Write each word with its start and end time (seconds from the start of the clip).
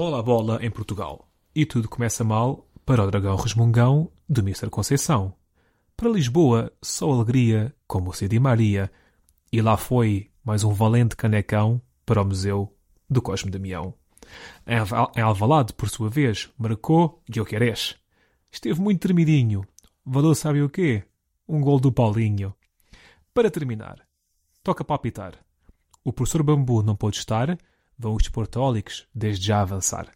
Rola 0.00 0.20
a 0.20 0.22
bola 0.22 0.58
em 0.64 0.70
Portugal. 0.70 1.28
E 1.54 1.66
tudo 1.66 1.86
começa 1.86 2.24
mal 2.24 2.66
para 2.86 3.04
o 3.04 3.10
dragão 3.10 3.36
resmungão 3.36 4.10
de 4.26 4.40
Mr. 4.40 4.70
Conceição. 4.70 5.34
Para 5.94 6.08
Lisboa, 6.08 6.72
só 6.80 7.12
alegria, 7.12 7.74
como 7.86 8.08
o 8.08 8.14
Cid 8.14 8.40
Maria. 8.40 8.90
E 9.52 9.60
lá 9.60 9.76
foi 9.76 10.30
mais 10.42 10.64
um 10.64 10.72
valente 10.72 11.14
canecão 11.14 11.82
para 12.06 12.22
o 12.22 12.24
Museu 12.24 12.74
do 13.10 13.20
Cosme 13.20 13.50
Damião. 13.50 13.92
Em 14.66 14.78
Alva- 14.78 15.12
Em 15.14 15.20
Alvalade, 15.20 15.74
por 15.74 15.90
sua 15.90 16.08
vez, 16.08 16.48
marcou 16.56 17.22
Guilherés. 17.30 17.94
Esteve 18.50 18.80
muito 18.80 19.00
tremidinho. 19.02 19.66
Valeu 20.02 20.34
sabe 20.34 20.62
o 20.62 20.70
quê? 20.70 21.04
Um 21.46 21.60
gol 21.60 21.78
do 21.78 21.92
Paulinho. 21.92 22.54
Para 23.34 23.50
terminar, 23.50 24.00
toca 24.62 24.82
palpitar. 24.82 25.34
O 26.02 26.10
professor 26.10 26.42
Bambu 26.42 26.82
não 26.82 26.96
pode 26.96 27.18
estar, 27.18 27.58
vão 28.00 28.14
os 28.14 28.22
desportólicos 28.22 29.06
desde 29.14 29.46
já 29.46 29.60
avançar. 29.60 30.08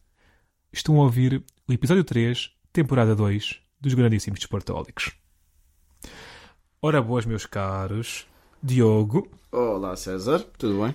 Estão 0.73 0.97
a 0.99 1.03
ouvir 1.05 1.45
o 1.69 1.73
episódio 1.73 2.03
3, 2.03 2.51
temporada 2.73 3.15
2, 3.15 3.61
dos 3.79 3.93
grandíssimos 3.93 4.41
desportólicos. 4.41 5.13
Ora 6.81 7.01
boas, 7.03 7.27
meus 7.27 7.45
caros. 7.47 8.27
Diogo, 8.63 9.29
Olá 9.53 9.95
César, 9.95 10.41
tudo 10.57 10.83
bem? 10.83 10.95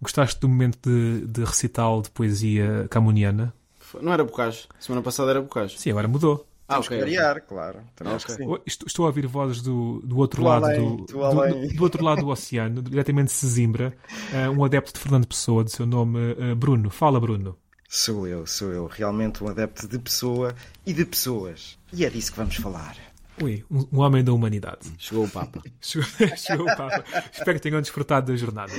gostaste 0.00 0.38
do 0.38 0.48
momento 0.48 0.78
de, 0.88 1.26
de 1.26 1.42
recital 1.42 2.02
de 2.02 2.10
poesia 2.10 2.86
camoniana? 2.90 3.54
Foi- 3.78 4.02
Não 4.02 4.12
era 4.12 4.22
Bocage, 4.22 4.68
semana 4.78 5.02
passada 5.02 5.30
era 5.30 5.40
Bocage. 5.40 5.78
Sim, 5.78 5.90
agora 5.90 6.06
mudou. 6.06 6.45
Ah, 6.68 6.74
Temos 6.74 6.86
ok. 6.86 6.96
que 6.98 7.04
variar, 7.04 7.40
claro. 7.42 7.80
Também 7.94 8.14
acho 8.14 8.26
que 8.26 8.32
Ok. 8.32 8.44
sim. 8.44 8.50
Oh, 8.52 8.60
Estou, 8.66 8.86
estou 8.86 9.04
a 9.04 9.08
ouvir 9.08 9.26
vozes 9.26 9.62
do, 9.62 10.00
do 10.04 10.16
outro 10.18 10.42
Do 10.42 10.48
lado 10.48 10.64
além, 10.66 10.96
do, 10.96 11.04
do 11.06 11.74
do- 11.74 11.82
outro 11.82 12.04
lado 12.04 12.20
do 12.22 12.28
oceano, 12.28 12.82
diretamente 12.82 13.26
de 13.28 13.32
Sesimbra, 13.32 13.96
eh, 14.32 14.48
um 14.48 14.64
adepto 14.64 14.92
de 14.92 14.98
Fernando 15.00 15.26
Pessoa, 15.28 15.62
de 15.64 15.70
seu 15.70 15.86
nome 15.86 16.18
eh, 16.38 16.54
Bruno. 16.54 16.90
Fala, 16.90 17.20
Bruno. 17.20 17.56
Sou 17.88 18.26
eu, 18.26 18.44
sou 18.46 18.72
eu. 18.72 18.86
Realmente 18.86 19.44
um 19.44 19.48
adepto 19.48 19.86
de 19.86 19.98
pessoa 19.98 20.54
e 20.84 20.92
de 20.92 21.04
pessoas. 21.04 21.78
E 21.92 22.04
é 22.04 22.10
disso 22.10 22.32
que 22.32 22.38
vamos 22.38 22.56
falar. 22.56 22.96
Ui, 23.40 23.64
um, 23.70 23.86
um 23.92 23.98
homem 24.00 24.24
da 24.24 24.32
humanidade. 24.32 24.90
Chegou 24.98 25.24
o 25.26 25.30
Papa. 25.30 25.62
Chegou, 25.80 26.08
chegou 26.36 26.66
o 26.66 26.76
Papa. 26.76 27.04
Espero 27.30 27.54
que 27.58 27.60
tenham 27.60 27.80
desfrutado 27.80 28.32
das 28.32 28.40
jornadas. 28.40 28.74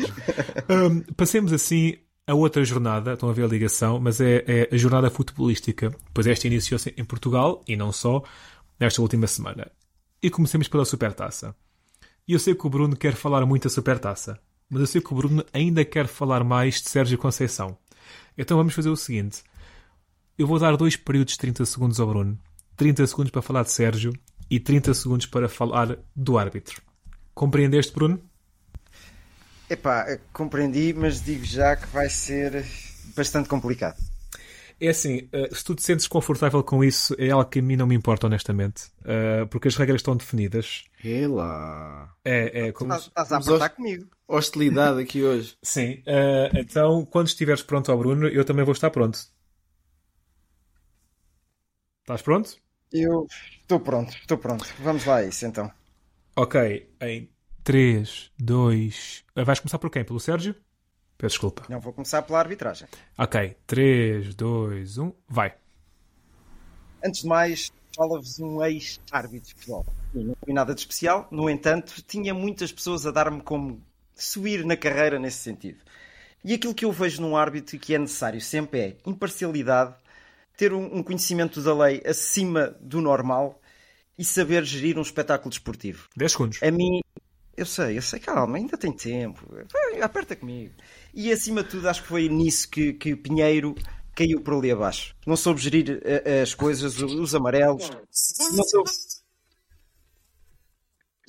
Hum, 0.69 1.03
passemos 1.16 1.53
assim 1.53 1.95
a 2.28 2.33
outra 2.33 2.64
jornada, 2.66 3.14
estão 3.14 3.30
a 3.30 3.33
ver 3.33 3.45
a 3.45 3.47
ligação, 3.47 4.00
mas 4.00 4.20
é, 4.20 4.44
é 4.45 4.70
a 4.70 4.78
jornada 4.78 5.09
futebolística. 5.09 5.95
Pois 6.14 6.28
esta 6.28 6.45
iniciou-se 6.45 6.94
em 6.97 7.06
Portugal 7.06 7.64
e 7.66 7.78
não 7.78 7.94
só, 7.94 8.22
nesta 8.78 9.02
última 9.02 9.25
semana. 9.28 9.72
E 10.22 10.30
comecemos 10.30 10.67
pela 10.67 10.84
Supertaça. 10.84 11.56
E 12.28 12.34
eu 12.34 12.39
sei 12.39 12.53
que 12.53 12.67
o 12.67 12.69
Bruno 12.69 12.97
quer 12.97 13.14
falar 13.14 13.45
muito 13.45 13.64
da 13.64 13.69
Supertaça, 13.69 14.38
mas 14.69 14.81
eu 14.81 14.88
sei 14.88 15.00
que 15.00 15.14
o 15.14 15.16
Bruno 15.16 15.45
ainda 15.53 15.86
quer 15.86 16.08
falar 16.08 16.44
mais 16.44 16.81
de 16.81 16.89
Sérgio 16.89 17.17
Conceição. 17.17 17.78
Então 18.38 18.58
vamos 18.58 18.73
fazer 18.73 18.89
o 18.89 18.97
seguinte: 18.97 19.41
eu 20.38 20.45
vou 20.45 20.59
dar 20.59 20.75
dois 20.75 20.97
períodos 20.97 21.34
de 21.34 21.39
30 21.39 21.66
segundos 21.66 22.00
ao 22.00 22.08
Bruno. 22.08 22.38
30 22.75 23.08
segundos 23.08 23.31
para 23.31 23.41
falar 23.41 23.64
de 23.64 23.72
Sérgio 23.72 24.14
e 24.50 24.59
30 24.59 24.94
segundos 24.94 25.25
para 25.25 25.47
falar 25.47 25.97
do 26.13 26.38
árbitro. 26.38 26.81
Compreendeste, 27.34 27.94
Bruno? 27.94 28.19
Epá, 29.69 30.05
eh, 30.07 30.19
compreendi, 30.31 30.94
mas 30.94 31.22
digo 31.22 31.44
já 31.44 31.75
que 31.75 31.88
vai 31.88 32.09
ser 32.09 32.66
bastante 33.16 33.50
complicado. 33.50 33.97
É 34.79 34.89
assim, 34.89 35.28
eh, 35.31 35.50
se 35.51 35.63
tu 35.63 35.75
te 35.75 35.81
sentes 35.81 36.07
confortável 36.07 36.63
com 36.63 36.83
isso, 36.83 37.16
é 37.17 37.31
algo 37.31 37.50
que 37.50 37.59
a 37.59 37.61
mim 37.61 37.75
não 37.75 37.88
me 37.88 37.95
importa, 37.95 38.27
honestamente. 38.27 38.83
Eh, 39.03 39.45
porque 39.50 39.67
as 39.67 39.75
regras 39.75 40.00
estão 40.00 40.16
definidas. 40.16 40.85
Ela. 41.03 42.09
É, 42.23 42.67
é 42.67 42.72
como. 42.72 42.94
Estás 42.94 43.07
estás 43.07 43.31
a 43.31 43.38
apertar 43.38 43.69
comigo. 43.69 44.07
Hostilidade 44.27 45.01
aqui 45.01 45.23
hoje. 45.23 45.57
Sim. 45.63 46.01
então, 46.53 47.06
quando 47.06 47.27
estiveres 47.27 47.61
pronto 47.61 47.91
ao 47.91 47.97
Bruno, 47.97 48.27
eu 48.27 48.45
também 48.45 48.63
vou 48.63 48.73
estar 48.73 48.89
pronto. 48.89 49.19
Estás 52.01 52.22
pronto? 52.22 52.56
Eu 52.91 53.27
estou 53.61 53.79
pronto, 53.81 54.16
estou 54.16 54.38
pronto. 54.38 54.66
Vamos 54.79 55.03
lá 55.06 55.17
a 55.17 55.25
isso 55.25 55.45
então. 55.45 55.69
Ok. 56.35 56.89
Em 57.01 57.29
3, 57.67 58.31
2. 58.39 59.25
Vais 59.35 59.59
começar 59.59 59.78
por 59.78 59.89
quem? 59.89 60.01
Pelo 60.01 60.22
Sérgio? 60.22 60.55
Peço 61.17 61.33
desculpa. 61.33 61.66
Não 61.67 61.81
vou 61.81 61.91
começar 61.91 62.22
pela 62.22 62.39
arbitragem. 62.39 62.88
Ok. 63.17 63.57
3, 63.67 64.33
2, 64.33 64.97
1. 64.97 65.11
Vai. 65.28 65.53
Antes 67.03 67.23
de 67.23 67.27
mais, 67.27 67.69
fala-vos 67.94 68.39
um 68.39 68.63
ex-árbitro 68.63 69.50
de 69.50 69.53
futebol. 69.56 69.85
E 70.16 70.23
Não 70.23 70.33
foi 70.41 70.53
nada 70.53 70.73
de 70.73 70.79
especial, 70.79 71.27
no 71.29 71.50
entanto, 71.50 72.01
tinha 72.07 72.33
muitas 72.33 72.72
pessoas 72.72 73.06
a 73.06 73.11
dar-me 73.11 73.41
como 73.41 73.83
subir 74.16 74.63
na 74.63 74.77
carreira 74.77 75.19
nesse 75.19 75.39
sentido. 75.39 75.79
E 76.45 76.53
aquilo 76.53 76.73
que 76.73 76.85
eu 76.85 76.91
vejo 76.94 77.22
num 77.22 77.35
árbitro 77.35 77.75
e 77.75 77.79
que 77.79 77.94
é 77.94 78.00
necessário 78.00 78.39
sempre 78.39 78.79
é 78.79 78.97
imparcialidade, 79.06 79.94
ter 80.56 80.72
um 80.72 81.00
um 81.00 81.03
conhecimento 81.03 81.61
da 81.61 81.75
lei 81.75 82.01
acima 82.06 82.77
do 82.79 83.01
normal 83.01 83.59
e 84.17 84.25
saber 84.25 84.63
gerir 84.63 84.97
um 84.97 85.01
espetáculo 85.01 85.50
desportivo. 85.50 86.07
10 86.16 86.31
segundos. 86.31 86.63
A 86.63 86.72
mim, 86.72 87.01
eu 87.57 87.66
sei, 87.66 87.97
eu 87.97 88.01
sei, 88.01 88.19
calma, 88.19 88.57
ainda 88.57 88.78
tem 88.78 88.91
tempo. 88.91 89.45
Aperta 90.01 90.35
comigo. 90.35 90.73
E 91.13 91.31
acima 91.31 91.63
de 91.63 91.69
tudo, 91.69 91.90
acho 91.90 92.03
que 92.03 92.07
foi 92.07 92.29
nisso 92.29 92.69
que, 92.69 92.94
que 92.94 93.16
Pinheiro 93.16 93.73
caiu 94.16 94.40
por 94.41 94.53
ali 94.53 94.72
abaixo. 94.72 95.16
Não 95.25 95.35
soube 95.35 95.59
gerir 95.59 96.00
eh, 96.03 96.41
as 96.41 96.53
coisas, 96.53 97.01
os 97.01 97.13
os 97.13 97.35
amarelos. 97.35 97.90
Não 97.90 98.63
soube. 98.63 98.90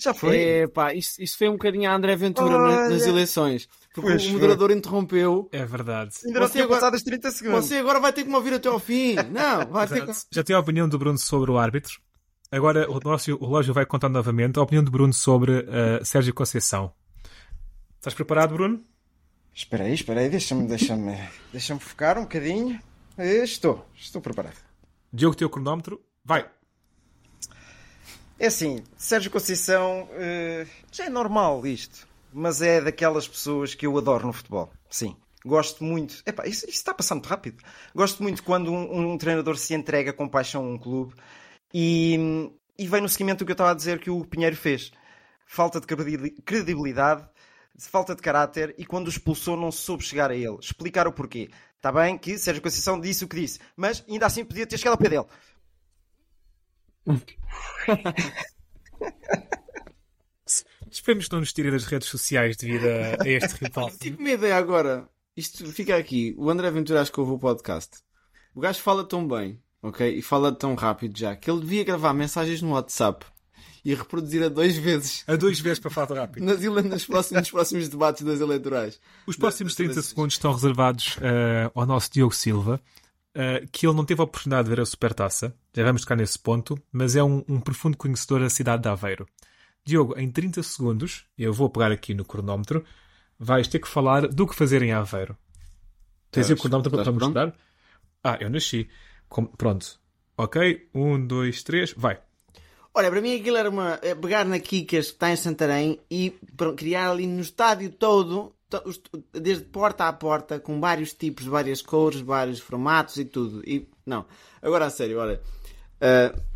Já 0.01 0.15
foi. 0.15 0.39
É 0.41 0.67
pá, 0.69 0.95
isto, 0.95 1.21
isto 1.21 1.37
foi 1.39 1.49
um 1.49 1.53
bocadinho 1.55 1.91
a 1.91 1.95
André 1.95 2.15
Ventura 2.15 2.55
Olha. 2.57 2.89
nas 2.89 3.03
eleições. 3.05 3.67
Porque 3.93 4.01
Pois 4.09 4.23
o 4.23 4.25
foi. 4.27 4.33
moderador 4.35 4.71
interrompeu. 4.71 5.49
É 5.51 5.65
verdade. 5.65 6.15
Ainda 6.25 6.39
não 6.39 6.47
Você 6.47 6.53
tinha 6.53 6.65
agora- 6.65 6.81
passado 6.81 6.95
as 6.95 7.03
30 7.03 7.31
segundos. 7.33 7.65
Você 7.67 7.79
agora 7.79 7.99
vai 7.99 8.13
ter 8.13 8.23
que 8.23 8.29
me 8.29 8.37
ouvir 8.37 8.55
até 8.55 8.69
ao 8.69 8.79
fim. 8.79 9.17
Não, 9.17 9.67
vai 9.67 9.89
ter 9.89 10.05
que. 10.05 10.11
Exato. 10.11 10.27
Já 10.33 10.45
tem 10.45 10.55
a 10.55 10.61
opinião 10.61 10.89
do 10.89 10.99
Bruno 10.99 11.19
sobre 11.19 11.51
o 11.51 11.59
árbitro. 11.59 12.01
Agora 12.51 12.91
o 12.91 12.99
nosso 13.01 13.35
o 13.35 13.47
relógio 13.47 13.75
vai 13.75 13.85
contar 13.85 14.09
novamente 14.09 14.59
a 14.59 14.63
opinião 14.63 14.83
do 14.83 14.91
Bruno 14.91 15.13
sobre 15.13 15.53
uh, 15.53 16.03
Sérgio 16.03 16.33
Conceição. 16.33 16.91
Estás 17.97 18.15
preparado, 18.15 18.55
Bruno? 18.55 18.83
Espera 19.55 19.85
aí, 19.85 19.93
espera 19.93 20.21
aí, 20.21 20.31
deixa-me 20.31 20.67
deixa 20.67 20.97
deixa 21.53 21.79
focar 21.79 22.17
um 22.17 22.23
bocadinho. 22.23 22.81
Eh, 23.19 23.45
Estou, 23.45 23.87
estou 23.95 24.23
preparado. 24.23 24.57
Diogo, 25.13 25.37
teu 25.37 25.51
cronómetro. 25.51 26.01
Vai. 26.25 26.49
É 28.39 28.47
assim, 28.47 28.83
Sérgio 28.97 29.31
Conceição 29.31 30.09
eh, 30.13 30.67
já 30.91 31.05
é 31.05 31.11
normal 31.11 31.67
isto, 31.67 32.09
mas 32.33 32.63
é 32.63 32.81
daquelas 32.81 33.29
pessoas 33.29 33.75
que 33.75 33.87
eu 33.87 33.99
adoro 33.99 34.27
no 34.27 34.33
futebol. 34.33 34.73
Sim, 34.89 35.15
gosto 35.45 35.85
muito. 35.85 36.23
Epá, 36.25 36.47
isso, 36.47 36.65
isso 36.65 36.79
está 36.79 36.95
passando 36.95 37.19
muito 37.19 37.29
rápido. 37.29 37.63
Gosto 37.95 38.23
muito 38.23 38.43
quando 38.43 38.73
um, 38.73 39.13
um 39.13 39.19
treinador 39.19 39.59
se 39.59 39.75
entrega 39.75 40.15
com 40.15 40.27
paixão 40.27 40.65
a 40.65 40.69
um 40.69 40.79
clube 40.79 41.15
e, 41.73 42.51
e 42.79 42.87
vem 42.87 43.01
no 43.01 43.09
seguimento 43.09 43.41
do 43.41 43.47
que 43.47 43.53
eu 43.53 43.55
estava 43.55 43.71
a 43.71 43.75
dizer 43.75 43.99
que 44.01 44.11
o 44.11 44.25
Pinheiro 44.25 44.57
fez. 44.57 44.91
Falta 45.47 45.81
de 45.81 45.87
credi- 45.87 46.31
credibilidade, 46.43 47.27
falta 47.79 48.15
de 48.15 48.23
caráter 48.23 48.75
e 48.79 48.85
quando 48.85 49.07
o 49.07 49.11
expulsou 49.11 49.57
não 49.57 49.71
soube 49.73 50.03
chegar 50.05 50.31
a 50.31 50.35
ele. 50.37 50.59
Explicar 50.61 51.07
o 51.07 51.13
porquê. 51.13 51.49
Está 51.77 51.93
bem 51.93 52.19
que 52.19 52.37
Sérgio 52.39 52.63
Conceição 52.63 53.01
disse 53.01 53.25
o 53.25 53.29
que 53.29 53.41
disse, 53.41 53.61
mas 53.77 54.05
ainda 54.09 54.27
assim 54.27 54.45
podia 54.45 54.67
ter 54.67 54.77
chegado 54.79 54.95
ao 54.95 54.99
pé 54.99 55.09
dele. 55.09 55.27
Esperemos 60.91 61.27
que 61.27 61.33
não 61.33 61.41
nos 61.41 61.53
tirem 61.53 61.71
das 61.71 61.85
redes 61.85 62.09
sociais 62.09 62.57
devido 62.57 62.87
a, 62.87 63.23
a 63.23 63.29
este 63.29 63.55
rival. 63.65 63.91
Tive 63.91 64.17
uma 64.19 64.31
ideia 64.31 64.57
agora. 64.57 65.09
Isto 65.37 65.71
fica 65.73 65.97
aqui. 65.97 66.35
O 66.39 66.51
André 66.51 66.71
Ventura 66.71 67.01
acho 67.03 67.13
que 67.13 67.21
ouve 67.21 67.33
o 67.33 67.39
podcast. 67.39 67.99
O 68.55 68.61
gajo 68.61 68.81
fala 68.81 69.07
tão 69.07 69.27
bem, 69.29 69.63
ok? 69.83 70.19
E 70.19 70.23
fala 70.23 70.53
tão 70.53 70.75
rápido 70.75 71.17
já, 71.19 71.35
que 71.37 71.51
ele 71.51 71.61
devia 71.61 71.85
gravar 71.85 72.13
mensagens 72.15 72.61
no 72.63 72.71
WhatsApp 72.73 73.25
e 73.85 73.95
reproduzir 73.95 74.43
a 74.43 74.49
dois 74.49 74.77
vezes 74.77 75.23
A 75.27 75.37
dois 75.37 75.61
vezes 75.61 75.79
para 75.79 75.91
falar 75.91 76.21
rápido. 76.23 76.45
nas, 76.45 76.61
nos, 76.61 77.07
próximos, 77.07 77.41
nos 77.43 77.51
próximos 77.51 77.89
debates 77.89 78.23
das 78.23 78.41
eleitorais. 78.41 79.01
Os 79.27 79.37
próximos 79.37 79.73
Das 79.73 79.77
30 79.77 79.93
eleições. 79.93 80.09
segundos 80.11 80.35
estão 80.35 80.53
reservados 80.53 81.17
uh, 81.19 81.71
ao 81.75 81.87
nosso 81.87 82.11
Diogo 82.13 82.35
Silva, 82.35 82.81
uh, 83.37 83.67
que 83.71 83.87
ele 83.87 83.97
não 83.97 84.05
teve 84.05 84.21
a 84.21 84.25
oportunidade 84.25 84.65
de 84.69 84.75
ver 84.75 84.81
a 84.83 84.87
Supertaça. 84.87 85.55
Já 85.75 85.85
vamos 85.85 86.03
tocar 86.03 86.17
nesse 86.17 86.39
ponto, 86.39 86.77
mas 86.93 87.15
é 87.17 87.23
um, 87.23 87.45
um 87.49 87.61
profundo 87.61 87.97
conhecedor 87.97 88.41
da 88.41 88.51
cidade 88.51 88.83
de 88.83 88.89
Aveiro. 88.89 89.27
Diogo, 89.87 90.19
em 90.19 90.31
30 90.31 90.63
segundos, 90.65 91.25
eu 91.39 91.53
vou 91.53 91.71
pegar 91.71 91.91
aqui 91.91 92.13
no 92.13 92.25
cronómetro, 92.25 92.85
vais 93.39 93.69
ter 93.69 93.79
que 93.79 93.89
falar 93.89 94.27
do 94.29 94.47
que 94.47 94.55
fazer 94.55 94.83
em 94.83 94.93
Aveiro. 94.93 95.35
Tens 96.31 96.51
o 96.51 96.57
cronómetro 96.57 96.91
para, 96.91 97.05
pronto? 97.05 97.21
mostrar? 97.25 97.55
Ah, 98.23 98.37
eu 98.41 98.51
nasci. 98.51 98.87
Com- 99.29 99.47
Pronto. 99.47 99.99
Ok, 100.37 100.89
um, 100.95 101.25
dois, 101.27 101.63
três, 101.63 101.93
vai. 101.97 102.21
Olha, 102.95 103.11
para 103.11 103.21
mim 103.21 103.39
aquilo 103.39 103.57
era 103.57 103.69
uma. 103.69 103.99
é 104.03 104.15
pegar 104.15 104.45
na 104.45 104.59
Kikas 104.59 105.07
que 105.09 105.13
está 105.15 105.31
em 105.31 105.37
Santarém 105.37 105.99
e 106.11 106.33
criar 106.77 107.11
ali 107.11 107.27
no 107.27 107.41
estádio 107.41 107.91
todo, 107.91 108.55
desde 109.33 109.65
porta 109.65 110.07
a 110.09 110.13
porta, 110.13 110.59
com 110.61 110.81
vários 110.81 111.13
tipos, 111.13 111.45
várias 111.47 111.83
cores, 111.83 112.21
vários 112.21 112.61
formatos 112.61 113.17
e 113.19 113.25
tudo. 113.25 113.63
E, 113.69 113.89
não, 114.07 114.25
agora 114.63 114.87
a 114.87 114.91
sério, 114.91 115.19
olha. 115.19 115.41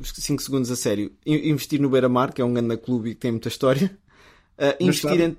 5 0.03 0.41
segundos 0.43 0.71
a 0.71 0.77
sério. 0.77 1.13
In- 1.27 1.51
Investir 1.51 1.81
no 1.81 1.91
Beira-Mar, 1.91 2.33
que 2.33 2.41
é 2.41 2.45
um 2.45 2.55
grande 2.55 2.77
clube 2.77 3.11
e 3.11 3.15
que 3.15 3.21
tem 3.21 3.33
muita 3.33 3.49
história. 3.49 3.99
Uh, 4.57 4.77
investir 4.85 5.21
em. 5.21 5.37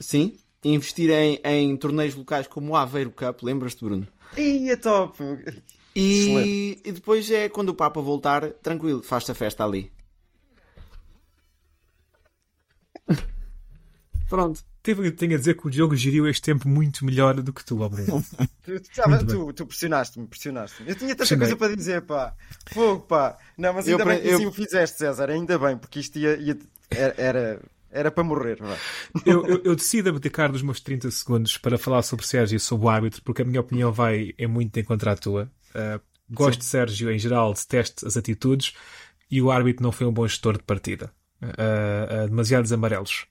Sim. 0.00 0.36
Investir 0.64 1.10
em, 1.10 1.38
em 1.44 1.76
torneios 1.76 2.14
locais 2.14 2.46
como 2.46 2.72
o 2.72 2.76
Aveiro 2.76 3.10
Cup, 3.10 3.42
lembras-te, 3.42 3.84
Bruno? 3.84 4.08
Ih, 4.36 4.70
é 4.70 4.76
top! 4.76 5.18
E, 5.98 6.78
e 6.84 6.92
depois 6.92 7.30
é 7.30 7.48
quando 7.48 7.70
o 7.70 7.74
Papa 7.74 8.00
voltar, 8.00 8.50
tranquilo, 8.54 9.02
faz-te 9.02 9.30
a 9.30 9.34
festa 9.34 9.64
ali. 9.64 9.90
Pronto. 14.28 14.60
Tenho, 14.82 15.10
tenho 15.12 15.34
a 15.34 15.38
dizer 15.38 15.56
que 15.56 15.66
o 15.66 15.70
Diogo 15.70 15.96
geriu 15.96 16.28
este 16.28 16.42
tempo 16.42 16.68
muito 16.68 17.04
melhor 17.04 17.34
do 17.42 17.52
que 17.52 17.64
tu, 17.64 17.76
Bruno. 17.88 18.24
Tu, 18.66 18.80
tu, 19.26 19.52
tu, 19.52 19.66
pressionaste-me, 19.66 20.26
pressionaste-me. 20.26 20.88
Eu 20.90 20.96
tinha 20.96 21.10
tanta 21.10 21.18
Pressionei. 21.18 21.46
coisa 21.48 21.56
para 21.56 21.76
dizer, 21.76 22.02
pá. 22.02 22.34
Fogo, 22.72 23.02
pá. 23.02 23.38
Não, 23.56 23.72
mas 23.72 23.86
Eu 23.86 23.92
ainda 23.96 24.04
bem 24.04 24.14
pre- 24.18 24.22
que 24.26 24.32
eu- 24.32 24.36
assim 24.38 24.46
o 24.46 24.52
fizeste, 24.52 24.98
César. 24.98 25.30
Ainda 25.30 25.56
bem, 25.56 25.76
porque 25.76 26.00
isto 26.00 26.18
ia, 26.18 26.36
ia- 26.36 26.58
era, 26.90 27.14
era, 27.16 27.62
era 27.92 28.10
para 28.10 28.24
morrer. 28.24 28.56
Vá. 28.60 28.76
eu, 29.24 29.46
eu, 29.46 29.62
eu 29.62 29.76
decido 29.76 30.08
abdicar 30.08 30.50
dos 30.50 30.62
meus 30.62 30.80
30 30.80 31.08
segundos 31.12 31.56
para 31.56 31.78
falar 31.78 32.02
sobre 32.02 32.26
Sérgio 32.26 32.56
e 32.56 32.60
sobre 32.60 32.86
o 32.86 32.88
árbitro, 32.88 33.22
porque 33.22 33.42
a 33.42 33.44
minha 33.44 33.60
opinião 33.60 33.92
vai 33.92 34.34
é 34.36 34.48
muito 34.48 34.76
em 34.80 34.82
contra 34.84 35.12
a 35.12 35.16
tua. 35.16 35.48
Uh, 35.76 36.00
gosto 36.30 36.60
de 36.60 36.64
Sérgio 36.64 37.10
em 37.10 37.18
geral, 37.18 37.52
detesto 37.52 38.06
as 38.06 38.16
atitudes 38.16 38.72
e 39.30 39.42
o 39.42 39.50
árbitro 39.50 39.82
não 39.82 39.92
foi 39.92 40.06
um 40.06 40.12
bom 40.12 40.26
gestor 40.26 40.56
de 40.56 40.62
partida. 40.62 41.12
Uh, 41.42 42.24
uh, 42.24 42.28
demasiados 42.28 42.72
amarelos. 42.72 43.26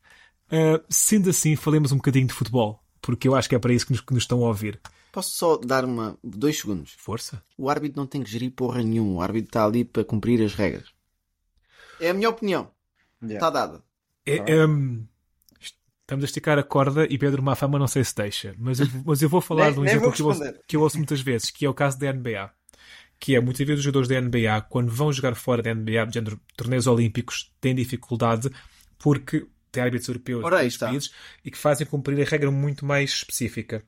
Uh, 0.48 0.84
sendo 0.90 1.30
assim, 1.30 1.56
falemos 1.56 1.92
um 1.92 1.98
bocadinho 1.98 2.28
de 2.28 2.34
futebol, 2.34 2.80
porque 3.02 3.28
eu 3.28 3.36
acho 3.36 3.50
que 3.50 3.56
é 3.56 3.60
para 3.60 3.74
isso 3.74 3.86
que 3.88 3.94
nos, 3.94 4.02
que 4.02 4.14
nos 4.14 4.24
estão 4.24 4.44
a 4.44 4.48
ouvir. 4.48 4.80
Posso 5.12 5.32
só 5.32 5.58
dar 5.58 5.86
uma, 5.86 6.18
dois 6.24 6.60
segundos? 6.60 6.94
Força. 6.98 7.42
O 7.58 7.70
árbitro 7.70 8.00
não 8.00 8.06
tem 8.06 8.22
que 8.22 8.30
gerir 8.30 8.52
porra 8.52 8.84
nenhuma. 8.84 9.14
O 9.14 9.22
árbitro 9.22 9.50
está 9.50 9.66
ali 9.66 9.86
para 9.86 10.04
cumprir 10.04 10.44
as 10.44 10.54
regras. 10.54 10.90
É 12.00 12.10
a 12.10 12.14
minha 12.14 12.30
opinião. 12.30 12.70
Está 13.24 13.50
dada. 13.50 13.82
É, 14.26 14.66
um, 14.66 15.08
estamos 16.06 16.24
a 16.24 16.28
esticar 16.28 16.58
a 16.60 16.64
corda 16.64 17.08
e 17.10 17.18
Pedro 17.18 17.42
Mafama 17.42 17.80
não 17.80 17.88
sei 17.88 18.04
se 18.04 18.16
deixa, 18.16 18.56
mas 18.58 18.80
eu, 18.80 18.88
mas 19.04 19.22
eu 19.22 19.28
vou 19.30 19.42
falar 19.42 19.66
Nem- 19.66 19.74
de 19.74 19.80
um 19.80 19.86
exemplo 19.86 20.12
que 20.12 20.22
eu, 20.22 20.28
ouço, 20.28 20.42
que 20.68 20.76
eu 20.76 20.82
ouço 20.82 20.98
muitas 20.98 21.20
vezes, 21.22 21.50
que 21.50 21.66
é 21.66 21.70
o 21.70 21.74
caso 21.74 22.00
da 22.00 22.12
NBA. 22.14 22.50
Que 23.20 23.36
é, 23.36 23.40
muitas 23.40 23.66
vezes 23.66 23.80
os 23.80 23.84
jogadores 23.86 24.10
da 24.10 24.20
NBA, 24.22 24.62
quando 24.70 24.92
vão 24.92 25.12
jogar 25.12 25.36
fora 25.36 25.62
da 25.64 25.74
NBA, 25.74 26.06
de 26.08 26.22
torneios 26.56 26.86
olímpicos, 26.86 27.52
têm 27.62 27.74
dificuldade 27.74 28.50
porque 29.00 29.48
têm 29.72 29.84
árbitros 29.84 30.08
europeus 30.10 30.44
Ora, 30.44 30.58
aí 30.60 30.66
dos 30.66 30.76
está. 30.76 30.88
países 30.88 31.12
e 31.44 31.50
que 31.50 31.58
fazem 31.58 31.88
cumprir 31.88 32.22
a 32.22 32.30
regra 32.30 32.52
muito 32.52 32.86
mais 32.86 33.12
específica. 33.12 33.84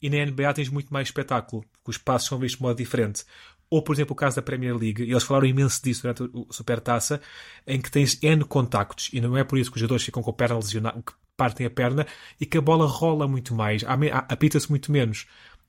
E 0.00 0.10
na 0.10 0.16
NBA 0.26 0.52
tens 0.54 0.68
muito 0.68 0.92
mais 0.92 1.08
espetáculo, 1.08 1.64
porque 1.72 1.90
os 1.90 1.98
passos 1.98 2.28
são 2.28 2.38
vistos 2.38 2.58
de 2.58 2.62
modo 2.64 2.76
diferente. 2.76 3.24
Ou, 3.70 3.80
por 3.82 3.94
exemplo, 3.94 4.12
o 4.12 4.16
caso 4.16 4.36
da 4.36 4.42
Premier 4.42 4.76
League, 4.76 5.02
e 5.04 5.10
eles 5.12 5.22
falaram 5.22 5.46
imenso 5.46 5.80
disso 5.82 6.02
durante 6.02 6.24
o 6.24 6.46
Supertaça, 6.52 7.20
em 7.66 7.80
que 7.80 7.90
tens 7.90 8.20
N 8.22 8.44
contactos, 8.44 9.08
e 9.12 9.20
não 9.20 9.36
é 9.36 9.44
por 9.44 9.58
isso 9.58 9.70
que 9.70 9.76
os 9.76 9.80
jogadores 9.80 10.04
ficam 10.04 10.22
com 10.22 10.30
a 10.30 10.34
perna 10.34 10.56
lesionada, 10.56 11.02
partem 11.42 11.66
a 11.66 11.70
perna, 11.70 12.06
e 12.40 12.46
que 12.46 12.56
a 12.56 12.60
bola 12.60 12.86
rola 12.86 13.26
muito 13.26 13.52
mais, 13.52 13.82
apita-se 14.28 14.70
muito 14.70 14.92
menos. 14.92 15.26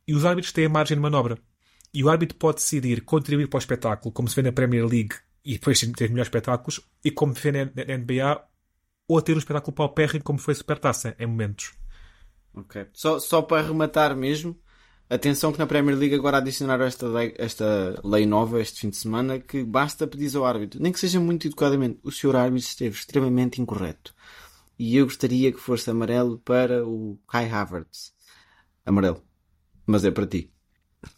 E 0.08 0.14
os 0.14 0.24
árbitros 0.24 0.54
têm 0.54 0.68
a 0.68 0.70
margem 0.70 0.96
de 0.96 1.02
manobra. 1.02 1.36
E 1.92 2.04
o 2.04 2.10
árbitro 2.10 2.38
pode 2.38 2.58
decidir 2.58 3.02
contribuir 3.02 3.48
para 3.48 3.58
o 3.58 3.60
espetáculo, 3.60 4.12
como 4.12 4.28
se 4.28 4.36
vê 4.36 4.44
na 4.44 4.52
Premier 4.52 4.86
League, 4.86 5.16
e 5.44 5.54
depois 5.54 5.80
ter 5.80 6.10
melhores 6.10 6.28
espetáculos, 6.28 6.80
e 7.04 7.10
como 7.10 7.36
se 7.36 7.42
vê 7.42 7.52
na 7.52 7.72
na 7.74 7.98
NBA, 7.98 8.44
ou 9.08 9.20
ter 9.20 9.34
um 9.34 9.40
espetáculo 9.40 9.74
paupérrimo, 9.74 10.24
como 10.24 10.38
foi 10.38 10.54
a 10.54 10.58
Supertaça, 10.58 11.16
em 11.18 11.26
momentos. 11.26 11.74
Ok. 12.54 12.86
Só, 12.94 13.18
só 13.18 13.42
para 13.42 13.62
arrematar 13.62 14.16
mesmo, 14.16 14.56
atenção 15.10 15.52
que 15.52 15.58
na 15.58 15.66
Premier 15.66 15.98
League 15.98 16.14
agora 16.14 16.38
adicionaram 16.38 16.86
esta 16.86 17.08
lei, 17.08 17.34
esta 17.40 18.00
lei 18.04 18.28
nova 18.28 18.62
este 18.62 18.82
fim 18.82 18.90
de 18.92 18.98
semana 18.98 19.40
que 19.40 19.64
basta 19.64 20.06
pedir 20.06 20.36
ao 20.38 20.46
árbitro, 20.46 20.80
nem 20.82 20.92
que 20.92 21.00
seja 21.00 21.20
muito 21.20 21.48
educadamente, 21.48 22.00
o 22.04 22.12
senhor 22.12 22.36
árbitro 22.36 22.68
esteve 22.68 22.96
extremamente 22.96 23.60
incorreto. 23.60 24.14
E 24.78 24.98
eu 24.98 25.06
gostaria 25.06 25.52
que 25.52 25.60
fosse 25.60 25.90
amarelo 25.90 26.40
para 26.40 26.86
o 26.86 27.20
Kai 27.28 27.50
Havertz. 27.50 28.14
Amarelo. 28.86 29.24
Mas 29.86 30.04
é 30.04 30.12
para 30.12 30.28
ti. 30.28 30.52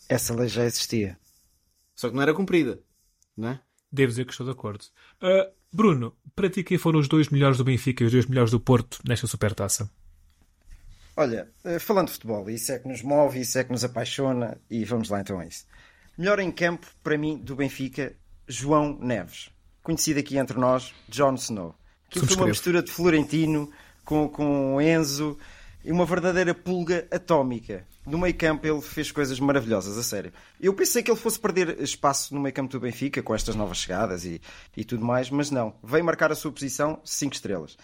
Essa 0.09 0.35
lei 0.35 0.47
já 0.47 0.65
existia. 0.65 1.17
Só 1.95 2.09
que 2.09 2.15
não 2.15 2.21
era 2.21 2.33
cumprida. 2.33 2.81
Não 3.35 3.49
é? 3.49 3.61
Devo 3.91 4.09
dizer 4.09 4.25
que 4.25 4.31
estou 4.31 4.45
de 4.45 4.51
acordo. 4.51 4.85
Ah, 5.21 5.49
Bruno, 5.71 6.15
para 6.35 6.49
ti 6.49 6.63
quem 6.63 6.77
foram 6.77 6.99
os 6.99 7.07
dois 7.07 7.29
melhores 7.29 7.57
do 7.57 7.63
Benfica 7.63 8.03
e 8.03 8.07
os 8.07 8.11
dois 8.11 8.25
melhores 8.25 8.51
do 8.51 8.59
Porto 8.59 8.99
nesta 9.05 9.27
Supertaça? 9.27 9.89
Olha, 11.17 11.49
eh, 11.63 11.79
falando 11.79 12.07
de 12.07 12.13
futebol, 12.13 12.49
isso 12.49 12.73
é 12.73 12.79
que 12.79 12.87
nos 12.87 13.01
move, 13.01 13.39
isso 13.39 13.57
é 13.57 13.63
que 13.63 13.71
nos 13.71 13.85
apaixona 13.85 14.57
e 14.69 14.83
vamos 14.83 15.09
lá 15.09 15.21
então 15.21 15.39
a 15.39 15.45
isso. 15.45 15.65
Melhor 16.17 16.39
em 16.39 16.51
campo, 16.51 16.87
para 17.01 17.17
mim, 17.17 17.37
do 17.37 17.55
Benfica, 17.55 18.15
João 18.47 18.97
Neves. 18.99 19.49
Conhecido 19.81 20.19
aqui 20.19 20.37
entre 20.37 20.57
nós, 20.57 20.93
Jon 21.07 21.35
Snow. 21.35 21.75
Aquilo 22.09 22.25
foi 22.27 22.35
uma 22.37 22.45
mistura 22.47 22.81
de 22.83 22.91
Florentino 22.91 23.69
com, 24.03 24.27
com 24.29 24.81
Enzo 24.81 25.37
e 25.83 25.91
uma 25.91 26.05
verdadeira 26.05 26.53
pulga 26.53 27.07
atómica. 27.11 27.85
No 28.05 28.17
meio 28.19 28.35
campo 28.35 28.67
ele 28.67 28.81
fez 28.81 29.11
coisas 29.11 29.39
maravilhosas, 29.39 29.97
a 29.97 30.03
sério. 30.03 30.31
Eu 30.61 30.73
pensei 30.73 31.01
que 31.01 31.09
ele 31.09 31.19
fosse 31.19 31.39
perder 31.39 31.81
espaço 31.81 32.33
no 32.35 32.39
meio 32.39 32.53
campo 32.53 32.71
do 32.71 32.79
Benfica 32.79 33.21
com 33.23 33.33
estas 33.33 33.55
novas 33.55 33.77
chegadas 33.79 34.23
e, 34.25 34.39
e 34.77 34.83
tudo 34.85 35.03
mais, 35.03 35.29
mas 35.29 35.49
não. 35.49 35.73
Veio 35.83 36.05
marcar 36.05 36.31
a 36.31 36.35
sua 36.35 36.51
posição 36.51 36.99
5 37.03 37.33
estrelas. 37.33 37.75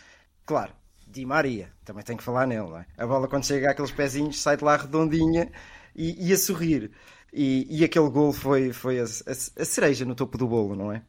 Claro, 0.45 0.73
Di 1.07 1.25
Maria, 1.25 1.71
também 1.83 2.03
tem 2.03 2.15
que 2.15 2.23
falar 2.23 2.45
nele, 2.45 2.61
não 2.69 2.77
é? 2.77 2.85
A 2.97 3.05
bola 3.07 3.27
quando 3.27 3.45
chega 3.45 3.71
àqueles 3.71 3.91
pezinhos 3.91 4.39
sai 4.39 4.57
de 4.57 4.63
lá 4.63 4.77
redondinha 4.77 5.51
e, 5.95 6.27
e 6.29 6.31
a 6.31 6.37
sorrir. 6.37 6.91
E, 7.33 7.65
e 7.79 7.83
aquele 7.83 8.09
gol 8.09 8.31
foi, 8.31 8.71
foi 8.73 8.99
a, 8.99 9.03
a- 9.03 9.61
a 9.61 9.65
cereja 9.65 10.05
no 10.05 10.13
topo 10.15 10.37
do 10.37 10.47
bolo, 10.47 10.75
não 10.75 10.91
é? 10.91 11.01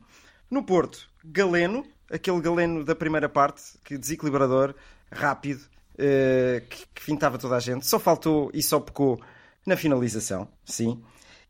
No 0.52 0.62
Porto, 0.62 1.08
Galeno, 1.25 1.82
aquele 2.10 2.40
Galeno 2.40 2.84
da 2.84 2.94
primeira 2.94 3.28
parte, 3.28 3.62
que 3.84 3.96
desequilibrador, 3.96 4.75
rápido, 5.10 5.62
eh, 5.96 6.62
que, 6.69 6.87
que 6.94 7.02
fintava 7.02 7.38
toda 7.38 7.56
a 7.56 7.60
gente. 7.60 7.87
Só 7.87 7.99
faltou 7.99 8.50
e 8.52 8.62
só 8.62 8.78
pecou 8.78 9.19
na 9.64 9.76
finalização, 9.76 10.46
sim. 10.64 11.02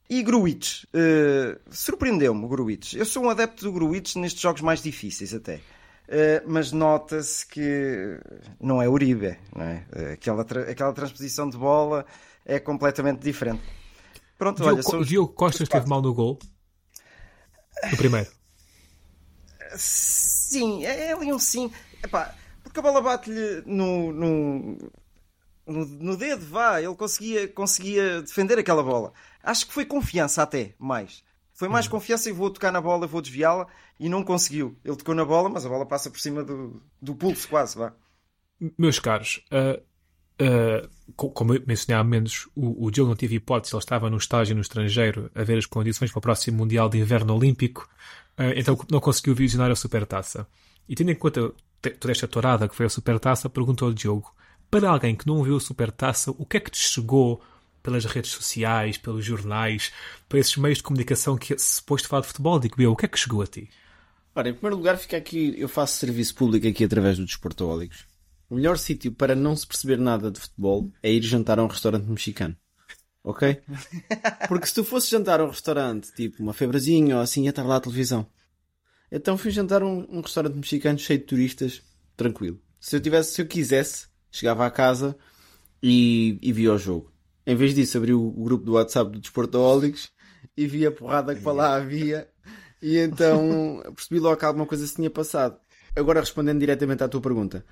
E 0.08 0.22
Gruitch, 0.22 0.84
eh, 0.94 1.58
surpreendeu-me 1.70 2.46
Gruitch. 2.46 2.94
Eu 2.94 3.04
sou 3.04 3.24
um 3.24 3.30
adepto 3.30 3.64
do 3.64 3.72
Gruitch 3.72 4.14
nestes 4.16 4.40
jogos 4.40 4.60
mais 4.60 4.80
difíceis 4.82 5.34
até. 5.34 5.60
Eh, 6.08 6.42
mas 6.46 6.70
nota-se 6.70 7.44
que 7.46 8.20
não 8.60 8.80
é 8.82 8.88
Uribe, 8.88 9.36
não 9.56 9.64
é? 9.64 9.84
Eh, 9.96 10.12
Aquela, 10.12 10.44
tra- 10.44 10.70
aquela 10.70 10.92
transposição 10.92 11.48
de 11.50 11.56
bola 11.56 12.04
é 12.44 12.60
completamente 12.60 13.20
diferente. 13.20 13.62
Pronto, 14.38 14.62
olha, 14.62 14.74
Diogo, 14.74 14.90
são 14.90 15.00
os- 15.00 15.08
Diogo 15.08 15.32
Costa 15.32 15.62
esteve 15.62 15.88
mal 15.88 16.02
no 16.02 16.12
gol. 16.14 16.38
No 17.90 17.96
primeiro. 17.96 18.30
Sim, 19.76 20.84
é 20.84 21.08
é 21.08 21.12
ali 21.12 21.32
um 21.32 21.38
sim. 21.38 21.70
Epá, 22.02 22.34
porque 22.62 22.78
a 22.78 22.82
bola 22.82 23.00
bate-lhe 23.00 23.62
no, 23.66 24.12
no, 24.12 24.78
no, 25.66 25.86
no 25.86 26.16
dedo, 26.16 26.44
vá. 26.46 26.80
Ele 26.80 26.94
conseguia, 26.94 27.48
conseguia 27.48 28.22
defender 28.22 28.58
aquela 28.58 28.82
bola. 28.82 29.12
Acho 29.42 29.66
que 29.66 29.72
foi 29.74 29.84
confiança 29.86 30.42
até, 30.42 30.74
mais. 30.78 31.24
Foi 31.54 31.68
mais 31.68 31.86
confiança 31.88 32.28
e 32.28 32.32
vou 32.32 32.50
tocar 32.50 32.72
na 32.72 32.80
bola, 32.80 33.06
vou 33.06 33.22
desviá-la 33.22 33.66
e 34.00 34.08
não 34.08 34.24
conseguiu. 34.24 34.78
Ele 34.84 34.96
tocou 34.96 35.14
na 35.14 35.24
bola, 35.24 35.48
mas 35.48 35.66
a 35.66 35.68
bola 35.68 35.86
passa 35.86 36.10
por 36.10 36.20
cima 36.20 36.42
do, 36.42 36.82
do 37.00 37.14
pulso 37.14 37.48
quase, 37.48 37.76
vá. 37.78 37.94
Meus 38.78 38.98
caros, 38.98 39.44
ah, 39.50 39.80
co- 41.16 41.30
como 41.30 41.54
eu 41.54 41.62
mencionei 41.66 42.00
há 42.00 42.04
menos, 42.04 42.48
o, 42.54 42.86
o 42.86 42.90
Diogo 42.90 43.10
não 43.10 43.16
teve 43.16 43.36
hipótese, 43.36 43.74
ele 43.74 43.80
estava 43.80 44.10
no 44.10 44.16
estágio 44.16 44.54
no 44.54 44.60
estrangeiro 44.60 45.30
a 45.34 45.42
ver 45.42 45.58
as 45.58 45.66
condições 45.66 46.10
para 46.10 46.18
o 46.18 46.22
próximo 46.22 46.58
Mundial 46.58 46.88
de 46.88 46.98
Inverno 46.98 47.34
Olímpico, 47.34 47.88
então 48.56 48.78
não 48.90 49.00
conseguiu 49.00 49.34
visionar 49.34 49.70
a 49.70 49.76
Supertaça. 49.76 50.46
E 50.88 50.94
tendo 50.94 51.10
em 51.10 51.14
conta 51.14 51.52
toda 51.98 52.12
esta 52.12 52.28
tourada 52.28 52.68
que 52.68 52.74
foi 52.74 52.86
a 52.86 52.90
Supertaça, 52.90 53.48
perguntou 53.48 53.88
ao 53.88 53.94
Diogo, 53.94 54.34
para 54.70 54.90
alguém 54.90 55.14
que 55.14 55.26
não 55.26 55.42
viu 55.42 55.56
a 55.56 55.60
Supertaça, 55.60 56.30
o 56.30 56.46
que 56.46 56.56
é 56.56 56.60
que 56.60 56.70
te 56.70 56.78
chegou 56.78 57.42
pelas 57.82 58.04
redes 58.04 58.30
sociais, 58.30 58.96
pelos 58.96 59.24
jornais, 59.24 59.92
por 60.28 60.38
esses 60.38 60.56
meios 60.56 60.78
de 60.78 60.84
comunicação 60.84 61.36
que 61.36 61.56
se 61.58 61.82
pôs 61.82 62.02
de 62.02 62.08
falar 62.08 62.22
de 62.22 62.28
futebol? 62.28 62.58
Digo 62.58 62.80
eu, 62.80 62.92
o 62.92 62.96
que 62.96 63.04
é 63.04 63.08
que 63.08 63.18
chegou 63.18 63.42
a 63.42 63.46
ti? 63.46 63.68
Ora, 64.34 64.48
em 64.48 64.54
primeiro 64.54 64.76
lugar, 64.76 64.96
fica 64.96 65.16
aqui, 65.16 65.54
eu 65.58 65.68
faço 65.68 65.98
serviço 65.98 66.34
público 66.34 66.66
aqui 66.66 66.84
através 66.84 67.18
do 67.18 67.26
Desportólicos. 67.26 68.06
O 68.48 68.54
melhor 68.54 68.78
sítio 68.78 69.12
para 69.12 69.34
não 69.34 69.54
se 69.56 69.66
perceber 69.66 69.98
nada 69.98 70.30
de 70.30 70.40
futebol 70.40 70.90
é 71.02 71.12
ir 71.12 71.22
jantar 71.22 71.58
a 71.58 71.64
um 71.64 71.66
restaurante 71.66 72.06
mexicano. 72.06 72.56
Ok? 73.24 73.62
Porque 74.48 74.66
se 74.66 74.74
tu 74.74 74.84
fosses 74.84 75.08
jantar 75.08 75.40
a 75.40 75.44
um 75.44 75.48
restaurante, 75.48 76.12
tipo 76.12 76.42
uma 76.42 76.52
febrezinha 76.52 77.16
ou 77.16 77.22
assim, 77.22 77.44
ia 77.44 77.50
estar 77.50 77.62
lá 77.62 77.76
a 77.76 77.80
televisão. 77.80 78.26
Então 79.10 79.38
fui 79.38 79.50
jantar 79.50 79.82
a 79.82 79.86
um, 79.86 80.06
um 80.10 80.20
restaurante 80.20 80.56
mexicano 80.56 80.98
cheio 80.98 81.20
de 81.20 81.26
turistas, 81.26 81.82
tranquilo. 82.16 82.60
Se 82.80 82.96
eu 82.96 83.00
tivesse, 83.00 83.34
se 83.34 83.42
eu 83.42 83.46
quisesse, 83.46 84.08
chegava 84.30 84.66
à 84.66 84.70
casa 84.70 85.16
e, 85.82 86.38
e 86.42 86.52
via 86.52 86.72
o 86.72 86.78
jogo. 86.78 87.12
Em 87.46 87.54
vez 87.54 87.74
disso, 87.74 87.98
abri 87.98 88.12
o 88.12 88.30
grupo 88.30 88.64
do 88.64 88.72
WhatsApp 88.72 89.12
do 89.12 89.20
Desportaholics 89.20 90.10
e 90.56 90.66
vi 90.66 90.86
a 90.86 90.90
porrada 90.90 91.34
que 91.34 91.40
para 91.40 91.52
lá 91.52 91.76
havia 91.76 92.28
e 92.80 92.98
então 92.98 93.82
percebi 93.94 94.18
logo 94.18 94.36
que 94.36 94.44
alguma 94.44 94.66
coisa 94.66 94.86
se 94.86 94.94
tinha 94.96 95.10
passado. 95.10 95.58
Agora 95.94 96.20
respondendo 96.20 96.58
diretamente 96.58 97.04
à 97.04 97.08
tua 97.08 97.20
pergunta. 97.20 97.64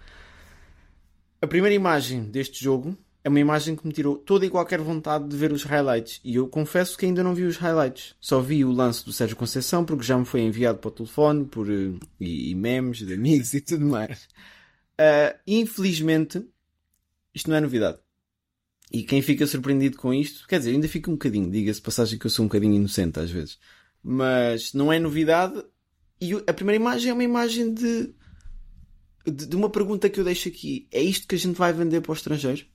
A 1.42 1.46
primeira 1.46 1.74
imagem 1.74 2.24
deste 2.24 2.62
jogo 2.62 2.96
é 3.22 3.28
uma 3.28 3.40
imagem 3.40 3.76
que 3.76 3.86
me 3.86 3.92
tirou 3.92 4.16
toda 4.16 4.46
e 4.46 4.50
qualquer 4.50 4.80
vontade 4.80 5.28
de 5.28 5.36
ver 5.36 5.52
os 5.52 5.62
highlights. 5.62 6.20
E 6.24 6.36
eu 6.36 6.48
confesso 6.48 6.96
que 6.96 7.04
ainda 7.04 7.22
não 7.22 7.34
vi 7.34 7.42
os 7.42 7.56
highlights. 7.56 8.14
Só 8.18 8.40
vi 8.40 8.64
o 8.64 8.72
lance 8.72 9.04
do 9.04 9.12
Sérgio 9.12 9.36
Conceição 9.36 9.84
porque 9.84 10.04
já 10.04 10.16
me 10.16 10.24
foi 10.24 10.40
enviado 10.40 10.78
para 10.78 10.88
o 10.88 10.92
telefone 10.92 11.44
por, 11.44 11.68
uh, 11.68 12.00
e, 12.18 12.50
e, 12.50 12.54
memes 12.54 12.98
de 12.98 13.12
amigos 13.12 13.52
e 13.54 13.60
tudo 13.60 13.84
mais. 13.84 14.24
Uh, 14.98 15.38
infelizmente, 15.46 16.42
isto 17.34 17.50
não 17.50 17.56
é 17.56 17.60
novidade. 17.60 17.98
E 18.90 19.02
quem 19.02 19.22
fica 19.22 19.46
surpreendido 19.46 19.96
com 19.98 20.12
isto, 20.12 20.48
quer 20.48 20.58
dizer, 20.58 20.72
ainda 20.72 20.88
fica 20.88 21.10
um 21.10 21.14
bocadinho, 21.14 21.50
diga-se 21.50 21.80
passagem 21.80 22.18
que 22.18 22.26
eu 22.26 22.30
sou 22.30 22.44
um 22.44 22.48
bocadinho 22.48 22.74
inocente 22.74 23.20
às 23.20 23.30
vezes. 23.30 23.58
Mas 24.02 24.72
não 24.72 24.92
é 24.92 24.98
novidade. 24.98 25.62
E 26.20 26.34
a 26.34 26.52
primeira 26.52 26.82
imagem 26.82 27.10
é 27.10 27.14
uma 27.14 27.22
imagem 27.22 27.72
de, 27.72 28.14
de, 29.26 29.46
de 29.46 29.56
uma 29.56 29.70
pergunta 29.70 30.08
que 30.08 30.18
eu 30.18 30.24
deixo 30.24 30.48
aqui. 30.48 30.88
É 30.90 31.02
isto 31.02 31.28
que 31.28 31.34
a 31.34 31.38
gente 31.38 31.56
vai 31.56 31.72
vender 31.72 32.00
para 32.00 32.12
o 32.12 32.14
estrangeiro? 32.14 32.69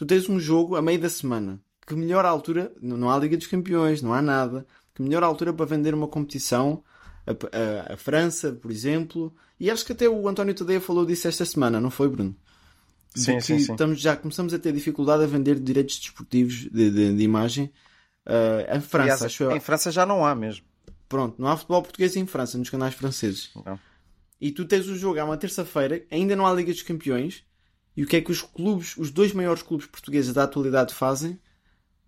Tu 0.00 0.06
tens 0.06 0.30
um 0.30 0.40
jogo 0.40 0.76
a 0.76 0.80
meio 0.80 0.98
da 0.98 1.10
semana. 1.10 1.60
Que 1.86 1.94
melhor 1.94 2.24
altura, 2.24 2.72
não 2.80 3.10
há 3.10 3.18
Liga 3.18 3.36
dos 3.36 3.46
Campeões, 3.46 4.00
não 4.00 4.14
há 4.14 4.22
nada. 4.22 4.66
Que 4.94 5.02
melhor 5.02 5.22
altura 5.22 5.52
para 5.52 5.66
vender 5.66 5.92
uma 5.92 6.08
competição 6.08 6.82
a, 7.26 7.32
a, 7.32 7.92
a, 7.92 7.96
França, 7.98 8.50
por 8.50 8.70
exemplo. 8.70 9.30
E 9.60 9.70
acho 9.70 9.84
que 9.84 9.92
até 9.92 10.08
o 10.08 10.26
António 10.26 10.54
Tadeia 10.54 10.80
falou 10.80 11.04
disso 11.04 11.28
esta 11.28 11.44
semana, 11.44 11.78
não 11.78 11.90
foi, 11.90 12.08
Bruno? 12.08 12.34
Sim, 13.14 13.40
sim, 13.40 13.58
sim. 13.58 13.72
Estamos, 13.72 14.00
já 14.00 14.16
começamos 14.16 14.54
a 14.54 14.58
ter 14.58 14.72
dificuldade 14.72 15.22
a 15.22 15.26
vender 15.26 15.60
direitos 15.60 15.98
desportivos 15.98 16.54
de, 16.54 16.90
de, 16.90 17.14
de 17.14 17.22
imagem. 17.22 17.70
Uh, 18.26 18.74
em 18.74 18.80
França, 18.80 19.02
Aliás, 19.02 19.22
acho 19.22 19.42
eu. 19.42 19.54
Em 19.54 19.60
França 19.60 19.92
já 19.92 20.06
não 20.06 20.24
há 20.24 20.34
mesmo. 20.34 20.64
Pronto, 21.10 21.34
não 21.38 21.48
há 21.48 21.58
futebol 21.58 21.82
português 21.82 22.16
em 22.16 22.24
França, 22.24 22.56
nos 22.56 22.70
canais 22.70 22.94
franceses. 22.94 23.50
Não. 23.66 23.78
E 24.40 24.50
tu 24.50 24.64
tens 24.64 24.88
o 24.88 24.96
jogo 24.96 25.20
há 25.20 25.24
uma 25.26 25.36
terça-feira, 25.36 26.02
ainda 26.10 26.34
não 26.34 26.46
há 26.46 26.54
Liga 26.54 26.72
dos 26.72 26.80
Campeões. 26.80 27.44
E 27.96 28.02
o 28.04 28.06
que 28.06 28.16
é 28.16 28.20
que 28.20 28.30
os 28.30 28.42
clubes, 28.42 28.96
os 28.96 29.10
dois 29.10 29.32
maiores 29.32 29.62
clubes 29.62 29.86
portugueses 29.86 30.32
da 30.32 30.44
atualidade 30.44 30.94
fazem? 30.94 31.38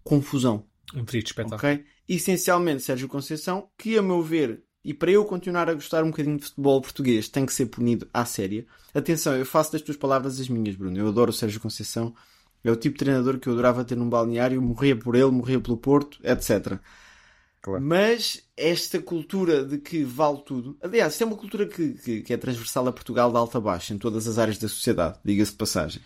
Confusão. 0.03 0.65
Um 0.95 1.05
triste 1.05 1.29
espetáculo. 1.29 1.57
Ok? 1.57 1.85
Essencialmente 2.09 2.83
Sérgio 2.83 3.09
Conceição, 3.09 3.69
que 3.79 3.97
a 3.97 4.03
meu 4.03 4.23
ver, 4.23 4.63
e 4.85 4.93
para 4.93 5.11
eu 5.11 5.25
continuar 5.25 5.69
a 5.71 5.75
gostar 5.75 6.03
um 6.03 6.11
bocadinho 6.11 6.37
de 6.37 6.45
futebol 6.45 6.81
português, 6.81 7.29
tem 7.29 7.47
que 7.47 7.53
ser 7.53 7.67
punido 7.67 8.09
à 8.13 8.25
séria. 8.25 8.67
Atenção, 8.93 9.37
eu 9.37 9.47
faço 9.47 9.73
das 9.73 9.83
tuas 9.83 9.97
palavras 9.97 10.41
as 10.41 10.49
minhas, 10.49 10.75
Bruno. 10.75 10.99
Eu 10.99 11.09
adoro 11.09 11.31
o 11.31 11.35
Sérgio 11.35 11.61
Conceição. 11.61 12.15
É 12.65 12.71
o 12.71 12.77
tipo 12.77 12.95
de 12.95 13.05
treinador 13.05 13.39
que 13.39 13.49
eu 13.49 13.53
adorava 13.53 13.85
ter 13.85 13.97
num 13.97 14.09
balneário, 14.09 14.61
morria 14.61 14.97
por 14.97 15.15
ele, 15.15 15.31
morria 15.31 15.61
pelo 15.61 15.77
Porto, 15.77 16.19
etc. 16.23 16.79
Claro. 17.61 17.83
Mas 17.83 18.43
esta 18.63 19.01
cultura 19.01 19.65
de 19.65 19.79
que 19.79 20.05
vale 20.05 20.41
tudo. 20.47 20.77
Aliás, 20.81 21.15
isto 21.15 21.23
é 21.23 21.27
uma 21.27 21.37
cultura 21.37 21.67
que, 21.67 21.95
que, 21.95 22.23
que 22.23 22.33
é 22.33 22.37
transversal 22.37 22.87
a 22.87 22.93
Portugal 22.93 23.31
de 23.31 23.37
alta 23.37 23.59
a 23.59 23.61
baixa, 23.61 23.93
em 23.93 23.99
todas 23.99 24.29
as 24.29 24.39
áreas 24.39 24.57
da 24.57 24.69
sociedade, 24.69 25.19
diga-se 25.25 25.51
de 25.51 25.57
passagem. 25.57 26.01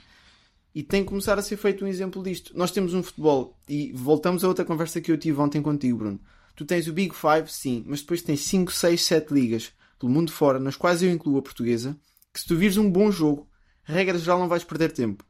E 0.75 0.83
tem 0.83 1.03
que 1.03 1.09
começar 1.11 1.39
a 1.39 1.43
ser 1.43 1.59
feito 1.59 1.85
um 1.85 1.89
exemplo 1.89 2.23
disto. 2.23 2.57
Nós 2.57 2.71
temos 2.71 2.95
um 2.95 3.03
futebol, 3.03 3.59
e 3.69 3.93
voltamos 3.93 4.43
a 4.43 4.49
outra 4.49 4.65
conversa 4.65 5.01
que 5.01 5.13
eu 5.13 5.19
tive 5.19 5.39
ontem 5.39 5.61
contigo, 5.61 5.99
Bruno. 5.99 6.21
Tu 6.55 6.65
tens 6.65 6.89
o 6.89 6.93
Big 6.93 7.15
Five, 7.15 7.53
sim, 7.53 7.85
mas 7.87 8.01
depois 8.01 8.23
tens 8.23 8.41
5, 8.41 8.73
6, 8.73 9.03
7 9.03 9.35
ligas 9.35 9.73
pelo 9.99 10.11
mundo 10.11 10.33
fora, 10.33 10.59
nas 10.59 10.77
quais 10.77 11.03
eu 11.03 11.11
incluo 11.11 11.39
a 11.39 11.43
portuguesa, 11.43 11.95
que 12.33 12.41
se 12.41 12.47
tu 12.47 12.57
vires 12.57 12.79
um 12.79 12.91
bom 12.91 13.11
jogo, 13.11 13.47
regra 13.83 14.19
geral 14.19 14.39
não 14.39 14.49
vais 14.49 14.65
perder 14.65 14.93
tempo. 14.93 15.25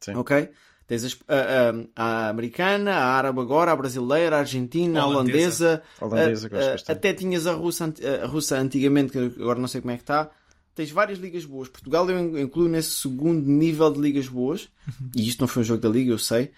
Sim. 0.00 0.14
Ok? 0.14 0.48
Tens 0.86 1.04
a, 1.04 1.34
a, 1.34 1.72
a, 1.96 2.28
americana, 2.28 2.92
a 2.92 3.04
árabe 3.14 3.40
agora, 3.40 3.72
a 3.72 3.76
brasileira, 3.76 4.36
a 4.36 4.40
argentina, 4.40 5.00
a 5.00 5.06
holandesa. 5.06 5.82
A 6.00 6.06
holandesa 6.06 6.50
a, 6.88 6.92
até 6.92 7.12
tinhas 7.12 7.46
a 7.46 7.52
russa, 7.52 7.92
a 8.22 8.26
russa 8.26 8.58
antigamente, 8.58 9.12
que 9.12 9.18
agora 9.40 9.58
não 9.58 9.68
sei 9.68 9.80
como 9.80 9.92
é 9.92 9.96
que 9.96 10.02
está. 10.02 10.30
Tens 10.74 10.90
várias 10.90 11.18
ligas 11.18 11.44
boas. 11.44 11.68
Portugal 11.68 12.08
eu 12.10 12.38
incluo 12.38 12.68
nesse 12.68 12.90
segundo 12.90 13.46
nível 13.46 13.90
de 13.92 14.00
ligas 14.00 14.28
boas. 14.28 14.68
Uhum. 14.86 15.10
E 15.14 15.28
isto 15.28 15.40
não 15.40 15.48
foi 15.48 15.62
um 15.62 15.64
jogo 15.64 15.82
da 15.82 15.88
liga, 15.88 16.10
eu 16.10 16.18
sei. 16.18 16.50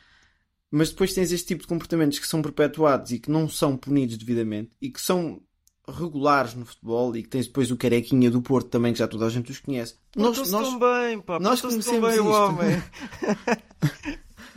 Mas 0.71 0.90
depois 0.90 1.14
tens 1.14 1.31
este 1.31 1.47
tipo 1.49 1.62
de 1.62 1.69
comportamentos 1.69 2.19
que 2.19 2.26
são 2.26 2.43
perpetuados 2.43 3.12
e 3.12 3.19
que 3.19 3.31
não 3.31 3.49
são 3.49 3.76
punidos 3.76 4.16
devidamente 4.16 4.73
e 4.81 4.90
que 4.90 5.00
são 5.00 5.40
regulares 5.88 6.55
no 6.55 6.64
futebol 6.64 7.14
e 7.17 7.23
que 7.23 7.29
tens 7.29 7.47
depois 7.47 7.71
o 7.71 7.76
Carequinha 7.76 8.31
do 8.31 8.41
Porto 8.41 8.69
também, 8.69 8.93
que 8.93 8.99
já 8.99 9.07
toda 9.09 9.26
a 9.26 9.31
gente 9.31 9.50
os 9.50 9.61
conhece. 9.61 9.97
Nós, 10.17 10.38
nós, 10.50 10.69
tão 10.69 10.79
bem, 10.79 11.21
pá. 11.21 11.38
Nós 11.38 11.61
conhecemos 11.61 12.11
bem 12.11 12.21
o 12.21 12.29
homem. 12.29 12.83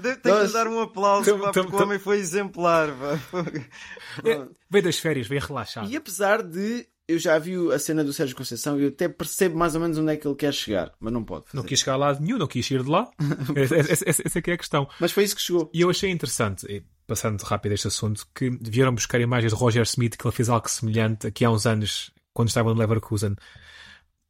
Tenho 0.02 0.36
Nós- 0.36 0.48
que 0.48 0.54
dar 0.54 0.68
um 0.68 0.80
aplauso, 0.80 1.26
Tam- 1.32 1.40
pá, 1.40 1.52
tam- 1.52 1.64
porque 1.66 1.76
o 1.78 1.84
homem 1.86 1.98
foi 2.00 2.18
exemplar. 2.20 2.90
pá. 2.92 3.20
É, 4.24 4.48
vem 4.70 4.82
das 4.84 5.00
férias, 5.00 5.28
vem 5.28 5.40
relaxado. 5.40 5.90
E 5.90 5.96
apesar 5.96 6.44
de 6.44 6.88
eu 7.08 7.18
já 7.18 7.40
vi 7.40 7.56
a 7.74 7.80
cena 7.80 8.04
do 8.04 8.12
Sérgio 8.14 8.36
Conceição 8.36 8.78
e 8.80 8.84
eu 8.84 8.90
até 8.90 9.08
percebo 9.08 9.58
mais 9.58 9.74
ou 9.76 9.82
menos 9.82 9.98
onde 9.98 10.12
é 10.12 10.18
que 10.18 10.28
ele 10.28 10.36
quer 10.36 10.54
chegar, 10.54 10.92
mas 11.00 11.12
não 11.12 11.24
pode. 11.24 11.46
Não 11.54 11.62
fazer. 11.62 11.68
quis 11.70 11.80
chegar 11.80 11.94
a 11.94 11.98
lado 11.98 12.22
nenhum, 12.22 12.38
não 12.38 12.48
quis 12.48 12.70
ir 12.70 12.84
de 12.84 12.90
lá. 12.90 13.10
essa, 13.56 13.76
essa- 13.76 14.10
essa- 14.10 14.22
essa 14.26 14.40
é 14.40 14.42
que 14.42 14.52
é 14.52 14.54
a 14.54 14.58
questão. 14.58 14.88
Mas 15.00 15.12
foi 15.12 15.24
isso 15.24 15.36
que 15.36 15.42
chegou. 15.42 15.70
E 15.74 15.82
eu 15.82 15.90
achei 15.90 16.12
interessante, 16.12 16.66
e 16.70 16.84
passando 17.08 17.42
rápido 17.42 17.72
este 17.72 17.88
assunto, 17.88 18.28
que 18.36 18.50
vieram 18.62 18.94
buscar 18.94 19.20
imagens 19.20 19.54
de 19.54 19.60
Roger 19.60 19.84
Smith, 19.84 20.18
que 20.18 20.28
ele 20.28 20.36
fez 20.36 20.50
algo 20.50 20.70
semelhante 20.70 21.26
aqui 21.26 21.46
há 21.46 21.50
uns 21.50 21.66
anos, 21.66 22.12
quando 22.34 22.50
estava 22.50 22.74
no 22.74 22.80
Leverkusen. 22.80 23.36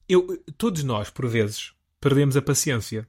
Eu, 0.08 0.42
todos 0.58 0.84
nós, 0.84 1.10
por 1.10 1.28
vezes, 1.28 1.74
perdemos 2.00 2.38
a 2.38 2.42
paciência. 2.42 3.08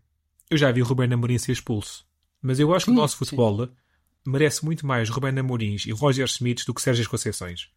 Eu 0.51 0.57
já 0.57 0.73
vi 0.73 0.83
o 0.83 0.85
Rubén 0.85 1.13
Amorim 1.13 1.39
ser 1.39 1.53
expulso. 1.53 2.05
Mas 2.43 2.59
eu 2.59 2.75
acho 2.75 2.87
que 2.87 2.91
o 2.91 2.95
Sim, 2.95 3.01
nosso 3.01 3.15
sim. 3.15 3.19
futebol 3.19 3.69
merece 4.27 4.65
muito 4.65 4.87
mais 4.87 5.09
Rubén 5.09 5.39
Amorins 5.39 5.87
e 5.87 5.93
Roger 5.93 6.27
Smith 6.27 6.65
do 6.67 6.75
que 6.75 6.83
Sérgio 6.83 7.09
Conceições. 7.09 7.69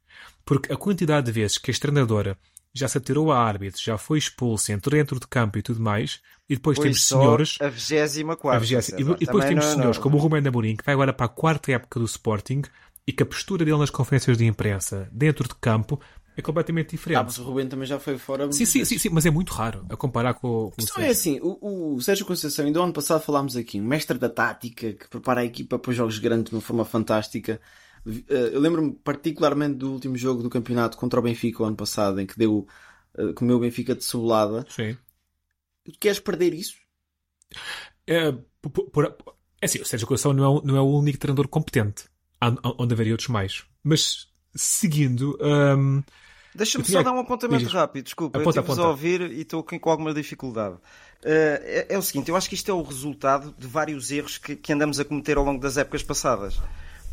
Porque 0.45 0.71
a 0.71 0.77
quantidade 0.77 1.27
de 1.27 1.31
vezes 1.31 1.57
que 1.57 1.71
a 1.71 1.73
treinadora 1.73 2.37
já 2.73 2.87
se 2.87 2.97
atirou 2.97 3.31
a 3.31 3.39
árbitro, 3.39 3.81
já 3.81 3.97
foi 3.97 4.17
expulso, 4.17 4.71
entrou 4.71 4.97
dentro 4.97 5.19
de 5.19 5.27
campo 5.27 5.57
e 5.57 5.61
tudo 5.61 5.79
mais, 5.81 6.21
e 6.49 6.55
depois 6.55 6.77
Foi 6.77 6.85
temos 6.85 7.03
só 7.03 7.17
senhores 7.19 7.57
A 7.59 7.67
24 7.69 8.47
a 8.49 8.59
vigésima. 8.59 8.99
E, 8.99 9.03
e 9.23 9.25
depois 9.25 9.45
temos 9.45 9.65
senhores 9.65 9.97
como 9.97 10.17
o 10.17 10.19
Rubén 10.19 10.45
Amorim, 10.47 10.75
que 10.75 10.83
vai 10.85 10.93
agora 10.93 11.13
para 11.13 11.25
a 11.25 11.29
quarta 11.29 11.71
época 11.71 11.99
do 11.99 12.05
Sporting 12.05 12.61
e 13.07 13.11
que 13.13 13.23
a 13.23 13.25
postura 13.25 13.65
dele 13.65 13.77
nas 13.77 13.89
conferências 13.89 14.37
de 14.37 14.45
imprensa, 14.45 15.09
dentro 15.11 15.47
de 15.47 15.55
campo, 15.55 15.99
é 16.35 16.41
completamente 16.41 16.95
Ah, 17.13 17.23
diferente. 17.23 17.23
mas 17.23 17.37
o 17.37 17.43
Rubén 17.43 17.67
também 17.67 17.85
já 17.87 17.99
foi 17.99 18.17
fora. 18.17 18.49
sim, 18.51 18.65
sim, 18.65 18.85
sim, 18.85 18.97
sim, 18.97 19.09
mas 19.09 19.25
é 19.25 19.31
muito 19.31 19.51
raro 19.53 19.85
a 19.89 19.97
comparar 19.97 20.33
com, 20.35 20.71
com 20.71 20.81
o 20.83 20.83
Então 20.83 20.95
é 21.03 21.07
Sérgio. 21.07 21.11
assim, 21.11 21.39
o, 21.41 21.95
o 21.95 22.01
Sérgio 22.01 22.25
Conceição, 22.25 22.65
ainda 22.65 22.81
ano 22.81 22.93
passado 22.93 23.21
falámos 23.21 23.55
aqui, 23.55 23.79
um 23.79 23.85
mestre 23.85 24.17
da 24.17 24.29
tática 24.29 24.93
que 24.93 25.07
prepara 25.09 25.41
a 25.41 25.45
equipa 25.45 25.77
para 25.77 25.93
jogos 25.93 26.17
grandes 26.19 26.49
de 26.49 26.55
uma 26.55 26.61
forma 26.61 26.85
fantástica. 26.85 27.59
Eh, 28.07 28.51
Eu 28.53 28.59
lembro-me 28.59 28.93
particularmente 28.93 29.75
do 29.75 29.91
último 29.91 30.17
jogo 30.17 30.41
do 30.43 30.49
campeonato 30.49 30.97
contra 30.97 31.19
o 31.19 31.23
Benfica 31.23 31.63
o 31.63 31.65
ano 31.65 31.75
passado, 31.75 32.19
em 32.19 32.25
que 32.25 32.37
deu, 32.37 32.67
eh, 33.17 33.33
comeu 33.33 33.57
o 33.57 33.59
Benfica 33.59 33.93
de 33.95 34.03
cebolada. 34.03 34.65
Sim. 34.69 34.97
Tu 35.83 35.91
queres 35.99 36.19
perder 36.19 36.53
isso? 36.53 36.75
É, 38.07 38.31
por, 38.61 38.69
por- 38.89 39.05
é 39.61 39.65
assim, 39.65 39.79
o 39.79 39.85
Sérgio 39.85 40.07
Conceição 40.07 40.33
não 40.33 40.43
é, 40.43 40.47
o- 40.47 40.61
não 40.63 40.75
é 40.77 40.81
o 40.81 40.85
único 40.97 41.17
treinador 41.19 41.47
competente. 41.47 42.05
Onde 42.79 42.93
haveria 42.93 43.13
outros 43.13 43.29
mais. 43.29 43.63
Mas, 43.83 44.27
seguindo... 44.55 45.37
hum, 45.41 46.01
Deixa-me 46.55 46.81
Eu 46.83 46.85
tinha- 46.87 46.99
só 46.99 47.03
dar 47.03 47.13
um 47.15 47.19
apontamento 47.19 47.63
Diz. 47.65 47.71
rápido, 47.73 48.03
desculpa. 48.05 48.39
Aponta, 48.39 48.57
eu 48.59 48.61
estive-vos 48.63 48.85
a 48.85 48.89
ouvir 48.89 49.21
e 49.31 49.41
estou 49.41 49.63
com 49.63 49.89
alguma 49.89 50.13
dificuldade. 50.13 50.75
Eh, 51.23 51.85
é, 51.89 51.95
é 51.95 51.97
o 51.97 52.01
seguinte, 52.01 52.29
eu 52.29 52.35
acho 52.35 52.49
que 52.49 52.55
isto 52.55 52.69
é 52.69 52.73
o 52.73 52.81
resultado 52.81 53.55
de 53.57 53.67
vários 53.67 54.11
erros 54.11 54.37
que, 54.37 54.55
que 54.55 54.73
andamos 54.73 54.99
a 54.99 55.05
cometer 55.05 55.37
ao 55.37 55.45
longo 55.45 55.61
das 55.61 55.77
épocas 55.77 56.01
passadas. 56.03 56.59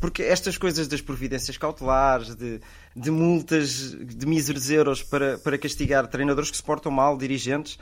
Porque 0.00 0.22
estas 0.22 0.56
coisas 0.56 0.86
das 0.86 1.00
providências 1.00 1.56
cautelares, 1.56 2.34
de, 2.34 2.60
de 2.94 3.10
multas 3.10 3.90
de 3.92 4.26
míseros 4.26 4.70
euros 4.70 5.02
para, 5.02 5.38
para 5.38 5.58
castigar 5.58 6.06
treinadores 6.06 6.50
que 6.50 6.56
se 6.56 6.62
portam 6.62 6.92
mal, 6.92 7.16
dirigentes, 7.16 7.78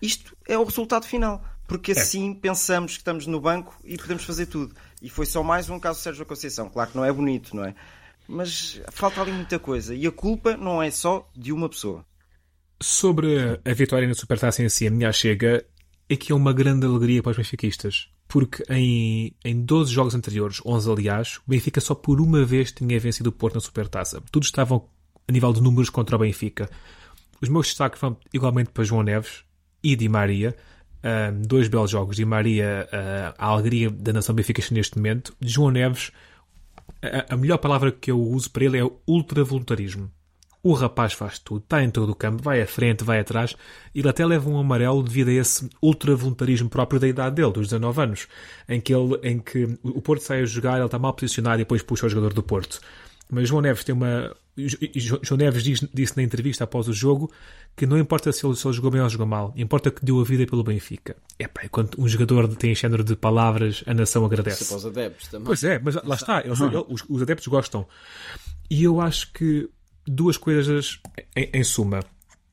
isto 0.00 0.36
é 0.46 0.56
o 0.56 0.64
resultado 0.64 1.06
final. 1.06 1.44
Porque 1.66 1.92
assim 1.92 2.32
pensamos 2.32 2.92
que 2.92 2.98
estamos 2.98 3.26
no 3.26 3.38
banco 3.38 3.78
e 3.84 3.98
podemos 3.98 4.24
fazer 4.24 4.46
tudo. 4.46 4.74
E 5.02 5.10
foi 5.10 5.26
só 5.26 5.42
mais 5.42 5.68
um 5.68 5.78
caso 5.78 5.98
de 5.98 6.04
Sérgio 6.04 6.24
Conceição. 6.24 6.70
Claro 6.70 6.90
que 6.90 6.96
não 6.96 7.04
é 7.04 7.12
bonito, 7.12 7.54
não 7.54 7.64
é? 7.64 7.74
Mas 8.26 8.80
falta 8.90 9.20
ali 9.20 9.32
muita 9.32 9.58
coisa. 9.58 9.94
E 9.94 10.06
a 10.06 10.10
culpa 10.10 10.56
não 10.56 10.82
é 10.82 10.90
só 10.90 11.28
de 11.36 11.52
uma 11.52 11.68
pessoa. 11.68 12.06
Sobre 12.80 13.60
a 13.62 13.74
vitória 13.74 14.08
na 14.08 14.14
Supertaça 14.14 14.62
em 14.62 14.68
si, 14.70 14.86
a 14.86 14.90
minha 14.90 15.12
chega 15.12 15.64
é 16.08 16.16
que 16.16 16.32
é 16.32 16.34
uma 16.34 16.54
grande 16.54 16.86
alegria 16.86 17.22
para 17.22 17.32
os 17.32 17.36
benfiquistas. 17.36 18.08
Porque 18.28 18.62
em, 18.68 19.34
em 19.42 19.60
12 19.62 19.92
jogos 19.92 20.14
anteriores, 20.14 20.60
11 20.64 20.92
aliás, 20.92 21.38
o 21.38 21.42
Benfica 21.50 21.80
só 21.80 21.94
por 21.94 22.20
uma 22.20 22.44
vez 22.44 22.70
tinha 22.70 23.00
vencido 23.00 23.30
o 23.30 23.32
Porto 23.32 23.54
na 23.54 23.60
Supertaça. 23.60 24.22
Todos 24.30 24.48
estavam 24.48 24.86
a 25.26 25.32
nível 25.32 25.52
de 25.52 25.62
números 25.62 25.88
contra 25.88 26.14
o 26.14 26.18
Benfica. 26.18 26.68
Os 27.40 27.48
meus 27.48 27.68
destaques 27.68 28.00
vão 28.00 28.16
igualmente 28.32 28.70
para 28.70 28.84
João 28.84 29.02
Neves 29.02 29.44
e 29.82 29.96
Di 29.96 30.08
Maria. 30.08 30.54
Ahm, 31.02 31.42
dois 31.42 31.68
belos 31.68 31.90
jogos. 31.90 32.16
Di 32.16 32.24
Maria, 32.24 32.88
ah, 32.92 33.34
a 33.38 33.46
alegria 33.46 33.90
da 33.90 34.12
nação 34.12 34.34
benfiquista 34.34 34.74
neste 34.74 34.96
momento. 34.96 35.34
João 35.40 35.70
Neves, 35.70 36.10
a, 37.00 37.34
a 37.34 37.36
melhor 37.36 37.58
palavra 37.58 37.92
que 37.92 38.10
eu 38.10 38.20
uso 38.20 38.50
para 38.50 38.64
ele 38.64 38.78
é 38.78 38.90
ultra-voluntarismo. 39.06 40.10
O 40.62 40.72
rapaz 40.72 41.12
faz 41.12 41.38
tudo, 41.38 41.62
está 41.62 41.82
em 41.82 41.90
todo 41.90 42.10
o 42.10 42.14
campo, 42.14 42.42
vai 42.42 42.60
à 42.60 42.66
frente, 42.66 43.04
vai 43.04 43.20
atrás, 43.20 43.54
e 43.94 44.00
ele 44.00 44.08
até 44.08 44.26
leva 44.26 44.50
um 44.50 44.58
amarelo 44.58 45.02
devido 45.02 45.28
a 45.28 45.32
esse 45.32 45.68
ultra-voluntarismo 45.80 46.68
próprio 46.68 46.98
da 46.98 47.06
idade 47.06 47.36
dele, 47.36 47.52
dos 47.52 47.68
19 47.68 48.02
anos, 48.02 48.28
em 48.68 48.80
que, 48.80 48.92
ele, 48.92 49.18
em 49.22 49.38
que 49.38 49.78
o 49.82 50.02
Porto 50.02 50.22
sai 50.22 50.42
a 50.42 50.46
jogar, 50.46 50.76
ele 50.76 50.86
está 50.86 50.98
mal 50.98 51.14
posicionado 51.14 51.56
e 51.56 51.64
depois 51.64 51.82
puxa 51.82 52.06
o 52.06 52.08
jogador 52.08 52.34
do 52.34 52.42
Porto. 52.42 52.80
Mas 53.30 53.48
João 53.48 53.60
Neves 53.60 53.84
tem 53.84 53.94
uma. 53.94 54.34
João 55.22 55.38
Neves 55.38 55.62
diz, 55.62 55.86
disse 55.92 56.16
na 56.16 56.22
entrevista 56.22 56.64
após 56.64 56.88
o 56.88 56.92
jogo 56.92 57.30
que 57.76 57.86
não 57.86 57.96
importa 57.96 58.32
se 58.32 58.44
ele, 58.44 58.56
se 58.56 58.66
ele 58.66 58.74
jogou 58.74 58.90
bem 58.90 59.00
ou 59.00 59.08
jogou 59.08 59.26
mal, 59.26 59.52
importa 59.56 59.90
que 59.90 60.04
deu 60.04 60.18
a 60.18 60.24
vida 60.24 60.44
pelo 60.46 60.64
Benfica. 60.64 61.14
É 61.38 61.46
pá, 61.46 61.68
quando 61.70 61.90
um 61.98 62.08
jogador 62.08 62.48
tem 62.56 62.74
género 62.74 63.04
de 63.04 63.14
palavras, 63.14 63.84
a 63.86 63.94
nação 63.94 64.24
agradece. 64.24 64.64
Isso 64.64 64.74
é 64.74 64.76
para 64.76 64.76
os 64.78 64.86
adeptos 64.86 65.28
também. 65.28 65.46
Pois 65.46 65.62
é, 65.62 65.78
mas 65.78 65.94
lá 66.02 66.14
está, 66.16 66.40
eles, 66.44 66.58
os, 66.88 67.04
os 67.08 67.22
adeptos 67.22 67.46
gostam. 67.46 67.86
E 68.68 68.82
eu 68.82 69.00
acho 69.00 69.32
que 69.32 69.68
duas 70.10 70.36
coisas 70.36 71.00
em, 71.36 71.50
em, 71.52 71.64
suma. 71.64 72.00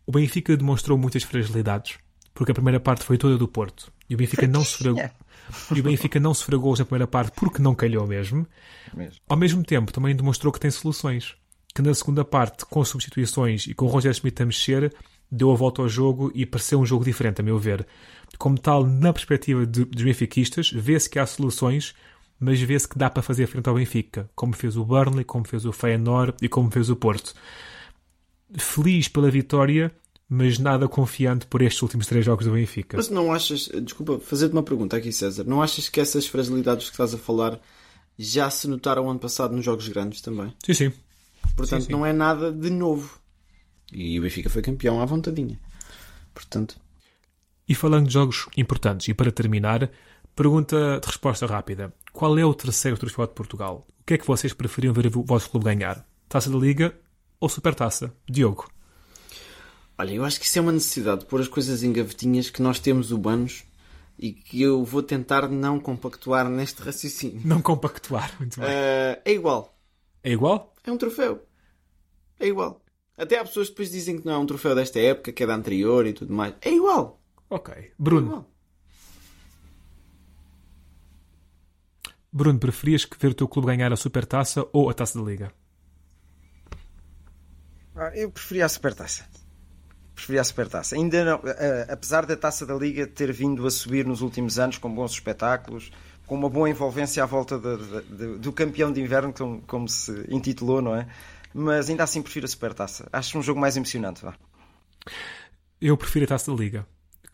O 0.05 0.11
Benfica 0.11 0.55
demonstrou 0.55 0.97
muitas 0.97 1.23
fragilidades, 1.23 1.97
porque 2.33 2.51
a 2.51 2.55
primeira 2.55 2.79
parte 2.79 3.03
foi 3.03 3.17
toda 3.17 3.37
do 3.37 3.47
Porto. 3.47 3.91
E 4.09 4.15
o 4.15 4.17
Benfica 4.17 4.47
não 4.47 4.63
sofreu. 4.63 4.95
E 5.75 5.79
o 5.79 5.83
Benfica 5.83 6.19
não 6.19 6.33
sofreu 6.33 6.59
gols 6.59 6.79
na 6.79 6.85
primeira 6.85 7.05
parte 7.05 7.31
porque 7.35 7.61
não 7.61 7.75
calhou 7.75 8.07
mesmo. 8.07 8.47
mesmo. 8.95 9.19
Ao 9.29 9.37
mesmo 9.37 9.63
tempo, 9.63 9.93
também 9.93 10.15
demonstrou 10.15 10.51
que 10.51 10.59
tem 10.59 10.71
soluções. 10.71 11.35
Que 11.73 11.83
na 11.83 11.93
segunda 11.93 12.25
parte, 12.25 12.65
com 12.65 12.83
substituições 12.83 13.67
e 13.67 13.75
com 13.75 13.85
o 13.85 13.87
Roger 13.87 14.11
Smith 14.11 14.41
a 14.41 14.45
mexer, 14.45 14.91
deu 15.31 15.51
a 15.51 15.55
volta 15.55 15.81
ao 15.81 15.89
jogo 15.89 16.31
e 16.33 16.45
pareceu 16.45 16.79
um 16.79 16.85
jogo 16.85 17.03
diferente, 17.03 17.41
a 17.41 17.43
meu 17.43 17.59
ver. 17.59 17.85
Como 18.37 18.57
tal, 18.57 18.85
na 18.85 19.13
perspectiva 19.13 19.65
de, 19.65 19.85
dos 19.85 20.03
benfiquistas, 20.03 20.71
vê-se 20.71 21.09
que 21.09 21.19
há 21.19 21.25
soluções, 21.25 21.93
mas 22.39 22.59
vê-se 22.61 22.87
que 22.87 22.97
dá 22.97 23.09
para 23.09 23.23
fazer 23.23 23.47
frente 23.47 23.67
ao 23.67 23.75
Benfica, 23.75 24.29
como 24.35 24.53
fez 24.53 24.75
o 24.75 24.83
Burnley, 24.83 25.23
como 25.23 25.47
fez 25.47 25.65
o 25.65 25.71
Feyenoord 25.71 26.35
e 26.41 26.49
como 26.49 26.69
fez 26.69 26.89
o 26.89 26.95
Porto. 26.95 27.33
Feliz 28.57 29.07
pela 29.07 29.31
vitória, 29.31 29.91
mas 30.27 30.59
nada 30.59 30.87
confiante 30.87 31.45
por 31.45 31.61
estes 31.61 31.81
últimos 31.81 32.07
três 32.07 32.25
jogos 32.25 32.45
do 32.45 32.53
Benfica. 32.53 32.97
Mas 32.97 33.09
não 33.09 33.31
achas, 33.31 33.69
desculpa, 33.83 34.19
fazer-te 34.19 34.53
uma 34.53 34.63
pergunta 34.63 34.97
aqui, 34.97 35.11
César, 35.11 35.43
não 35.43 35.61
achas 35.61 35.89
que 35.89 35.99
essas 35.99 36.27
fragilidades 36.27 36.85
que 36.85 36.91
estás 36.91 37.13
a 37.13 37.17
falar 37.17 37.59
já 38.17 38.49
se 38.49 38.67
notaram 38.67 39.09
ano 39.09 39.19
passado 39.19 39.55
nos 39.55 39.65
jogos 39.65 39.87
grandes 39.87 40.21
também? 40.21 40.53
Sim, 40.65 40.73
sim. 40.73 40.93
Portanto, 41.55 41.81
sim, 41.81 41.87
sim. 41.87 41.91
não 41.91 42.05
é 42.05 42.13
nada 42.13 42.51
de 42.51 42.69
novo. 42.69 43.19
E 43.91 44.17
o 44.19 44.23
Benfica 44.23 44.49
foi 44.49 44.61
campeão 44.61 45.01
à 45.01 45.05
vontadinha. 45.05 45.59
Portanto. 46.33 46.77
E 47.67 47.75
falando 47.75 48.07
de 48.07 48.13
jogos 48.13 48.47
importantes, 48.57 49.07
e 49.07 49.13
para 49.13 49.31
terminar, 49.31 49.89
pergunta 50.35 50.99
de 50.99 51.07
resposta 51.07 51.45
rápida: 51.45 51.93
Qual 52.15 52.39
é 52.39 52.45
o 52.45 52.53
terceiro 52.53 52.97
troféu 52.97 53.27
de 53.27 53.33
Portugal? 53.33 53.85
O 53.99 54.03
que 54.05 54.13
é 54.13 54.17
que 54.17 54.25
vocês 54.25 54.53
preferiam 54.53 54.93
ver 54.93 55.05
o 55.07 55.21
vosso 55.21 55.49
clube 55.49 55.65
ganhar? 55.65 56.07
Taça 56.29 56.49
da 56.49 56.57
Liga 56.57 56.97
ou 57.41 57.49
Supertaça? 57.49 58.15
Diogo. 58.25 58.71
Olha, 59.97 60.13
eu 60.13 60.23
acho 60.23 60.39
que 60.39 60.45
isso 60.45 60.57
é 60.57 60.61
uma 60.61 60.71
necessidade 60.71 61.19
de 61.19 61.25
pôr 61.25 61.41
as 61.41 61.49
coisas 61.49 61.83
em 61.83 61.91
gavetinhas 61.91 62.49
que 62.49 62.61
nós 62.61 62.79
temos 62.79 63.11
humanos 63.11 63.65
e 64.17 64.31
que 64.31 64.61
eu 64.61 64.85
vou 64.85 65.03
tentar 65.03 65.49
não 65.49 65.77
compactuar 65.77 66.49
neste 66.49 66.81
raciocínio. 66.81 67.41
Não 67.43 67.61
compactuar, 67.61 68.33
muito 68.39 68.61
bem. 68.61 68.69
Uh, 68.69 69.21
é 69.25 69.33
igual. 69.33 69.77
É 70.23 70.31
igual? 70.31 70.73
É 70.85 70.91
um 70.93 70.97
troféu. 70.97 71.45
É 72.39 72.47
igual. 72.47 72.81
Até 73.17 73.39
há 73.39 73.43
pessoas 73.43 73.67
que 73.67 73.73
depois 73.73 73.91
dizem 73.91 74.19
que 74.19 74.25
não 74.25 74.35
é 74.35 74.37
um 74.37 74.45
troféu 74.45 74.73
desta 74.73 75.01
época, 75.01 75.33
que 75.33 75.43
é 75.43 75.47
da 75.47 75.53
anterior 75.53 76.07
e 76.07 76.13
tudo 76.13 76.33
mais. 76.33 76.53
É 76.61 76.71
igual. 76.71 77.21
Ok. 77.49 77.91
Bruno. 77.99 78.27
É 78.27 78.29
igual. 78.29 78.54
Bruno, 82.35 82.59
preferias 82.59 83.07
ver 83.17 83.29
o 83.29 83.33
teu 83.33 83.47
clube 83.47 83.69
ganhar 83.69 83.93
a 83.93 83.95
Supertaça 83.95 84.67
ou 84.73 84.89
a 84.89 84.93
Taça 84.93 85.17
da 85.17 85.23
Liga? 85.23 85.53
Ah, 87.95 88.11
eu 88.13 88.29
preferia 88.29 88.65
a 88.65 88.67
Supertaça. 88.67 89.25
Preferia 90.13 90.41
a 90.41 90.43
Supertaça. 90.43 90.97
Ainda 90.97 91.23
não, 91.23 91.41
apesar 91.87 92.25
da 92.25 92.35
Taça 92.35 92.65
da 92.65 92.75
Liga 92.75 93.07
ter 93.07 93.31
vindo 93.31 93.65
a 93.65 93.71
subir 93.71 94.05
nos 94.05 94.19
últimos 94.19 94.59
anos 94.59 94.77
com 94.77 94.93
bons 94.93 95.13
espetáculos, 95.13 95.93
com 96.27 96.35
uma 96.35 96.49
boa 96.49 96.69
envolvência 96.69 97.23
à 97.23 97.25
volta 97.25 97.57
de, 97.57 97.77
de, 97.77 98.01
de, 98.01 98.37
do 98.39 98.51
campeão 98.51 98.91
de 98.91 98.99
inverno, 98.99 99.31
como, 99.31 99.61
como, 99.61 99.87
se 99.87 100.11
intitulou, 100.27 100.81
não 100.81 100.93
é? 100.93 101.07
Mas 101.53 101.89
ainda 101.89 102.03
assim 102.03 102.21
prefiro 102.21 102.45
a 102.45 102.49
Supertaça. 102.49 103.07
Acho 103.13 103.39
um 103.39 103.41
jogo 103.41 103.61
mais 103.61 103.77
emocionante. 103.77 104.21
Vá. 104.21 104.35
Eu 105.79 105.95
prefiro 105.95 106.25
a 106.25 106.27
Taça 106.27 106.51
da 106.51 106.57
Liga. 106.57 106.85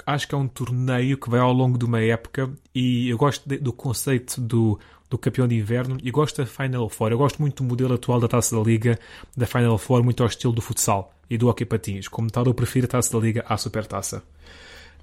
Acho 0.06 0.28
que 0.28 0.36
é 0.36 0.38
um 0.38 0.48
torneio 0.48 1.18
que 1.18 1.30
vai 1.30 1.40
ao 1.40 1.54
longo 1.54 1.78
de 1.78 1.86
uma 1.86 2.02
época 2.02 2.52
e 2.74 3.10
eu 3.10 3.18
gosto 3.18 3.48
do 3.48 3.72
conceito 3.74 4.40
do, 4.40 4.80
do 5.10 5.18
campeão 5.18 5.48
de 5.48 5.56
inverno 5.56 5.98
e 6.02 6.12
gosto 6.12 6.38
da 6.38 6.46
Final 6.46 6.90
Four. 6.90 7.12
Eu 7.12 7.18
gosto 7.18 7.42
muito 7.42 7.64
do 7.64 7.70
modelo 7.70 7.94
atual 7.94 8.20
da 8.20 8.28
Taça 8.28 8.56
da 8.56 8.62
Liga, 8.62 9.00
da 9.36 9.46
Final 9.46 9.78
Four, 9.78 10.04
muito 10.04 10.24
ao 10.24 10.28
estilo 10.28 10.54
do 10.54 10.62
futsal 10.62 11.14
e 11.30 11.38
do 11.38 11.48
hockey 11.48 11.66
patins. 11.66 12.08
Como 12.08 12.30
tal, 12.30 12.46
eu 12.46 12.54
prefiro 12.54 12.86
a 12.86 12.90
Taça 12.90 13.12
da 13.12 13.20
Liga 13.20 13.46
à 13.48 13.58
Supertaça. 13.58 14.24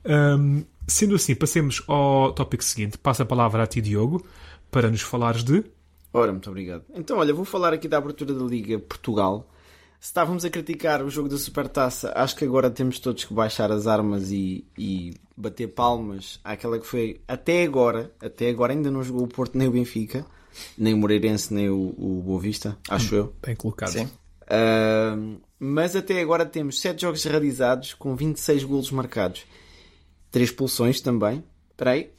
Um, 0.04 0.64
sendo 0.86 1.14
assim, 1.14 1.34
passemos 1.34 1.82
ao 1.86 2.32
tópico 2.32 2.64
seguinte. 2.64 2.98
Passo 2.98 3.22
a 3.22 3.26
palavra 3.26 3.62
a 3.62 3.66
ti, 3.66 3.80
Diogo, 3.80 4.24
para 4.70 4.90
nos 4.90 5.02
falares 5.02 5.44
de... 5.44 5.64
Ora, 6.12 6.32
muito 6.32 6.48
obrigado. 6.48 6.84
Então, 6.94 7.18
olha, 7.18 7.34
vou 7.34 7.44
falar 7.44 7.72
aqui 7.72 7.86
da 7.86 7.98
abertura 7.98 8.32
da 8.32 8.44
Liga 8.44 8.78
Portugal. 8.78 9.46
Se 10.00 10.06
estávamos 10.06 10.44
a 10.44 10.50
criticar 10.50 11.02
o 11.02 11.10
jogo 11.10 11.28
da 11.28 11.36
Supertaça, 11.36 12.12
acho 12.14 12.36
que 12.36 12.44
agora 12.44 12.70
temos 12.70 13.00
todos 13.00 13.24
que 13.24 13.34
baixar 13.34 13.72
as 13.72 13.88
armas 13.88 14.30
e, 14.30 14.64
e 14.78 15.14
bater 15.36 15.66
palmas 15.68 16.38
àquela 16.44 16.78
que 16.78 16.86
foi, 16.86 17.20
até 17.26 17.64
agora, 17.64 18.12
até 18.20 18.48
agora 18.48 18.72
ainda 18.72 18.92
não 18.92 19.02
jogou 19.02 19.24
o 19.24 19.28
Porto 19.28 19.58
nem 19.58 19.66
o 19.66 19.72
Benfica, 19.72 20.24
nem 20.76 20.94
o 20.94 20.98
Moreirense, 20.98 21.52
nem 21.52 21.68
o, 21.68 21.94
o 21.98 22.22
Boa 22.24 22.40
Vista, 22.40 22.78
acho 22.88 23.14
eu. 23.14 23.34
Bem 23.44 23.56
colocado. 23.56 23.90
Sim. 23.90 24.04
Uh, 24.44 25.40
mas 25.58 25.96
até 25.96 26.20
agora 26.20 26.46
temos 26.46 26.80
7 26.80 27.02
jogos 27.02 27.24
realizados 27.24 27.92
com 27.92 28.14
26 28.14 28.64
golos 28.64 28.90
marcados. 28.92 29.44
3 30.30 30.48
expulsões 30.50 31.00
também. 31.00 31.42
Espera 31.70 31.90
aí. 31.92 32.10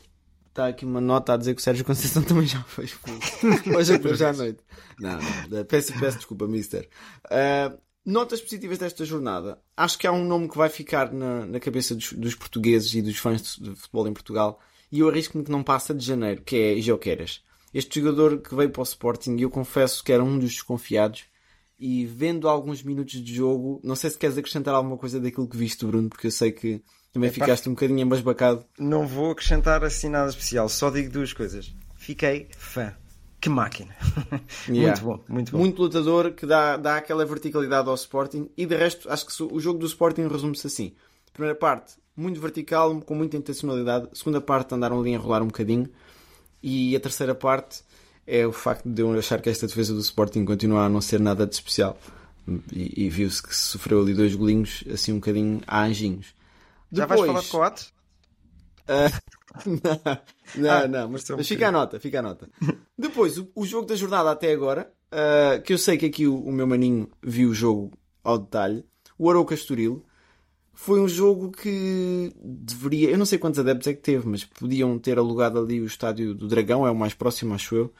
Está 0.50 0.68
aqui 0.68 0.84
uma 0.84 1.00
nota 1.00 1.34
a 1.34 1.38
dizer 1.38 1.54
que 1.54 1.62
o 1.62 1.64
Sérgio 1.64 1.86
Conceição 1.86 2.22
também 2.24 2.46
já 2.46 2.62
foi 2.64 2.86
expulso. 2.86 3.20
Hoje, 3.76 3.94
hoje 4.06 4.26
à 4.26 4.34
noite. 4.34 4.60
Não, 5.00 5.20
não. 5.50 5.66
Peço, 5.66 5.98
peço 6.00 6.18
desculpa, 6.18 6.48
mister. 6.48 6.90
Uh, 7.26 7.78
notas 8.06 8.42
positivas 8.42 8.78
desta 8.78 9.06
jornada. 9.06 9.62
Acho 9.78 9.98
que 9.98 10.08
há 10.08 10.12
um 10.12 10.26
nome 10.26 10.50
que 10.50 10.58
vai 10.58 10.70
ficar 10.70 11.14
na, 11.14 11.46
na 11.46 11.60
cabeça 11.60 11.96
dos, 11.96 12.12
dos, 12.14 12.36
portugueses 12.36 12.94
e 12.96 13.02
dos 13.02 13.18
fãs 13.18 13.56
de, 13.56 13.70
de 13.70 13.76
futebol 13.76 14.08
em 14.08 14.14
Portugal. 14.14 14.60
E 14.92 15.00
eu 15.00 15.10
arrisco-me 15.10 15.44
que 15.44 15.52
não 15.52 15.64
passa 15.64 15.94
de 15.94 16.04
janeiro, 16.04 16.42
que 16.42 16.56
é 16.56 16.82
Joqueiras. 16.82 17.44
Este 17.74 18.00
jogador 18.00 18.42
que 18.42 18.56
veio 18.56 18.72
para 18.72 18.82
o 18.82 18.84
Sporting, 18.84 19.38
eu 19.40 19.50
confesso 19.50 20.04
que 20.04 20.12
era 20.12 20.24
um 20.24 20.40
dos 20.40 20.52
desconfiados. 20.52 21.26
E 21.78 22.06
vendo 22.06 22.50
alguns 22.50 22.84
minutos 22.84 23.24
de 23.24 23.36
jogo, 23.36 23.80
não 23.84 23.96
sei 23.96 24.10
se 24.10 24.18
queres 24.18 24.38
acrescentar 24.38 24.74
alguma 24.76 24.98
coisa 24.98 25.20
daquilo 25.20 25.48
que 25.48 25.56
viste, 25.56 25.86
Bruno, 25.86 26.10
porque 26.10 26.28
eu 26.28 26.32
sei 26.32 26.52
que 26.52 26.84
também 27.12 27.30
Epá, 27.30 27.46
ficaste 27.46 27.68
um 27.68 27.74
bocadinho 27.74 28.00
embasbacado. 28.00 28.64
Não 28.78 29.08
vou 29.08 29.32
acrescentar 29.32 29.84
assim 29.84 30.10
nada 30.10 30.30
especial, 30.30 30.70
só 30.70 30.90
digo 30.90 31.12
duas 31.12 31.34
coisas. 31.34 31.74
Fiquei 31.96 32.48
fã. 32.58 32.94
Que 33.42 33.50
máquina! 33.50 33.96
Yeah. 34.68 35.02
muito 35.02 35.02
bom, 35.02 35.24
muito 35.34 35.52
bom. 35.52 35.58
Muito 35.58 35.82
lutador 35.82 36.32
que 36.34 36.46
dá, 36.46 36.78
dá 36.78 36.98
aquela 36.98 37.26
verticalidade 37.26 37.88
ao 37.88 37.96
Sporting 37.96 38.50
e 38.56 38.66
de 38.66 38.76
resto 38.76 39.10
acho 39.10 39.26
que 39.26 39.44
o 39.44 39.60
jogo 39.60 39.80
do 39.80 39.86
Sporting 39.86 40.28
resume-se 40.28 40.68
assim. 40.68 40.94
Primeira 41.34 41.56
parte, 41.58 41.94
muito 42.16 42.40
vertical, 42.40 43.00
com 43.02 43.16
muita 43.16 43.38
intencionalidade. 43.38 44.10
Segunda 44.14 44.42
parte, 44.42 44.76
andaram 44.76 45.00
ali 45.00 45.12
a 45.12 45.14
enrolar 45.14 45.42
um 45.42 45.48
bocadinho. 45.48 45.90
E 46.62 46.96
a 46.96 47.00
terceira 47.00 47.34
parte 47.34 47.82
é 48.28 48.46
o 48.46 48.52
facto 48.52 48.88
de 48.88 49.02
eu 49.02 49.18
achar 49.18 49.42
que 49.42 49.50
esta 49.50 49.66
defesa 49.66 49.94
do 49.94 50.02
Sporting 50.02 50.44
continua 50.46 50.84
a 50.86 50.90
não 50.90 51.02
ser 51.02 51.20
nada 51.20 51.48
de 51.48 51.56
especial. 51.56 51.98
E, 52.72 53.06
e 53.06 53.10
viu-se 53.10 53.42
que 53.42 53.56
sofreu 53.56 54.02
ali 54.02 54.14
dois 54.14 54.36
golinhos, 54.36 54.84
assim 54.92 55.14
um 55.14 55.16
bocadinho 55.16 55.62
a 55.66 55.84
anjinhos. 55.84 56.34
Já 56.92 57.06
vais 57.06 57.22
falar 57.22 57.42
de 57.42 57.48
Coates? 57.48 57.94
Uh, 58.90 59.70
não, 60.58 60.72
ah, 60.72 60.88
não, 60.88 61.10
mas, 61.10 61.30
mas 61.30 61.48
fica 61.48 61.68
a 61.68 61.72
nota, 61.72 62.00
fica 62.00 62.20
a 62.20 62.22
nota. 62.22 62.50
Depois, 62.98 63.38
o, 63.38 63.48
o, 63.54 63.66
jogo 63.66 63.88
da 63.88 63.96
jornada 63.96 64.32
até 64.32 64.52
agora, 64.52 64.92
uh, 65.14 65.62
que 65.62 65.74
eu 65.74 65.78
sei 65.78 65.98
que 65.98 66.08
aqui 66.08 66.28
o, 66.28 66.36
o, 66.36 66.52
meu 66.52 66.66
maninho 66.66 67.10
viu 67.22 67.50
o 67.50 67.54
jogo 67.54 67.92
ao 68.24 68.40
detalhe, 68.40 68.84
o 69.18 69.30
Arouca 69.30 69.54
Estoril, 69.54 70.04
foi 70.74 71.00
um 71.00 71.08
jogo 71.08 71.52
que 71.52 72.34
deveria, 72.42 73.12
eu 73.12 73.18
não 73.18 73.26
sei 73.26 73.38
quantos 73.38 73.60
adeptos 73.60 73.88
é 73.88 73.94
que 73.94 74.02
teve, 74.02 74.28
mas 74.28 74.44
podiam 74.44 74.98
ter 74.98 75.20
alugado 75.20 75.60
ali 75.60 75.82
o 75.82 75.86
estádio 75.86 76.34
do 76.34 76.48
Dragão, 76.48 76.88
é 76.88 76.92
o 76.92 76.96
mais 76.96 77.14
próximo, 77.14 77.54
acho 77.54 77.76
eu, 77.76 77.94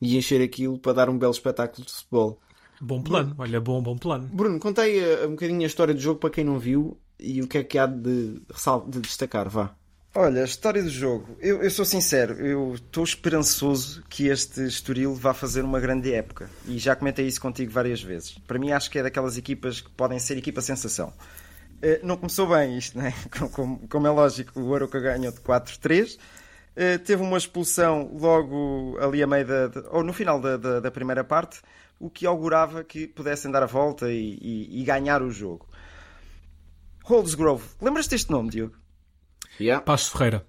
e 0.00 0.16
encher 0.16 0.42
aquilo 0.42 0.78
para 0.78 0.94
dar 0.94 1.10
um 1.10 1.18
belo 1.18 1.32
espetáculo 1.32 1.86
de 1.86 1.92
futebol. 1.92 2.40
Bom 2.80 3.00
plano, 3.00 3.34
olha, 3.38 3.60
bom, 3.60 3.80
bom 3.80 3.96
plano. 3.96 4.28
Bruno, 4.32 4.58
contei 4.58 4.98
uh, 5.00 5.28
um 5.28 5.32
bocadinho 5.32 5.62
a 5.62 5.66
história 5.66 5.94
do 5.94 6.00
jogo 6.00 6.18
para 6.18 6.30
quem 6.30 6.42
não 6.42 6.58
viu 6.58 6.98
e 7.22 7.40
o 7.40 7.48
que 7.48 7.58
é 7.58 7.64
que 7.64 7.78
há 7.78 7.86
de, 7.86 8.42
de 8.88 9.00
destacar, 9.00 9.48
vá. 9.48 9.74
Olha, 10.14 10.42
a 10.42 10.44
história 10.44 10.82
do 10.82 10.90
jogo. 10.90 11.38
Eu, 11.40 11.62
eu 11.62 11.70
sou 11.70 11.86
sincero, 11.86 12.34
eu 12.34 12.74
estou 12.74 13.02
esperançoso 13.02 14.04
que 14.10 14.26
este 14.26 14.66
Estoril 14.66 15.14
vá 15.14 15.32
fazer 15.32 15.64
uma 15.64 15.80
grande 15.80 16.12
época. 16.12 16.50
E 16.66 16.78
já 16.78 16.94
comentei 16.94 17.26
isso 17.26 17.40
contigo 17.40 17.72
várias 17.72 18.02
vezes. 18.02 18.36
Para 18.46 18.58
mim, 18.58 18.72
acho 18.72 18.90
que 18.90 18.98
é 18.98 19.02
daquelas 19.02 19.38
equipas 19.38 19.80
que 19.80 19.88
podem 19.90 20.18
ser 20.18 20.36
equipa 20.36 20.60
sensação. 20.60 21.14
Uh, 21.78 22.06
não 22.06 22.18
começou 22.18 22.46
bem 22.46 22.76
isto, 22.76 22.98
né? 22.98 23.14
como, 23.52 23.88
como 23.88 24.06
é 24.06 24.10
lógico, 24.10 24.60
o 24.60 24.74
Aroca 24.74 25.00
ganhou 25.00 25.32
de 25.32 25.40
4-3. 25.40 26.18
Uh, 26.18 26.98
teve 26.98 27.22
uma 27.22 27.38
expulsão 27.38 28.10
logo 28.12 28.98
ali 29.00 29.22
a 29.22 29.26
meio 29.26 29.46
da, 29.46 29.70
ou 29.90 30.04
no 30.04 30.12
final 30.12 30.38
da, 30.42 30.58
da, 30.58 30.80
da, 30.80 30.90
primeira 30.90 31.24
parte, 31.24 31.62
o 31.98 32.10
que 32.10 32.26
augurava 32.26 32.84
que 32.84 33.06
pudessem 33.06 33.50
dar 33.50 33.62
a 33.62 33.66
volta 33.66 34.12
e, 34.12 34.38
e, 34.42 34.82
e 34.82 34.84
ganhar 34.84 35.22
o 35.22 35.30
jogo. 35.30 35.66
Holdsgrove, 37.04 37.64
lembras-te 37.80 38.10
deste 38.10 38.30
nome, 38.30 38.50
Diogo? 38.50 38.76
Yeah. 39.60 39.84
Passos 39.84 40.08
Ferreira. 40.08 40.46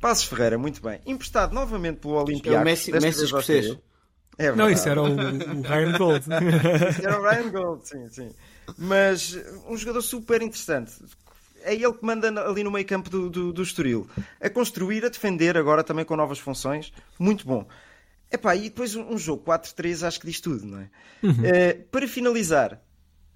Passos 0.00 0.24
Ferreira, 0.24 0.58
muito 0.58 0.82
bem. 0.82 1.00
Emprestado 1.06 1.54
novamente 1.54 1.98
pelo 1.98 2.14
Olympiacos. 2.14 2.58
É 2.58 2.60
o 2.60 2.64
Messi, 2.64 2.92
Messi 2.92 3.24
escocês. 3.24 3.78
É 4.38 4.52
não, 4.52 4.70
isso 4.70 4.86
era 4.88 5.02
o, 5.02 5.06
o 5.06 5.62
Ryan 5.62 5.92
Gold. 5.96 6.20
isso 6.90 7.06
era 7.06 7.20
o 7.20 7.22
Ryan 7.22 7.50
Gold, 7.50 7.88
sim, 7.88 8.08
sim. 8.10 8.30
Mas 8.76 9.36
um 9.66 9.76
jogador 9.76 10.02
super 10.02 10.42
interessante. 10.42 10.92
É 11.62 11.74
ele 11.74 11.92
que 11.92 12.04
manda 12.04 12.28
ali 12.46 12.62
no 12.62 12.70
meio 12.70 12.86
campo 12.86 13.08
do, 13.08 13.30
do, 13.30 13.52
do 13.52 13.62
Estoril. 13.62 14.08
A 14.40 14.50
construir, 14.50 15.04
a 15.04 15.08
defender, 15.08 15.56
agora 15.56 15.82
também 15.82 16.04
com 16.04 16.14
novas 16.14 16.38
funções. 16.38 16.92
Muito 17.18 17.46
bom. 17.46 17.66
Epá, 18.30 18.54
e 18.54 18.64
depois 18.64 18.94
um, 18.94 19.16
jogo 19.16 19.42
4-3 19.44 20.06
acho 20.06 20.20
que 20.20 20.26
diz 20.26 20.40
tudo, 20.40 20.66
não 20.66 20.80
é? 20.80 20.90
Uhum. 21.22 21.30
Uh, 21.30 21.82
para 21.90 22.06
finalizar, 22.06 22.80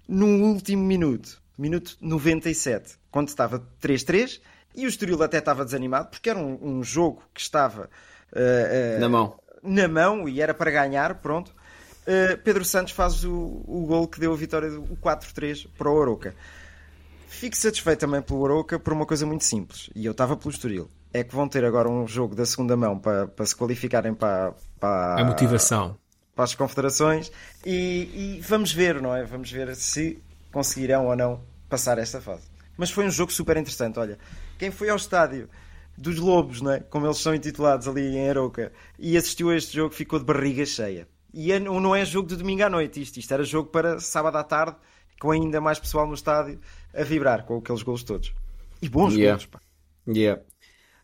no 0.07 0.27
último 0.43 0.83
minuto, 0.83 1.40
minuto 1.57 1.97
97, 2.01 2.97
quando 3.09 3.27
estava 3.27 3.65
3-3, 3.81 4.41
e 4.75 4.85
o 4.85 4.89
Estoril 4.89 5.21
até 5.21 5.39
estava 5.39 5.65
desanimado, 5.65 6.09
porque 6.09 6.29
era 6.29 6.39
um, 6.39 6.57
um 6.61 6.83
jogo 6.83 7.21
que 7.33 7.41
estava 7.41 7.89
uh, 8.33 8.97
uh, 8.97 8.99
na 8.99 9.09
mão 9.09 9.41
na 9.63 9.87
mão 9.87 10.27
e 10.27 10.41
era 10.41 10.53
para 10.53 10.71
ganhar, 10.71 11.15
pronto. 11.15 11.53
Uh, 12.01 12.37
Pedro 12.43 12.65
Santos 12.65 12.93
faz 12.93 13.23
o, 13.23 13.63
o 13.67 13.85
gol 13.87 14.07
que 14.07 14.19
deu 14.19 14.33
a 14.33 14.35
vitória 14.35 14.69
do 14.69 14.81
4-3 14.97 15.67
para 15.77 15.89
o 15.89 15.93
Oroca. 15.93 16.35
Fico 17.27 17.55
satisfeito 17.55 17.99
também 17.99 18.21
pelo 18.21 18.41
Oroca 18.41 18.79
por 18.79 18.93
uma 18.93 19.05
coisa 19.05 19.25
muito 19.25 19.43
simples, 19.43 19.89
e 19.95 20.05
eu 20.05 20.11
estava 20.11 20.35
pelo 20.35 20.51
Estoril. 20.51 20.89
É 21.13 21.23
que 21.23 21.35
vão 21.35 21.47
ter 21.47 21.63
agora 21.63 21.89
um 21.89 22.07
jogo 22.07 22.35
da 22.35 22.45
segunda 22.45 22.75
mão 22.75 22.97
para, 22.97 23.27
para 23.27 23.45
se 23.45 23.55
qualificarem 23.55 24.13
para, 24.13 24.53
para 24.79 25.21
a 25.21 25.25
motivação 25.25 25.97
para 26.33 26.45
as 26.45 26.55
confederações 26.55 27.29
e, 27.65 28.37
e 28.37 28.41
vamos 28.41 28.71
ver, 28.71 29.01
não 29.01 29.13
é? 29.13 29.25
Vamos 29.25 29.51
ver 29.51 29.75
se 29.75 30.17
conseguirão 30.51 31.07
ou 31.07 31.15
não 31.15 31.41
passar 31.69 31.97
esta 31.97 32.21
fase. 32.21 32.43
Mas 32.77 32.91
foi 32.91 33.05
um 33.05 33.11
jogo 33.11 33.31
super 33.31 33.57
interessante. 33.57 33.99
Olha, 33.99 34.17
quem 34.57 34.71
foi 34.71 34.89
ao 34.89 34.97
estádio 34.97 35.49
dos 35.97 36.17
lobos, 36.17 36.61
não 36.61 36.71
é? 36.71 36.79
como 36.79 37.05
eles 37.05 37.17
são 37.17 37.33
intitulados 37.35 37.87
ali 37.87 38.15
em 38.15 38.29
Aroca, 38.29 38.71
e 38.97 39.17
assistiu 39.17 39.49
a 39.49 39.55
este 39.55 39.75
jogo, 39.75 39.93
ficou 39.93 40.19
de 40.19 40.25
barriga 40.25 40.65
cheia. 40.65 41.07
E 41.33 41.51
é, 41.51 41.59
não 41.59 41.95
é 41.95 42.03
jogo 42.03 42.27
de 42.27 42.35
domingo 42.35 42.63
à 42.63 42.69
noite, 42.69 43.01
isto, 43.01 43.17
isto 43.17 43.33
era 43.33 43.43
jogo 43.43 43.69
para 43.69 43.99
sábado 43.99 44.37
à 44.37 44.43
tarde, 44.43 44.75
com 45.19 45.31
ainda 45.31 45.61
mais 45.61 45.79
pessoal 45.79 46.07
no 46.07 46.13
estádio 46.13 46.59
a 46.93 47.03
vibrar 47.03 47.45
com 47.45 47.57
aqueles 47.57 47.83
gols 47.83 48.03
todos. 48.03 48.33
E 48.81 48.89
bons 48.89 49.13
yeah. 49.13 49.33
gols, 49.33 49.45
pá. 49.45 49.61
Yeah. 50.07 50.41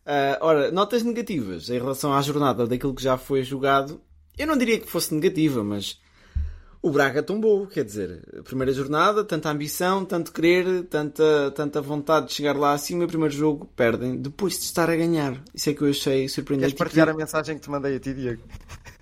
Uh, 0.05 0.37
ora, 0.41 0.71
notas 0.71 1.03
negativas 1.03 1.69
em 1.69 1.77
relação 1.77 2.13
à 2.13 2.21
jornada 2.21 2.65
daquilo 2.65 2.95
que 2.95 3.03
já 3.03 3.17
foi 3.17 3.43
jogado. 3.43 4.01
Eu 4.37 4.47
não 4.47 4.57
diria 4.57 4.79
que 4.79 4.87
fosse 4.87 5.13
negativa, 5.13 5.63
mas 5.63 5.99
o 6.87 6.91
Braga 6.91 7.21
tombou, 7.21 7.67
quer 7.67 7.83
dizer, 7.83 8.21
a 8.39 8.43
primeira 8.43 8.71
jornada, 8.71 9.23
tanta 9.23 9.49
ambição, 9.49 10.05
tanto 10.05 10.31
querer, 10.31 10.83
tanta, 10.83 11.51
tanta 11.51 11.81
vontade 11.81 12.27
de 12.27 12.33
chegar 12.33 12.55
lá 12.55 12.73
acima, 12.73 13.05
o 13.05 13.07
primeiro 13.07 13.33
jogo 13.33 13.69
perdem, 13.75 14.15
depois 14.15 14.57
de 14.57 14.65
estar 14.65 14.89
a 14.89 14.95
ganhar. 14.95 15.41
Isso 15.53 15.69
é 15.69 15.73
que 15.73 15.81
eu 15.81 15.89
achei 15.89 16.27
surpreendente. 16.29 16.73
Queres 16.73 16.79
partilhar 16.79 17.09
a 17.09 17.13
mensagem 17.13 17.55
que 17.55 17.61
te 17.61 17.69
mandei 17.69 17.95
a 17.95 17.99
ti, 17.99 18.13
Diego? 18.13 18.41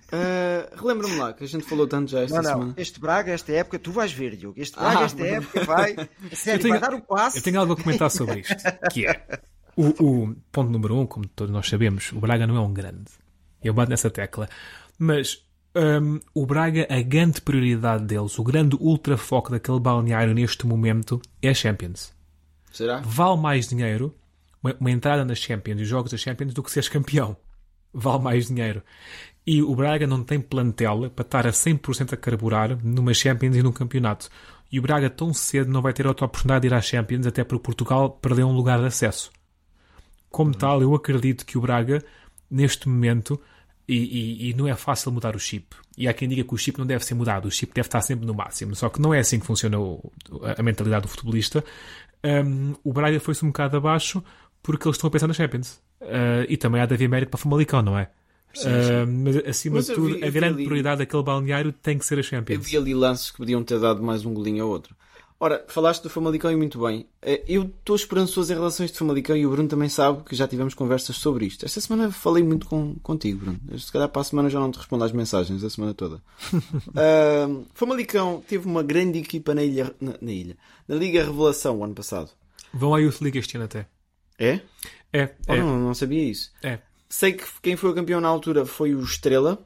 Uh, 0.06 0.80
Relembra-me 0.80 1.16
lá, 1.16 1.32
que 1.32 1.44
a 1.44 1.48
gente 1.48 1.64
falou 1.64 1.86
tanto 1.86 2.10
já 2.10 2.22
esta 2.22 2.36
não, 2.36 2.42
não. 2.42 2.58
semana. 2.58 2.74
Este 2.76 3.00
Braga, 3.00 3.32
esta 3.32 3.52
época, 3.52 3.78
tu 3.78 3.90
vais 3.90 4.12
ver, 4.12 4.36
Diogo. 4.36 4.60
Este 4.60 4.76
Braga, 4.76 5.00
ah, 5.00 5.04
esta 5.04 5.20
mas... 5.20 5.32
época, 5.32 5.64
vai. 5.64 5.96
Sério, 6.32 6.62
tenho, 6.62 6.78
vai 6.78 6.90
dar 6.90 6.94
o 6.94 7.02
passo. 7.02 7.38
Eu 7.38 7.42
tenho 7.42 7.60
algo 7.60 7.72
a 7.72 7.76
comentar 7.76 8.10
sobre 8.10 8.40
isto, 8.40 8.54
que 8.92 9.06
é 9.06 9.40
o, 9.76 9.88
o 10.02 10.36
ponto 10.50 10.70
número 10.70 10.96
um, 10.96 11.06
como 11.06 11.26
todos 11.28 11.52
nós 11.52 11.68
sabemos, 11.68 12.12
o 12.12 12.20
Braga 12.20 12.46
não 12.46 12.56
é 12.56 12.60
um 12.60 12.72
grande. 12.72 13.10
Eu 13.62 13.74
bato 13.74 13.90
nessa 13.90 14.10
tecla. 14.10 14.48
Mas 14.98 15.45
um, 15.76 16.20
o 16.34 16.46
Braga, 16.46 16.86
a 16.90 17.02
grande 17.02 17.40
prioridade 17.40 18.04
deles, 18.04 18.38
o 18.38 18.42
grande 18.42 18.76
ultra 18.80 19.16
foco 19.16 19.50
daquele 19.50 19.78
balneário 19.78 20.34
neste 20.34 20.66
momento 20.66 21.20
é 21.42 21.50
a 21.50 21.54
Champions. 21.54 22.14
Será? 22.72 23.00
Vale 23.00 23.40
mais 23.40 23.68
dinheiro 23.68 24.14
uma, 24.66 24.76
uma 24.80 24.90
entrada 24.90 25.24
nas 25.24 25.38
Champions 25.38 25.78
e 25.78 25.82
os 25.82 25.88
jogos 25.88 26.10
da 26.10 26.18
Champions 26.18 26.52
do 26.52 26.62
que 26.62 26.70
seres 26.70 26.88
campeão. 26.88 27.36
Vale 27.92 28.22
mais 28.22 28.48
dinheiro. 28.48 28.82
E 29.46 29.62
o 29.62 29.74
Braga 29.74 30.06
não 30.06 30.24
tem 30.24 30.40
plantel 30.40 31.08
para 31.10 31.24
estar 31.24 31.46
a 31.46 31.50
100% 31.50 32.12
a 32.12 32.16
carburar 32.16 32.76
numa 32.84 33.14
Champions 33.14 33.56
e 33.56 33.62
num 33.62 33.72
campeonato. 33.72 34.28
E 34.70 34.78
o 34.78 34.82
Braga 34.82 35.08
tão 35.08 35.32
cedo 35.32 35.70
não 35.70 35.80
vai 35.80 35.92
ter 35.92 36.06
outra 36.06 36.26
oportunidade 36.26 36.62
de 36.62 36.66
ir 36.68 36.74
à 36.74 36.80
Champions, 36.80 37.26
até 37.26 37.44
porque 37.44 37.62
Portugal 37.62 38.10
perdeu 38.10 38.48
um 38.48 38.52
lugar 38.52 38.80
de 38.80 38.86
acesso. 38.86 39.30
Como 40.28 40.50
uhum. 40.50 40.58
tal, 40.58 40.82
eu 40.82 40.94
acredito 40.94 41.46
que 41.46 41.56
o 41.56 41.60
Braga, 41.60 42.02
neste 42.50 42.88
momento, 42.88 43.40
e, 43.88 43.94
e, 43.96 44.50
e, 44.50 44.54
não 44.54 44.66
é 44.66 44.74
fácil 44.74 45.12
mudar 45.12 45.36
o 45.36 45.38
chip. 45.38 45.76
E 45.96 46.08
há 46.08 46.12
quem 46.12 46.28
diga 46.28 46.42
que 46.42 46.54
o 46.54 46.58
chip 46.58 46.78
não 46.78 46.86
deve 46.86 47.04
ser 47.04 47.14
mudado, 47.14 47.46
o 47.46 47.50
chip 47.50 47.72
deve 47.72 47.86
estar 47.86 48.00
sempre 48.00 48.26
no 48.26 48.34
máximo. 48.34 48.74
Só 48.74 48.88
que 48.88 49.00
não 49.00 49.14
é 49.14 49.20
assim 49.20 49.38
que 49.38 49.46
funciona 49.46 49.78
o, 49.78 50.12
a 50.56 50.62
mentalidade 50.62 51.02
do 51.02 51.08
futebolista. 51.08 51.64
Um, 52.24 52.74
o 52.82 52.92
Braga 52.92 53.20
foi-se 53.20 53.44
um 53.44 53.48
bocado 53.48 53.76
abaixo 53.76 54.22
porque 54.62 54.88
eles 54.88 54.96
estão 54.96 55.08
a 55.08 55.10
pensar 55.10 55.28
na 55.28 55.34
Champions. 55.34 55.80
Uh, 56.00 56.44
e 56.48 56.56
também 56.56 56.80
há 56.80 56.86
de 56.86 56.94
haver 56.94 57.08
mérito 57.08 57.30
para 57.30 57.38
Famalicão, 57.38 57.82
não 57.82 57.96
é? 57.96 58.10
Sim, 58.52 58.62
sim. 58.62 58.68
Uh, 58.68 59.06
mas 59.06 59.36
acima 59.46 59.76
mas 59.76 59.86
de 59.86 59.94
tudo, 59.94 60.14
vi, 60.14 60.24
a 60.24 60.30
grande 60.30 60.54
ali, 60.54 60.64
prioridade 60.64 60.98
daquele 60.98 61.22
balneário 61.22 61.72
tem 61.72 61.98
que 61.98 62.04
ser 62.04 62.18
a 62.18 62.22
Champions. 62.22 62.56
Eu 62.56 62.62
vi 62.62 62.76
ali 62.76 62.94
lances 62.94 63.30
que 63.30 63.36
podiam 63.36 63.62
ter 63.62 63.78
dado 63.78 64.02
mais 64.02 64.24
um 64.24 64.34
golinho 64.34 64.64
a 64.64 64.66
outro. 64.66 64.96
Ora, 65.38 65.64
falaste 65.68 66.02
do 66.02 66.08
Famalicão 66.08 66.50
e 66.50 66.56
muito 66.56 66.80
bem. 66.80 67.06
Eh, 67.20 67.44
eu 67.46 67.64
estou 67.64 67.94
esperançoso 67.94 68.50
em 68.50 68.56
relação 68.56 68.84
a 68.84 68.86
este 68.86 68.98
Famalicão 68.98 69.36
e 69.36 69.46
o 69.46 69.50
Bruno 69.50 69.68
também 69.68 69.88
sabe 69.88 70.24
que 70.24 70.34
já 70.34 70.48
tivemos 70.48 70.72
conversas 70.72 71.16
sobre 71.16 71.44
isto. 71.44 71.66
Esta 71.66 71.78
semana 71.78 72.10
falei 72.10 72.42
muito 72.42 72.66
com, 72.66 72.94
contigo, 73.02 73.40
Bruno. 73.40 73.60
Se 73.78 73.92
calhar 73.92 74.08
para 74.08 74.22
a 74.22 74.24
semana 74.24 74.48
já 74.48 74.58
não 74.58 74.70
te 74.70 74.78
respondo 74.78 75.04
às 75.04 75.12
mensagens 75.12 75.62
a 75.62 75.68
semana 75.68 75.92
toda. 75.92 76.22
uh, 76.56 77.66
Famalicão 77.74 78.42
teve 78.48 78.66
uma 78.66 78.82
grande 78.82 79.18
equipa 79.18 79.54
na 79.54 79.62
ilha, 79.62 79.94
na, 80.00 80.14
na, 80.18 80.32
ilha, 80.32 80.56
na 80.88 80.96
Liga 80.96 81.22
Revelação 81.22 81.80
o 81.80 81.84
ano 81.84 81.94
passado. 81.94 82.30
Vão 82.72 82.94
à 82.94 82.98
Youth 82.98 83.20
League 83.20 83.38
este 83.38 83.56
ano 83.56 83.66
até. 83.66 83.86
É? 84.38 84.60
É. 85.12 85.34
Oh, 85.48 85.52
é. 85.52 85.60
Não, 85.60 85.78
não 85.78 85.94
sabia 85.94 86.24
isso. 86.24 86.50
É. 86.62 86.78
Sei 87.10 87.34
que 87.34 87.44
quem 87.60 87.76
foi 87.76 87.90
o 87.90 87.94
campeão 87.94 88.22
na 88.22 88.28
altura 88.28 88.64
foi 88.64 88.94
o 88.94 89.02
Estrela, 89.02 89.58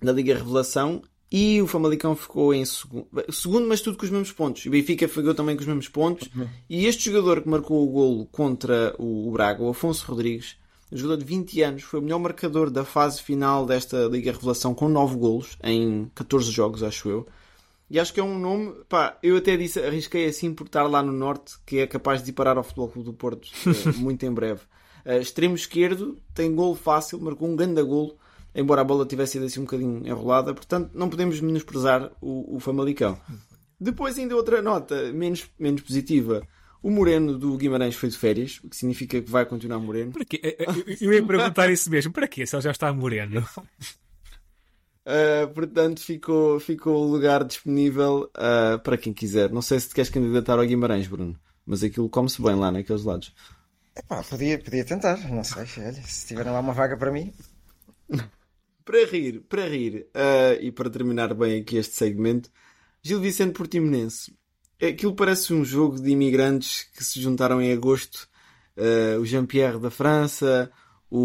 da 0.00 0.12
Liga 0.12 0.34
Revelação, 0.34 1.02
e 1.32 1.62
o 1.62 1.66
Famalicão 1.66 2.14
ficou 2.14 2.52
em 2.52 2.62
segundo, 2.62 3.08
segundo, 3.30 3.66
mas 3.66 3.80
tudo 3.80 3.96
com 3.96 4.04
os 4.04 4.10
mesmos 4.10 4.32
pontos. 4.32 4.66
E 4.66 4.68
o 4.68 4.70
Benfica 4.70 5.08
ficou 5.08 5.34
também 5.34 5.56
com 5.56 5.62
os 5.62 5.66
mesmos 5.66 5.88
pontos. 5.88 6.28
Uhum. 6.36 6.46
E 6.68 6.84
este 6.84 7.10
jogador 7.10 7.40
que 7.40 7.48
marcou 7.48 7.82
o 7.82 7.90
golo 7.90 8.26
contra 8.26 8.94
o 8.98 9.30
Braga, 9.32 9.62
o 9.62 9.70
Afonso 9.70 10.04
Rodrigues, 10.06 10.56
um 10.92 10.96
jogador 10.98 11.16
de 11.16 11.24
20 11.24 11.62
anos, 11.62 11.82
foi 11.84 12.00
o 12.00 12.02
melhor 12.02 12.18
marcador 12.18 12.68
da 12.68 12.84
fase 12.84 13.22
final 13.22 13.64
desta 13.64 14.04
Liga 14.08 14.30
Revelação 14.30 14.74
com 14.74 14.90
9 14.90 15.16
golos 15.16 15.56
em 15.64 16.10
14 16.14 16.50
jogos, 16.50 16.82
acho 16.82 17.08
eu. 17.08 17.26
E 17.88 17.98
acho 17.98 18.12
que 18.12 18.20
é 18.20 18.22
um 18.22 18.38
nome, 18.38 18.74
pá, 18.86 19.16
eu 19.22 19.38
até 19.38 19.56
disse, 19.56 19.80
arrisquei 19.80 20.26
assim 20.26 20.52
por 20.52 20.66
estar 20.66 20.82
lá 20.82 21.02
no 21.02 21.12
Norte, 21.12 21.54
que 21.64 21.78
é 21.78 21.86
capaz 21.86 22.22
de 22.22 22.28
ir 22.28 22.34
parar 22.34 22.58
ao 22.58 22.62
Futebol 22.62 22.88
Clube 22.88 23.06
do 23.06 23.14
Porto 23.14 23.48
eh, 23.66 23.92
muito 23.96 24.24
em 24.26 24.32
breve. 24.32 24.60
Uh, 25.04 25.18
extremo 25.20 25.54
esquerdo, 25.54 26.18
tem 26.34 26.54
golo 26.54 26.74
fácil, 26.74 27.18
marcou 27.20 27.48
um 27.48 27.56
grande 27.56 27.82
golo 27.82 28.18
embora 28.54 28.80
a 28.80 28.84
bola 28.84 29.06
tivesse 29.06 29.32
sido 29.32 29.46
assim 29.46 29.60
um 29.60 29.64
bocadinho 29.64 30.06
enrolada, 30.06 30.54
portanto 30.54 30.90
não 30.94 31.08
podemos 31.08 31.40
menosprezar 31.40 32.10
o, 32.20 32.56
o 32.56 32.60
Famalicão. 32.60 33.18
Depois 33.80 34.18
ainda 34.18 34.36
outra 34.36 34.62
nota 34.62 35.12
menos, 35.12 35.50
menos 35.58 35.82
positiva. 35.82 36.46
O 36.82 36.90
Moreno 36.90 37.38
do 37.38 37.56
Guimarães 37.56 37.94
foi 37.94 38.08
de 38.08 38.18
férias, 38.18 38.60
o 38.62 38.68
que 38.68 38.76
significa 38.76 39.20
que 39.20 39.30
vai 39.30 39.46
continuar 39.46 39.78
Moreno. 39.78 40.12
Para 40.12 40.24
quê? 40.24 40.56
Eu 41.00 41.12
ia 41.12 41.24
perguntar 41.24 41.70
isso 41.70 41.88
mesmo. 41.88 42.12
Para 42.12 42.26
quê? 42.26 42.44
Se 42.44 42.56
ele 42.56 42.62
já 42.62 42.72
está 42.72 42.92
Moreno? 42.92 43.46
Uh, 45.04 45.52
portanto, 45.52 46.00
ficou, 46.00 46.60
ficou 46.60 47.04
o 47.04 47.10
lugar 47.10 47.44
disponível 47.44 48.30
uh, 48.36 48.78
para 48.80 48.96
quem 48.96 49.12
quiser. 49.12 49.50
Não 49.50 49.62
sei 49.62 49.80
se 49.80 49.88
te 49.88 49.94
queres 49.94 50.10
candidatar 50.10 50.58
ao 50.58 50.66
Guimarães, 50.66 51.06
Bruno, 51.06 51.38
mas 51.66 51.82
aquilo 51.82 52.08
come-se 52.08 52.40
bem 52.42 52.54
lá 52.54 52.70
naqueles 52.70 53.04
lados. 53.04 53.34
Epá, 53.96 54.22
podia, 54.22 54.58
podia 54.58 54.84
tentar, 54.84 55.18
não 55.28 55.44
sei. 55.44 55.62
Olha, 55.78 55.92
se 55.92 56.28
tiverem 56.28 56.52
lá 56.52 56.60
uma 56.60 56.72
vaga 56.72 56.96
para 56.96 57.12
mim. 57.12 57.32
Para 58.84 59.04
rir, 59.06 59.40
para 59.48 59.68
rir, 59.68 60.06
uh, 60.14 60.60
e 60.60 60.72
para 60.72 60.90
terminar 60.90 61.32
bem 61.34 61.60
aqui 61.60 61.76
este 61.76 61.94
segmento, 61.94 62.50
Gil 63.02 63.20
Vicente 63.20 63.52
Portimonense. 63.52 64.36
Aquilo 64.80 65.14
parece 65.14 65.52
um 65.54 65.64
jogo 65.64 66.00
de 66.00 66.10
imigrantes 66.10 66.82
que 66.94 67.04
se 67.04 67.20
juntaram 67.20 67.60
em 67.62 67.72
agosto. 67.72 68.28
Uh, 68.76 69.20
o 69.20 69.26
Jean-Pierre 69.26 69.78
da 69.78 69.90
França, 69.90 70.70
o, 71.10 71.18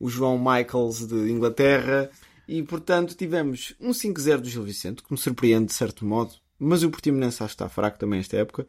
o, 0.00 0.06
o, 0.06 0.08
João 0.08 0.38
Michaels 0.38 1.06
de 1.06 1.30
Inglaterra. 1.30 2.10
E, 2.48 2.62
portanto, 2.62 3.14
tivemos 3.14 3.74
um 3.78 3.90
5-0 3.90 4.38
do 4.38 4.48
Gil 4.48 4.64
Vicente, 4.64 5.02
que 5.02 5.12
me 5.12 5.18
surpreende 5.18 5.66
de 5.66 5.74
certo 5.74 6.04
modo. 6.04 6.32
Mas 6.58 6.82
o 6.82 6.90
Portimonense 6.90 7.42
acho 7.42 7.54
que 7.54 7.62
está 7.62 7.68
fraco 7.68 7.98
também 7.98 8.20
esta 8.20 8.36
época. 8.36 8.66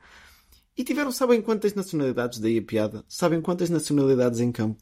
E 0.75 0.83
tiveram, 0.83 1.11
sabem 1.11 1.41
quantas 1.41 1.73
nacionalidades? 1.73 2.39
Daí 2.39 2.57
a 2.57 2.61
piada. 2.61 3.05
Sabem 3.07 3.41
quantas 3.41 3.69
nacionalidades 3.69 4.39
em 4.39 4.51
campo? 4.51 4.81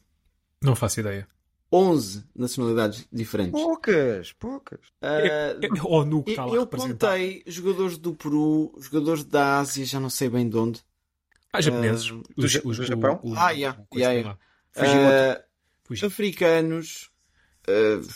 Não 0.62 0.74
faço 0.74 1.00
ideia. 1.00 1.28
11 1.72 2.24
nacionalidades 2.36 3.08
diferentes. 3.10 3.52
Poucas, 3.52 4.32
poucas. 4.32 4.80
Uh, 5.00 5.84
Ou 5.84 6.04
no 6.04 6.22
que 6.22 6.32
está 6.32 6.44
lá 6.44 6.54
Eu 6.54 6.66
contei 6.66 7.42
jogadores 7.46 7.96
do 7.96 8.14
Peru, 8.14 8.74
jogadores 8.78 9.24
da 9.24 9.58
Ásia, 9.58 9.86
já 9.86 9.98
não 9.98 10.10
sei 10.10 10.28
bem 10.28 10.48
de 10.48 10.56
onde. 10.56 10.80
Ah, 11.50 11.60
japoneses. 11.62 12.10
Uh, 12.10 12.22
os, 12.36 12.52
do, 12.52 12.62
do 12.62 12.84
Japão? 12.84 13.18
O, 13.22 13.30
o, 13.30 13.38
ah, 13.38 13.50
yeah, 13.50 13.82
yeah, 13.94 14.36
yeah. 14.76 15.40
Uh, 15.90 16.06
africanos, 16.06 17.10
uh, 17.68 18.06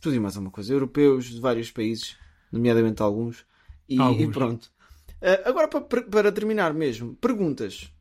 tudo 0.00 0.16
e 0.16 0.20
mais 0.20 0.36
alguma 0.36 0.50
coisa, 0.50 0.72
europeus 0.72 1.26
de 1.26 1.40
vários 1.40 1.70
países, 1.70 2.16
nomeadamente 2.50 3.02
alguns, 3.02 3.44
e, 3.88 4.00
Alguns. 4.00 4.22
e 4.22 4.32
pronto. 4.32 4.64
Uh, 5.22 5.48
agora, 5.48 5.68
para, 5.68 6.02
para 6.02 6.32
terminar 6.32 6.74
mesmo, 6.74 7.14
perguntas 7.16 7.92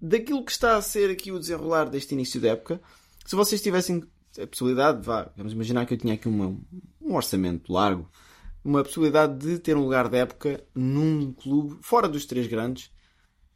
daquilo 0.00 0.44
que 0.44 0.52
está 0.52 0.76
a 0.76 0.82
ser 0.82 1.10
aqui 1.10 1.32
o 1.32 1.38
desenrolar 1.38 1.84
deste 1.88 2.14
início 2.14 2.40
da 2.40 2.50
época. 2.50 2.80
Se 3.26 3.36
vocês 3.36 3.60
tivessem 3.60 4.02
a 4.38 4.46
possibilidade, 4.46 5.04
vá, 5.04 5.30
vamos 5.36 5.52
imaginar 5.52 5.86
que 5.86 5.94
eu 5.94 5.98
tinha 5.98 6.14
aqui 6.14 6.28
uma, 6.28 6.56
um 7.00 7.14
orçamento 7.14 7.72
largo, 7.72 8.08
uma 8.64 8.82
possibilidade 8.82 9.38
de 9.38 9.58
ter 9.58 9.76
um 9.76 9.82
lugar 9.82 10.08
de 10.08 10.18
época 10.18 10.62
num 10.74 11.32
clube 11.32 11.78
fora 11.80 12.08
dos 12.08 12.26
três 12.26 12.46
grandes. 12.46 12.90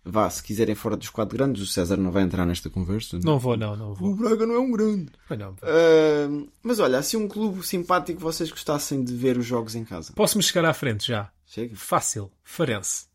Vá, 0.06 0.28
se 0.28 0.42
quiserem 0.42 0.74
fora 0.74 0.98
dos 0.98 1.08
quatro 1.08 1.36
grandes, 1.36 1.62
o 1.62 1.66
César 1.66 1.96
não 1.96 2.10
vai 2.10 2.22
entrar 2.22 2.44
nesta 2.44 2.68
conversa. 2.68 3.18
Não 3.24 3.38
vou, 3.38 3.56
não, 3.56 3.74
não 3.74 3.92
O 3.92 3.94
vou. 3.94 4.14
Braga 4.14 4.46
não 4.46 4.54
é 4.54 4.58
um 4.58 4.70
grande. 4.70 5.10
Pois 5.26 5.40
não. 5.40 5.52
Uh, 5.52 6.50
mas 6.62 6.78
olha, 6.78 6.98
assim 6.98 7.16
um 7.16 7.26
clube 7.26 7.66
simpático 7.66 8.20
vocês 8.20 8.50
gostassem 8.50 9.02
de 9.02 9.14
ver 9.14 9.38
os 9.38 9.46
jogos 9.46 9.74
em 9.74 9.84
casa. 9.84 10.12
Posso-me 10.14 10.42
chegar 10.42 10.66
à 10.66 10.74
frente 10.74 11.06
já? 11.06 11.30
Chega. 11.46 11.74
Fácil. 11.74 12.30
Farense. 12.42 13.06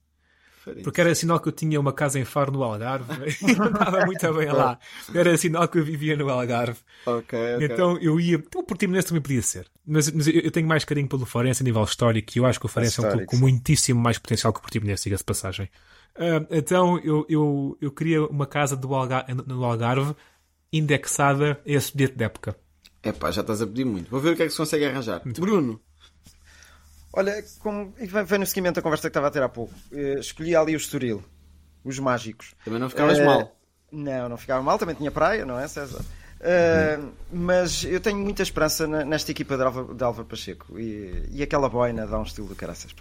Porque 0.84 1.02
era 1.02 1.14
sinal 1.16 1.40
que 1.40 1.48
eu 1.48 1.52
tinha 1.52 1.80
uma 1.80 1.92
casa 1.94 2.20
em 2.20 2.26
Faro 2.26 2.52
no 2.52 2.64
Algarve 2.64 3.06
e 3.42 3.56
não 3.56 3.68
estava 3.68 4.06
muito 4.06 4.34
bem 4.34 4.52
lá. 4.52 4.80
Era 5.14 5.38
sinal 5.38 5.68
que 5.68 5.80
eu 5.80 5.84
vivia 5.84 6.16
no 6.16 6.30
Algarve. 6.30 6.80
Ok, 7.06 7.56
ok. 7.56 7.66
Então 7.66 7.98
eu 8.00 8.20
ia. 8.20 8.38
O 8.56 8.64
Portimonense 8.64 9.08
também 9.08 9.22
podia 9.22 9.42
ser. 9.42 9.68
Mas, 9.86 10.12
mas 10.12 10.28
eu 10.28 10.52
tenho 10.52 10.68
mais 10.68 10.84
carinho 10.86 11.08
pelo 11.08 11.26
Farense 11.26 11.64
a 11.64 11.66
nível 11.66 11.84
histórico 11.84 12.32
e 12.36 12.40
eu 12.40 12.46
acho 12.46 12.60
que 12.60 12.66
o 12.66 12.70
Farense 12.70 13.00
é 13.00 13.08
um 13.08 13.12
clube 13.12 13.26
com 13.26 13.38
muitíssimo 13.38 14.00
mais 14.00 14.18
potencial 14.18 14.54
que 14.54 14.60
o 14.60 14.62
Portimonense, 14.62 15.04
diga-se 15.04 15.22
de 15.22 15.26
passagem. 15.26 15.70
Ah, 16.16 16.46
então 16.52 17.00
eu, 17.00 17.26
eu, 17.30 17.78
eu 17.82 17.92
queria 17.92 18.26
uma 18.26 18.46
casa 18.46 18.76
do 18.76 18.94
Algar- 18.94 19.26
no 19.48 19.64
Algarve 19.64 20.14
indexada 20.72 21.60
a 21.66 21.72
esse 21.72 21.96
bilhete 21.96 22.16
de 22.18 22.24
época. 22.24 22.56
Epá, 23.04 23.32
já 23.32 23.42
estás 23.42 23.62
a 23.62 23.68
pedir 23.68 23.86
muito. 23.86 24.10
Vou 24.10 24.20
ver 24.20 24.34
o 24.34 24.36
que 24.36 24.44
é 24.44 24.46
que 24.46 24.52
se 24.52 24.58
consegue 24.58 24.86
arranjar. 24.86 25.22
Bruno. 25.26 25.80
Olha, 27.14 27.44
como, 27.60 27.92
vem, 27.98 28.24
vem 28.24 28.40
no 28.40 28.46
seguimento 28.46 28.76
da 28.76 28.82
conversa 28.82 29.04
que 29.04 29.08
estava 29.10 29.28
a 29.28 29.32
ter 29.32 29.42
há 29.42 29.50
pouco. 29.50 29.74
Eh, 29.92 30.20
escolhi 30.20 30.56
ali 30.56 30.76
o 30.76 30.78
Estoril, 30.78 31.24
os 31.84 31.98
mágicos. 32.00 32.54
Também 32.64 32.80
não 32.80 32.90
ficavas 32.90 33.18
Eh, 33.20 33.26
mal. 33.26 33.56
Não, 33.92 34.30
não 34.30 34.38
ficava 34.38 34.62
mal, 34.62 34.78
também 34.78 34.96
tinha 34.96 35.12
praia, 35.12 35.46
não 35.46 35.60
é, 35.60 35.68
César? 35.68 36.04
Eh, 36.42 37.00
mas 37.34 37.84
eu 37.84 38.00
tenho 38.00 38.18
muita 38.18 38.44
esperança 38.44 38.88
na- 38.88 39.04
nesta 39.04 39.32
equipa 39.32 39.58
de 39.58 39.64
Álvaro, 39.64 39.94
de 39.96 40.04
Álvaro 40.04 40.28
Pacheco 40.28 40.80
e, 40.80 41.28
e 41.32 41.44
aquela 41.44 41.68
boina 41.68 42.06
dá 42.08 42.20
um 42.20 42.24
estilo 42.24 42.48
do 42.48 42.56
caraças. 42.56 42.96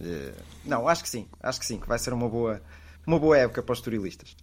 Eh, 0.00 0.32
não, 0.64 0.86
acho 0.86 1.02
que 1.02 1.08
sim, 1.08 1.26
acho 1.40 1.58
que 1.58 1.66
sim, 1.66 1.80
que 1.80 1.88
vai 1.88 1.98
ser 1.98 2.12
uma 2.12 2.28
boa, 2.28 2.62
uma 3.06 3.18
boa 3.18 3.36
época 3.38 3.62
para 3.62 3.72
os 3.72 3.80
turilistas. 3.80 4.36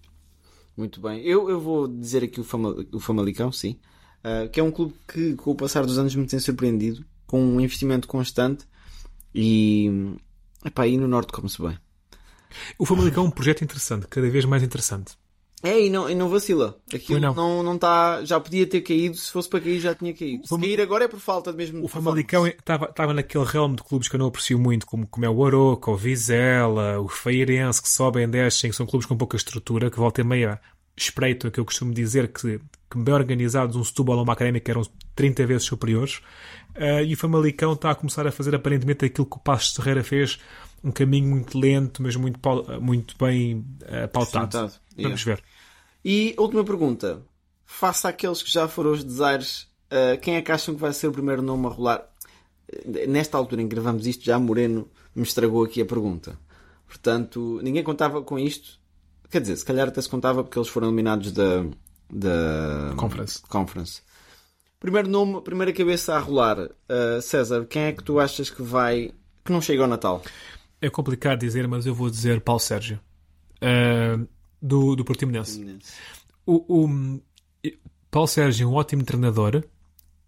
Muito 0.75 0.99
bem. 0.99 1.21
Eu, 1.23 1.49
eu 1.51 1.59
vou 1.61 1.87
dizer 1.87 2.23
aqui 2.23 2.39
o, 2.39 2.43
Fama, 2.43 2.75
o 2.91 2.99
Famalicão, 2.99 3.51
sim. 3.51 3.79
Uh, 4.25 4.49
que 4.49 4.59
é 4.59 4.63
um 4.63 4.71
clube 4.71 4.95
que, 5.07 5.35
com 5.35 5.51
o 5.51 5.55
passar 5.55 5.85
dos 5.85 5.99
anos, 5.99 6.15
me 6.15 6.25
tem 6.25 6.39
surpreendido. 6.39 7.05
Com 7.27 7.39
um 7.43 7.61
investimento 7.61 8.07
constante. 8.07 8.65
E. 9.33 10.15
Epá, 10.65 10.83
aí 10.83 10.97
no 10.97 11.07
Norte 11.07 11.31
come-se 11.31 11.61
bem. 11.61 11.77
O 12.77 12.85
Famalicão 12.85 13.25
é 13.25 13.27
um 13.27 13.31
projeto 13.31 13.63
interessante, 13.63 14.07
cada 14.07 14.29
vez 14.29 14.45
mais 14.45 14.63
interessante. 14.63 15.13
É, 15.65 15.79
e 15.85 15.89
não, 15.89 16.09
e 16.09 16.13
não 16.13 16.27
vacila. 16.27 16.77
Aquilo 16.93 17.21
não. 17.21 17.33
não. 17.33 17.63
Não, 17.63 17.77
tá, 17.77 18.23
já 18.25 18.37
podia 18.37 18.67
ter 18.67 18.81
caído. 18.81 19.15
Se 19.15 19.31
fosse 19.31 19.47
para 19.47 19.61
cair, 19.61 19.79
já 19.79 19.95
tinha 19.95 20.13
caído. 20.13 20.43
Se 20.43 20.49
Fama- 20.49 20.63
cair 20.63 20.81
agora 20.81 21.05
é 21.05 21.07
por 21.07 21.19
falta 21.21 21.51
de 21.51 21.57
mesmo. 21.57 21.83
O 21.83 21.87
Famalicão 21.87 22.45
estava 22.45 22.85
estava 22.85 23.13
naquele 23.13 23.45
realm 23.45 23.73
de 23.73 23.81
clubes 23.81 24.09
que 24.09 24.15
eu 24.15 24.19
não 24.19 24.27
aprecio 24.27 24.59
muito, 24.59 24.85
como, 24.85 25.07
como 25.07 25.25
é 25.25 25.29
o 25.29 25.45
Aroca, 25.45 25.89
o 25.89 25.95
Vizela, 25.95 26.99
o 26.99 27.07
Feirense, 27.07 27.81
que 27.81 27.87
sobem 27.87 28.25
e 28.25 28.27
descem, 28.27 28.69
que 28.69 28.75
são 28.75 28.85
clubes 28.85 29.07
com 29.07 29.15
pouca 29.15 29.37
estrutura, 29.37 29.89
que 29.89 29.97
volta 29.97 30.19
e 30.19 30.25
meia 30.25 30.59
espreito, 30.95 31.49
que 31.51 31.59
eu 31.59 31.65
costumo 31.65 31.93
dizer 31.93 32.31
que, 32.31 32.59
que 32.89 32.97
bem 32.97 33.13
organizados, 33.13 33.75
um 33.75 33.83
Setúbal 33.83 34.17
ou 34.17 34.23
uma 34.23 34.33
Académica 34.33 34.71
eram 34.71 34.83
30 35.15 35.45
vezes 35.45 35.63
superiores. 35.63 36.21
Ah, 36.75 37.01
e 37.01 37.13
o 37.13 37.17
Famalicão 37.17 37.73
está 37.73 37.91
a 37.91 37.95
começar 37.95 38.25
a 38.27 38.31
fazer 38.31 38.55
aparentemente 38.55 39.05
aquilo 39.05 39.27
que 39.27 39.35
o 39.35 39.39
Passos 39.39 39.71
de 39.71 39.77
Ferreira 39.77 40.03
fez, 40.03 40.39
um 40.83 40.91
caminho 40.91 41.29
muito 41.29 41.57
lento, 41.57 42.01
mas 42.01 42.15
muito, 42.15 42.39
muito 42.81 43.15
bem 43.17 43.65
ah, 43.87 44.07
pautado. 44.07 44.71
Vamos 44.97 45.23
ver. 45.23 45.43
E 46.03 46.35
última 46.37 46.63
pergunta. 46.63 47.21
Faça 47.65 48.09
aqueles 48.09 48.43
que 48.43 48.51
já 48.51 48.67
foram 48.67 48.91
os 48.91 49.03
desires, 49.03 49.67
uh, 49.89 50.19
quem 50.21 50.35
é 50.35 50.41
que 50.41 50.51
acham 50.51 50.75
que 50.75 50.81
vai 50.81 50.93
ser 50.93 51.07
o 51.07 51.11
primeiro 51.11 51.41
nome 51.41 51.65
a 51.65 51.69
rolar? 51.69 52.07
Uh, 52.71 53.09
Nesta 53.09 53.37
altura 53.37 53.61
em 53.61 53.67
que 53.67 53.73
gravamos 53.73 54.05
isto, 54.05 54.23
já 54.23 54.37
Moreno 54.37 54.87
me 55.15 55.23
estragou 55.23 55.63
aqui 55.63 55.81
a 55.81 55.85
pergunta. 55.85 56.37
Portanto, 56.85 57.59
ninguém 57.63 57.81
contava 57.81 58.21
com 58.21 58.37
isto. 58.37 58.79
Quer 59.33 59.41
dizer, 59.41 59.55
se 59.55 59.65
calhar 59.65 59.87
até 59.87 59.99
se 59.99 60.07
contava 60.07 60.43
porque 60.43 60.59
eles 60.59 60.67
foram 60.69 60.89
eliminados 60.89 61.31
da, 61.31 61.63
da 62.07 62.93
Conference. 62.95 63.41
conference. 63.49 64.01
Primeiro 64.79 65.09
nome, 65.09 65.41
primeira 65.41 65.73
cabeça 65.73 66.13
a 66.13 66.19
rolar. 66.19 66.59
Uh, 66.59 67.19
César, 67.19 67.65
quem 67.65 67.81
é 67.85 67.91
que 67.93 68.03
tu 68.03 68.19
achas 68.19 68.51
que 68.51 68.61
vai. 68.61 69.11
que 69.43 69.51
não 69.51 69.59
chega 69.59 69.81
ao 69.81 69.87
Natal? 69.87 70.21
É 70.79 70.87
complicado 70.87 71.39
dizer, 71.39 71.67
mas 71.67 71.87
eu 71.87 71.95
vou 71.95 72.11
dizer 72.11 72.41
Paulo 72.41 72.59
Sérgio, 72.59 72.99
ah, 73.59 74.23
do, 74.61 74.95
do 74.95 75.03
Portimonense. 75.03 75.79
O, 76.45 76.83
o- 76.85 77.21
Paulo 78.11 78.27
Sérgio 78.27 78.65
é 78.67 78.69
um 78.69 78.75
ótimo 78.75 79.03
treinador, 79.03 79.63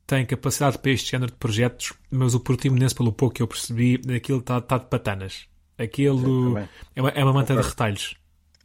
tem 0.08 0.26
capacidade 0.26 0.80
para 0.80 0.89
este 0.91 1.12
género 1.12 1.32
de 1.32 1.38
projetos, 1.38 1.94
mas 2.10 2.34
o 2.34 2.39
Portimonense, 2.39 2.96
pelo 2.96 3.13
pouco 3.13 3.36
que 3.36 3.44
eu 3.44 3.48
percebi, 3.48 4.02
aquilo 4.15 4.39
está 4.39 4.60
tá 4.62 4.80
de 4.80 4.86
patanas. 4.88 5.46
Aquilo 5.78 6.54
também. 6.56 6.70
é 6.96 7.02
uma, 7.02 7.10
é 7.10 7.24
uma 7.24 7.34
manta 7.34 7.56
de 7.56 7.62
retalhos. 7.62 8.15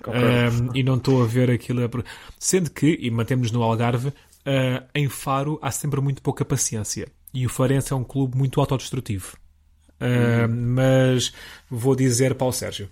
Um, 0.06 0.70
e 0.74 0.82
não 0.82 0.96
estou 0.96 1.22
a 1.22 1.26
ver 1.26 1.50
aquilo. 1.50 1.84
a 1.84 1.88
Sendo 2.38 2.70
que, 2.70 2.98
e 3.00 3.10
mantemos 3.10 3.50
no 3.50 3.62
Algarve, 3.62 4.12
ah, 4.44 4.84
em 4.94 5.08
Faro 5.08 5.58
há 5.62 5.70
sempre 5.70 6.00
muito 6.00 6.22
pouca 6.22 6.44
paciência. 6.44 7.08
E 7.32 7.46
o 7.46 7.48
Farense 7.48 7.92
é 7.92 7.96
um 7.96 8.04
clube 8.04 8.36
muito 8.36 8.60
autodestrutivo. 8.60 9.36
Ah, 10.00 10.48
Mas 10.48 11.32
vou 11.70 11.94
dizer 11.94 12.34
Paulo 12.34 12.52
Sérgio. 12.52 12.88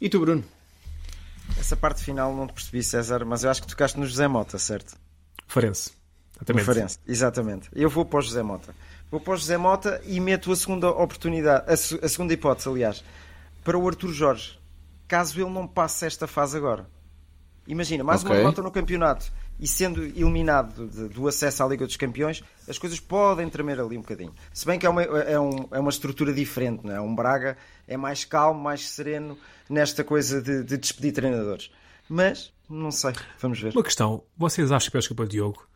E 0.00 0.08
tu, 0.08 0.18
Bruno? 0.20 0.42
Essa 1.58 1.76
parte 1.76 2.02
final 2.02 2.34
não 2.34 2.46
te 2.46 2.54
percebi, 2.54 2.82
César, 2.82 3.24
mas 3.24 3.44
eu 3.44 3.50
acho 3.50 3.62
que 3.62 3.68
tocaste 3.68 3.98
no 3.98 4.06
José 4.06 4.26
Mota, 4.28 4.58
certo? 4.58 4.96
Farense. 5.46 5.92
Exatamente. 6.36 6.64
Farense, 6.64 6.98
exatamente. 7.06 7.68
Eu 7.72 7.90
vou 7.90 8.04
para 8.04 8.20
o 8.20 8.22
José 8.22 8.42
Mota. 8.42 8.74
Vou 9.10 9.20
para 9.20 9.34
o 9.34 9.36
José 9.36 9.58
Mota 9.58 10.00
e 10.06 10.20
meto 10.20 10.52
a 10.52 10.56
segunda 10.56 10.88
oportunidade, 10.88 11.64
a, 11.68 11.72
a 11.74 12.08
segunda 12.08 12.32
hipótese, 12.32 12.68
aliás, 12.68 13.04
para 13.64 13.76
o 13.76 13.86
Arthur 13.86 14.12
Jorge. 14.12 14.59
Caso 15.10 15.40
ele 15.40 15.50
não 15.50 15.66
passe 15.66 16.06
esta 16.06 16.28
fase 16.28 16.56
agora. 16.56 16.88
Imagina, 17.66 18.04
mais 18.04 18.22
uma 18.22 18.30
Ok. 18.30 18.38
derrota 18.38 18.62
no 18.62 18.70
campeonato 18.70 19.32
e 19.58 19.66
sendo 19.66 20.04
eliminado 20.04 20.86
de- 20.88 21.08
do 21.08 21.26
acesso 21.26 21.64
à 21.64 21.66
Liga 21.66 21.84
dos 21.84 21.96
Campeões, 21.96 22.44
as 22.68 22.78
coisas 22.78 23.00
podem 23.00 23.50
tremer 23.50 23.80
ali 23.80 23.98
um 23.98 24.02
bocadinho. 24.02 24.32
Se 24.52 24.64
bem 24.64 24.78
que 24.78 24.86
é 24.86 24.88
uma, 24.88 25.02
é 25.02 25.38
um- 25.38 25.66
é 25.72 25.80
uma 25.80 25.90
estrutura 25.90 26.32
diferente, 26.32 26.86
não 26.86 26.94
é? 26.94 27.00
Um 27.00 27.12
Braga 27.12 27.56
é 27.88 27.96
mais 27.96 28.24
calmo, 28.24 28.60
mais 28.62 28.88
sereno 28.88 29.36
nesta 29.68 30.04
coisa 30.04 30.40
de, 30.40 30.62
de 30.62 30.76
despedir 30.78 31.12
treinadores. 31.12 31.72
Mas, 32.08 32.52
não 32.68 32.92
sei, 32.92 33.12
vamos 33.40 33.60
ver. 33.60 33.72
Uma 33.72 33.82
questão. 33.82 34.22
Vocês 34.38 34.70
acham, 34.70 34.92
peço 34.92 35.08
desculpa, 35.08 35.26
Diogo, 35.28 35.66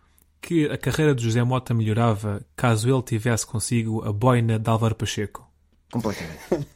que 0.41 0.67
a 0.71 0.79
carreira 0.79 1.13
de 1.13 1.25
José 1.25 1.43
Mota 1.43 1.75
melhorava 1.75 2.41
caso 2.55 2.89
ele 2.89 3.03
tivesse 3.03 3.45
consigo 3.45 4.01
a 4.05 4.13
boina 4.13 4.61
de 4.61 4.71
Álvaro 4.71 4.95
Pacheco? 4.95 5.45
Completamente. 5.93 6.69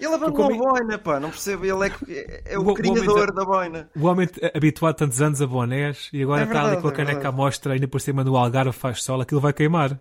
Ele 0.00 0.14
abandonou 0.14 0.48
como- 0.48 0.66
a 0.66 0.70
boina, 0.72 0.98
pá, 0.98 1.20
não 1.20 1.30
percebo. 1.30 1.64
Ele 1.66 1.86
é, 1.86 1.90
que- 1.90 2.42
é 2.46 2.58
o, 2.58 2.62
O- 2.62 2.70
o 2.70 2.74
criador 2.74 3.08
homem 3.18 3.34
da 3.34 3.44
boina. 3.44 3.90
O 3.94 4.06
homem 4.06 4.28
habituado 4.54 4.96
tantos 4.96 5.20
anos 5.20 5.40
a 5.42 5.46
bonés 5.46 6.08
e 6.12 6.22
agora 6.22 6.42
É 6.42 6.44
está 6.46 6.64
ali 6.66 6.80
com 6.80 6.88
a 6.88 6.90
é 6.90 6.94
caneca 6.94 7.10
à 7.12 7.14
verdade. 7.22 7.36
mostra, 7.36 7.72
ainda 7.74 7.86
por 7.86 8.00
cima 8.00 8.24
no 8.24 8.36
Algarve 8.36 8.72
faz 8.72 9.02
sol, 9.02 9.20
aquilo 9.20 9.40
vai 9.40 9.52
queimar. 9.52 9.98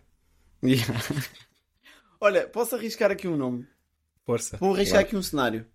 Yeah. 0.64 0.94
Olha, 2.22 2.48
posso 2.48 2.76
arriscar 2.76 3.12
aqui 3.12 3.28
um 3.28 3.38
nome? 3.38 3.68
Força. 4.26 4.58
Vou 4.58 4.74
arriscar 4.74 5.02
aqui 5.02 5.16
um 5.16 5.22
cenário. 5.24 5.66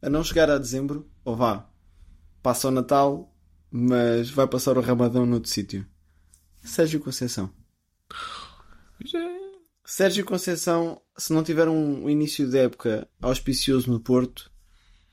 A 0.00 0.08
não 0.10 0.24
chegar 0.24 0.50
a 0.50 0.58
dezembro, 0.58 1.08
ou 1.24 1.36
vá, 1.36 1.68
passa 2.42 2.68
o 2.68 2.70
Natal, 2.70 3.32
mas 3.70 4.30
vai 4.30 4.46
passar 4.46 4.76
o 4.76 4.80
Ramadão 4.80 5.24
noutro 5.26 5.50
sítio. 5.50 5.86
Sérgio 6.60 7.00
Conceição. 7.00 7.50
Sérgio 9.94 10.24
Conceição, 10.24 10.98
se 11.18 11.34
não 11.34 11.42
tiver 11.44 11.68
um, 11.68 12.08
início 12.08 12.48
de 12.48 12.56
época 12.56 13.06
auspicioso 13.20 13.90
no 13.90 14.00
Porto, 14.00 14.50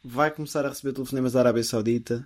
vai 0.02 0.32
começar 0.32 0.66
a 0.66 0.70
receber 0.70 0.94
telefonemas 0.94 1.34
da 1.34 1.42
Arábia 1.42 1.66
Saudita 1.66 2.26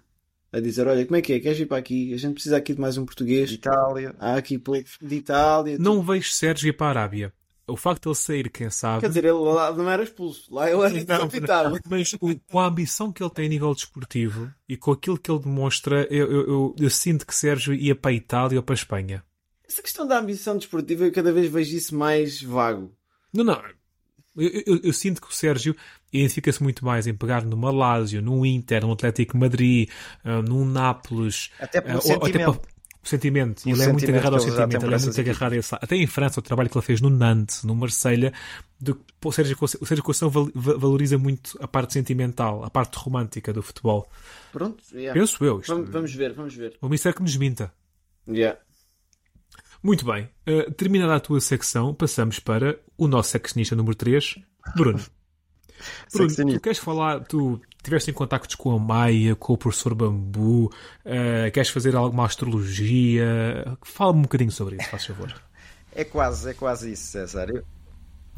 a 0.51 0.59
dizer: 0.59 0.87
Olha, 0.87 1.03
como 1.03 1.15
é 1.17 1.21
que 1.23 1.33
é? 1.33 1.39
Queres 1.39 1.57
vir 1.57 1.65
para 1.65 1.77
aqui? 1.79 2.13
A 2.13 2.17
gente 2.17 2.35
precisa 2.35 2.55
aqui 2.55 2.75
de 2.75 2.79
mais 2.79 2.95
um 2.95 3.07
português. 3.07 3.51
Itália. 3.51 4.13
Há 4.19 4.35
aqui 4.35 4.61
de 5.01 5.15
Itália. 5.15 5.79
Não 5.79 6.03
vejo 6.03 6.29
Sérgio 6.31 6.69
ir 6.69 6.73
para 6.73 6.85
a 6.85 6.89
Arábia. 6.91 7.33
O 7.65 7.75
facto 7.75 8.03
de 8.03 8.09
ele 8.09 8.15
sair, 8.15 8.49
quem 8.51 8.69
sabe. 8.69 8.99
Quer 8.99 9.07
dizer, 9.07 9.23
ele 9.25 9.33
lá 9.33 9.73
não 9.73 9.89
era 9.89 10.03
expulso. 10.03 10.53
Lá 10.53 10.69
ele 10.69 10.79
era 10.79 10.89
Não, 10.93 10.99
decapitado. 11.27 11.79
mas 11.89 12.13
o- 12.21 12.39
com 12.51 12.59
a 12.59 12.67
ambição 12.67 13.11
que 13.11 13.23
ele 13.23 13.31
tem 13.31 13.47
a 13.47 13.49
nível 13.49 13.73
desportivo 13.73 14.53
e 14.69 14.77
com 14.77 14.91
aquilo 14.91 15.17
que 15.17 15.31
ele 15.31 15.39
demonstra, 15.39 16.07
eu, 16.11 16.31
eu, 16.31 16.47
eu- 16.47 16.75
eu 16.77 16.89
sinto 16.91 17.25
que 17.25 17.33
Sérgio 17.33 17.73
ia 17.73 17.95
para 17.95 18.11
a 18.11 18.13
Itália 18.13 18.59
ou 18.59 18.63
para 18.63 18.73
a 18.73 18.77
Espanha. 18.77 19.23
Essa 19.73 19.81
questão 19.81 20.07
da 20.07 20.19
ambição 20.19 20.55
desportiva, 20.57 21.03
eu 21.05 21.11
cada 21.11 21.31
vez 21.33 21.51
vejo 21.51 21.75
isso 21.75 21.95
mais 21.95 22.41
vago. 22.41 22.95
Não, 23.33 23.43
não. 23.43 23.59
Eu, 24.35 24.49
eu- 24.67 24.79
eu 24.83 24.93
sinto 24.93 25.19
que 25.21 25.27
o 25.27 25.33
Sérgio 25.33 25.75
identifica-se 26.11 26.61
muito 26.61 26.85
mais 26.85 27.07
em 27.07 27.13
pegar 27.13 27.43
no 27.43 27.57
Malásio, 27.57 28.21
num 28.21 28.45
Inter, 28.45 28.83
num 28.85 28.91
Atlético 28.91 29.33
de 29.33 29.39
Madrid, 29.39 29.89
ah, 30.23 30.41
num 30.43 30.63
Nápoles, 30.65 31.49
Até 31.59 31.81
pelo 31.81 31.97
ah, 31.97 32.01
ou- 32.03 32.11
ou 32.11 32.17
até 32.17 32.25
sentimento. 32.25 32.59
para, 32.59 32.69
sentimento. 33.03 33.59
O 33.65 33.69
ele 33.69 33.73
é 33.73 33.87
muito 33.87 33.99
sentimento 34.01 34.09
agarrado 34.11 34.33
ao 34.33 34.39
sentimento, 34.39 34.85
ele 34.85 34.95
é 34.95 34.99
muito 34.99 35.21
agarrado 35.21 35.53
a 35.53 35.57
esse 35.57 35.75
Até 35.75 35.95
em 35.95 36.07
França, 36.07 36.39
o 36.39 36.43
trabalho 36.43 36.69
que 36.69 36.77
ele 36.77 36.85
fez 36.85 37.01
no 37.01 37.09
Nantes, 37.09 37.63
no 37.63 37.75
Marselha, 37.75 38.31
de, 38.79 38.95
o 39.25 39.31
Sérgio 39.31 39.57
o 39.59 39.67
Sérgio 39.67 40.03
Conceição 40.03 40.29
val- 40.29 40.49
va- 40.53 40.77
valoriza 40.77 41.17
muito 41.17 41.57
a 41.61 41.67
parte 41.67 41.93
sentimental, 41.93 42.63
a 42.63 42.69
parte 42.69 42.95
romântica 42.97 43.51
do 43.53 43.61
futebol. 43.63 44.07
Pronto, 44.51 44.83
yeah. 44.93 45.19
Penso 45.19 45.43
eu. 45.45 45.59
Isto, 45.59 45.73
Vamos, 45.75 45.89
vamos 45.89 46.13
ver, 46.13 46.33
vamos 46.33 46.53
ver. 46.55 46.77
O 46.81 46.87
Mister 46.89 47.13
que 47.13 47.21
me 47.21 47.27
desminta. 47.27 47.73
Yeah. 48.27 48.59
Muito 49.83 50.05
bem. 50.05 50.29
Uh, 50.47 50.71
terminada 50.71 51.13
a 51.13 51.19
tua 51.19 51.41
secção, 51.41 51.93
passamos 51.93 52.39
para 52.39 52.79
o 52.97 53.05
nosso 53.05 53.31
seccionista 53.31 53.75
número 53.75 53.95
3, 53.95 54.39
Bruno. 54.75 54.99
Bruno, 56.13 56.33
tu 56.33 56.61
queres 56.61 56.77
falar, 56.77 57.19
tu 57.25 57.59
estiveste 57.75 58.09
em 58.09 58.13
contactos 58.13 58.55
com 58.55 58.73
a 58.73 58.79
Maia, 58.79 59.35
com 59.35 59.51
o 59.51 59.57
professor 59.57 59.93
Bambu, 59.93 60.67
uh, 60.67 61.51
queres 61.53 61.69
fazer 61.69 61.93
alguma 61.97 62.25
astrologia? 62.25 63.77
Fala-me 63.81 64.19
um 64.19 64.21
bocadinho 64.21 64.51
sobre 64.51 64.77
isso, 64.77 64.89
faz 64.89 65.05
favor. 65.05 65.33
É 65.95 66.03
quase, 66.03 66.49
é 66.49 66.53
quase 66.55 66.91
isso, 66.91 67.03
César. 67.03 67.51
Eu, 67.51 67.63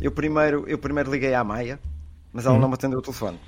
eu 0.01 0.11
primeiro, 0.11 0.67
eu 0.67 0.77
primeiro 0.77 1.09
liguei 1.09 1.33
à 1.33 1.41
Maia, 1.41 1.79
mas 2.33 2.45
ela 2.45 2.59
não 2.59 2.67
me 2.67 2.73
atendeu 2.73 2.99
o 2.99 3.01
telefone. 3.01 3.39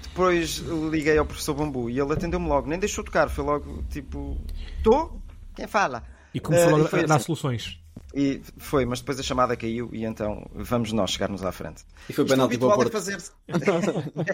Depois 0.00 0.58
liguei 0.92 1.18
ao 1.18 1.26
professor 1.26 1.54
Bambu 1.54 1.90
e 1.90 1.98
ele 1.98 2.12
atendeu-me 2.12 2.46
logo, 2.46 2.68
nem 2.68 2.78
deixou 2.78 3.02
tocar, 3.02 3.28
foi 3.28 3.42
logo 3.42 3.82
tipo: 3.90 4.38
Tô? 4.84 5.10
Quem 5.56 5.66
fala? 5.66 6.04
E 6.34 6.40
começou 6.40 6.70
logo 6.70 6.84
e 6.84 6.88
foi 6.88 7.00
a 7.00 7.06
dar 7.06 7.16
assim. 7.16 7.24
soluções. 7.26 7.80
E 8.14 8.40
foi, 8.56 8.84
mas 8.84 9.00
depois 9.00 9.18
a 9.20 9.22
chamada 9.22 9.56
caiu 9.56 9.90
e 9.92 10.04
então 10.04 10.48
vamos 10.54 10.92
nós 10.92 11.10
chegarmos 11.10 11.42
à 11.44 11.52
frente. 11.52 11.84
E 12.08 12.12
foi 12.12 12.24
penalti 12.24 12.56
para 12.58 12.68
o 12.68 12.70
habitual 12.70 12.72
é 12.72 12.76
Porto. 12.76 12.92
fazer-se. 12.92 13.30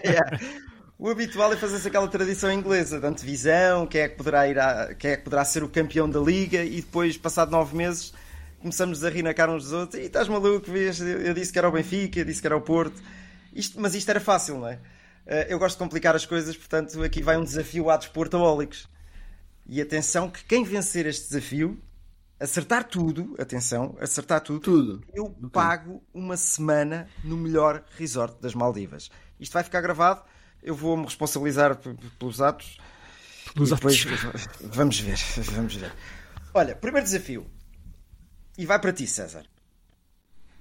Yeah. 0.05 0.39
O 0.97 1.09
habitual 1.09 1.51
é 1.51 1.57
fazer-se 1.57 1.89
aquela 1.89 2.07
tradição 2.07 2.49
inglesa 2.49 3.01
de 3.01 3.05
antevisão, 3.05 3.85
quem 3.85 3.99
é, 3.99 4.07
que 4.07 4.15
poderá 4.15 4.47
ir 4.47 4.57
a, 4.57 4.95
quem 4.95 5.11
é 5.11 5.17
que 5.17 5.25
poderá 5.25 5.43
ser 5.43 5.61
o 5.61 5.67
campeão 5.67 6.09
da 6.09 6.21
liga 6.21 6.63
e 6.63 6.77
depois, 6.77 7.17
passado 7.17 7.51
nove 7.51 7.75
meses, 7.75 8.13
começamos 8.61 9.03
a 9.03 9.09
rir 9.09 9.21
na 9.21 9.33
cara 9.33 9.51
uns 9.51 9.63
dos 9.63 9.73
outros. 9.73 10.01
E 10.01 10.05
estás 10.05 10.29
maluco, 10.29 10.71
vês? 10.71 11.01
Eu 11.01 11.19
eu 11.19 11.33
disse 11.33 11.51
que 11.51 11.59
era 11.59 11.67
o 11.67 11.71
Benfica, 11.73 12.19
eu 12.21 12.25
disse 12.25 12.39
que 12.39 12.47
era 12.47 12.55
o 12.55 12.61
Porto. 12.61 12.95
Isto, 13.53 13.77
mas 13.77 13.93
isto 13.93 14.07
era 14.09 14.21
fácil, 14.21 14.57
não 14.57 14.69
é? 14.69 14.79
Eh, 15.27 15.47
Eu 15.49 15.59
gosto 15.59 15.75
de 15.75 15.83
complicar 15.83 16.15
as 16.15 16.25
coisas, 16.25 16.55
portanto, 16.55 17.03
aqui 17.03 17.21
vai 17.21 17.35
um 17.35 17.43
desafio 17.43 17.89
a 17.89 17.97
desportaólicos. 17.97 18.87
E 19.65 19.81
atenção 19.81 20.29
que 20.29 20.43
quem 20.43 20.63
vencer 20.63 21.05
este 21.05 21.27
desafio, 21.27 21.81
acertar 22.39 22.83
tudo, 22.83 23.35
atenção, 23.39 23.97
acertar 23.99 24.41
tudo, 24.41 24.59
Tudo. 24.59 25.03
eu 25.13 25.29
pago 25.51 26.03
uma 26.13 26.37
semana 26.37 27.09
no 27.23 27.35
melhor 27.35 27.83
resort 27.97 28.39
das 28.41 28.53
Maldivas. 28.53 29.09
Isto 29.39 29.53
vai 29.53 29.63
ficar 29.63 29.81
gravado, 29.81 30.23
eu 30.61 30.75
vou-me 30.75 31.03
responsabilizar 31.03 31.77
pelos 32.19 32.41
atos. 32.41 32.77
Pelos 33.53 33.71
e 33.71 33.75
depois 33.75 34.05
atos. 34.05 34.47
vamos 34.61 34.99
ver, 34.99 35.17
vamos 35.51 35.75
ver. 35.75 35.93
Olha, 36.53 36.75
primeiro 36.75 37.05
desafio. 37.05 37.47
E 38.57 38.65
vai 38.65 38.79
para 38.79 38.93
ti, 38.93 39.07
César. 39.07 39.45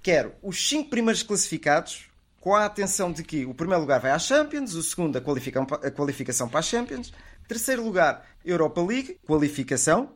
Quero 0.02 0.34
os 0.42 0.68
cinco 0.68 0.90
primeiros 0.90 1.22
classificados 1.22 2.08
com 2.40 2.54
a 2.54 2.66
atenção 2.66 3.10
de 3.10 3.24
que 3.24 3.46
o 3.46 3.54
primeiro 3.54 3.80
lugar 3.80 4.00
vai 4.00 4.10
à 4.10 4.18
Champions, 4.18 4.74
o 4.74 4.82
segundo 4.82 5.16
a 5.16 5.20
qualificação, 5.20 5.66
a 5.82 5.90
qualificação 5.90 6.46
para 6.46 6.58
a 6.58 6.62
Champions, 6.62 7.10
terceiro 7.48 7.84
lugar 7.84 8.26
Europa 8.44 8.82
League, 8.82 9.18
qualificação, 9.26 10.14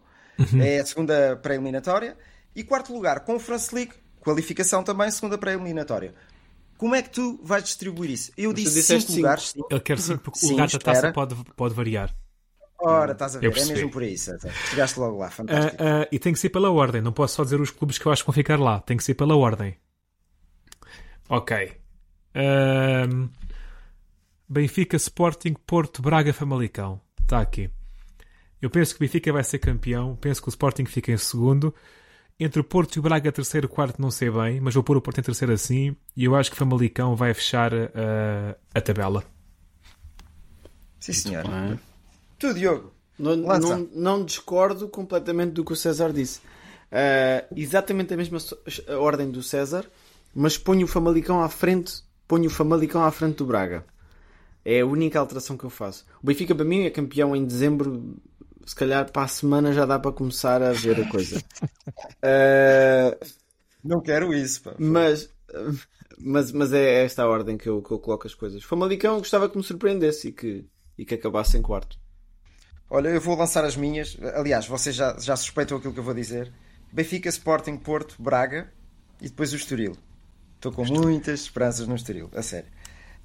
é 0.61 0.81
a 0.81 0.87
segunda 0.87 1.37
pré-eliminatória, 1.37 2.17
e 2.55 2.63
quarto 2.65 2.93
lugar 2.93 3.21
Conference 3.21 3.75
League, 3.75 3.93
qualificação 4.21 4.83
também, 4.83 5.11
segunda 5.11 5.39
pré-eliminatória. 5.39 6.15
Como 6.77 6.95
é 6.95 7.03
que 7.03 7.11
tu 7.11 7.41
vais 7.43 7.65
distribuir 7.65 8.11
isso? 8.11 8.31
Eu 8.37 8.51
Mas 8.51 8.61
disse 8.61 8.75
disseste 8.75 9.13
cinco 9.13 9.13
cinco. 9.13 9.17
lugares. 9.17 9.49
sim. 9.51 9.61
Ele 9.71 9.81
quer 9.81 9.99
sim, 9.99 10.17
porque 10.17 10.47
o 10.47 10.51
lugar 10.51 10.69
da 10.69 10.79
taça 10.79 11.13
pode, 11.13 11.35
pode 11.57 11.75
variar. 11.75 12.15
Ora, 12.81 13.13
estás 13.13 13.35
a 13.35 13.41
ver, 13.41 13.47
Eu 13.47 13.53
é 13.53 13.65
mesmo 13.65 13.91
por 13.91 14.03
aí, 14.03 14.17
César. 14.17 14.53
Chegaste 14.71 15.01
logo 15.01 15.19
lá, 15.19 15.31
fantástico. 15.31 15.83
Ah, 15.83 16.03
ah, 16.03 16.09
e 16.13 16.19
tem 16.21 16.33
que 16.33 16.39
ser 16.39 16.51
pela 16.51 16.71
ordem, 16.71 17.03
não 17.03 17.13
posso 17.13 17.35
só 17.35 17.43
dizer 17.43 17.61
os 17.61 17.71
clubes 17.71 17.99
que 17.99 18.07
eu 18.07 18.13
acho 18.13 18.23
que 18.23 18.27
vão 18.29 18.35
ficar 18.35 18.61
lá, 18.61 18.81
tem 18.81 18.97
que 18.97 19.03
ser 19.03 19.15
pela 19.15 19.37
ordem. 19.37 19.77
Ok. 21.29 21.73
Ahm, 22.35 23.29
Benfica, 24.49 24.97
Sporting, 24.97 25.55
Porto, 25.67 26.01
Braga, 26.01 26.33
Famalicão. 26.33 27.01
Está 27.29 27.43
aqui. 27.43 27.69
Eu 28.61 28.71
penso 28.71 28.95
que 28.95 29.01
o 29.01 29.05
Benfica 29.05 29.31
vai 29.31 29.45
ser 29.45 29.59
campeão, 29.59 30.17
penso 30.19 30.41
que 30.41 30.49
o 30.49 30.51
Sporting 30.51 30.87
fica 30.87 31.13
em 31.13 31.19
segundo. 31.19 31.75
Entre 32.41 32.59
o 32.59 32.65
Porto 32.65 32.97
e 32.97 33.01
o 33.01 33.03
Braga, 33.03 33.31
terceiro, 33.31 33.69
quarto, 33.69 34.01
não 34.01 34.11
sei 34.11 34.31
bem, 34.31 34.63
mas 34.63 34.73
vou 34.73 34.83
pôr 34.83 34.97
o 34.97 35.03
Porto 35.03 35.19
em 35.19 35.23
terceiro 35.23 35.53
assim. 35.53 35.95
E 36.17 36.25
eu 36.25 36.35
acho 36.35 36.51
que 36.51 36.57
Famalicão 36.57 37.15
vai 37.15 37.35
fechar 37.35 37.71
ah, 37.75 38.57
a 38.75 38.81
tabela. 38.81 39.23
Sim, 40.99 41.13
senhor. 41.13 41.45
Tu, 42.39 42.55
Diogo. 42.55 42.95
Não, 43.19 43.37
não, 43.37 43.89
não 43.95 44.25
discordo 44.25 44.89
completamente 44.89 45.53
do 45.53 45.67
que 45.67 45.75
o 45.75 45.77
César 45.77 46.15
disse. 46.15 46.41
Ah, 46.91 47.45
exatamente 47.55 48.15
a 48.15 48.17
mesma 48.17 48.39
ordem 48.99 49.31
do 49.31 49.43
César, 49.43 49.85
mas 50.35 50.57
ponho 50.57 50.87
o 50.87 50.89
Famalicão 50.89 51.43
à 51.43 51.49
frente, 51.51 52.03
ponho 52.27 52.47
o 52.47 52.51
Famalicão 52.51 53.05
à 53.05 53.11
frente 53.11 53.37
do 53.37 53.45
Braga. 53.45 53.85
É 54.71 54.81
a 54.81 54.87
única 54.87 55.19
alteração 55.19 55.57
que 55.57 55.65
eu 55.65 55.71
faço. 55.71 56.05
O 56.23 56.27
Benfica 56.27 56.55
para 56.55 56.63
mim 56.63 56.85
é 56.85 56.91
campeão 56.91 57.35
em 57.35 57.43
dezembro. 57.43 58.19
Se 58.67 58.75
calhar 58.75 59.11
para 59.11 59.23
a 59.23 59.29
semana 59.29 59.73
já 59.73 59.87
dá 59.87 59.99
para 59.99 60.13
começar 60.13 60.61
a 60.63 60.73
ver 60.73 61.01
a 61.01 61.09
coisa. 61.09 61.43
Ah, 62.23 63.17
Não 63.83 64.03
quero 64.03 64.35
isso, 64.35 64.65
pá. 64.65 64.75
mas, 64.79 65.31
mas, 66.19 66.53
mas 66.53 66.71
é 66.75 67.03
esta 67.03 67.23
a 67.23 67.27
ordem 67.27 67.57
que 67.57 67.67
eu, 67.67 67.81
que 67.81 67.91
eu 67.91 67.99
coloco 67.99 68.27
as 68.27 68.35
coisas. 68.35 68.63
Famalicão 68.63 69.17
gostava 69.17 69.49
que 69.49 69.57
me 69.57 69.65
surpreendesse 69.65 70.29
e 70.29 70.33
que, 70.33 70.67
e 70.99 71.05
que 71.07 71.15
acabasse 71.15 71.57
em 71.57 71.63
quarto. 71.63 71.99
Olha, 72.91 73.09
eu 73.09 73.23
vou 73.23 73.39
lançar 73.39 73.65
as 73.65 73.75
minhas. 73.75 74.19
Aliás, 74.35 74.67
vocês 74.67 74.95
já, 74.95 75.17
já 75.19 75.35
suspeitam 75.35 75.79
aquilo 75.79 75.95
que 75.95 76.01
eu 76.01 76.05
vou 76.05 76.13
dizer. 76.13 76.53
Benfica, 76.93 77.31
Sporting, 77.31 77.79
Porto, 77.79 78.17
Braga 78.19 78.71
e 79.19 79.31
depois 79.31 79.51
o 79.55 79.57
Estoril. 79.57 79.97
Estou 80.57 80.73
com 80.73 80.85
muitas 80.85 81.41
esperanças 81.41 81.87
no 81.87 81.95
Estoril, 81.95 82.29
a 82.35 82.43
sério. 82.43 82.69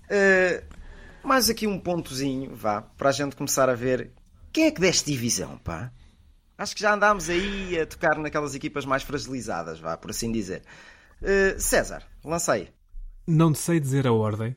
Uh, 0.06 0.83
mais 1.27 1.49
aqui 1.49 1.67
um 1.67 1.79
pontozinho, 1.79 2.55
vá, 2.55 2.81
para 2.81 3.09
a 3.09 3.12
gente 3.12 3.36
começar 3.36 3.69
a 3.69 3.75
ver 3.75 4.12
quem 4.51 4.65
é 4.65 4.71
que 4.71 4.81
deste 4.81 5.12
divisão, 5.12 5.57
pá. 5.57 5.91
Acho 6.57 6.75
que 6.75 6.81
já 6.81 6.93
andámos 6.93 7.29
aí 7.29 7.79
a 7.79 7.86
tocar 7.86 8.17
naquelas 8.17 8.53
equipas 8.55 8.86
mais 8.86 9.01
fragilizadas, 9.03 9.79
vá, 9.79 9.97
por 9.97 10.12
assim 10.12 10.31
dizer. 10.31 10.62
Uh, 11.21 11.59
César, 11.59 12.03
lança 12.23 12.53
aí. 12.53 12.69
Não 13.25 13.53
sei 13.55 13.79
dizer 13.79 14.05
a 14.05 14.13
ordem, 14.13 14.55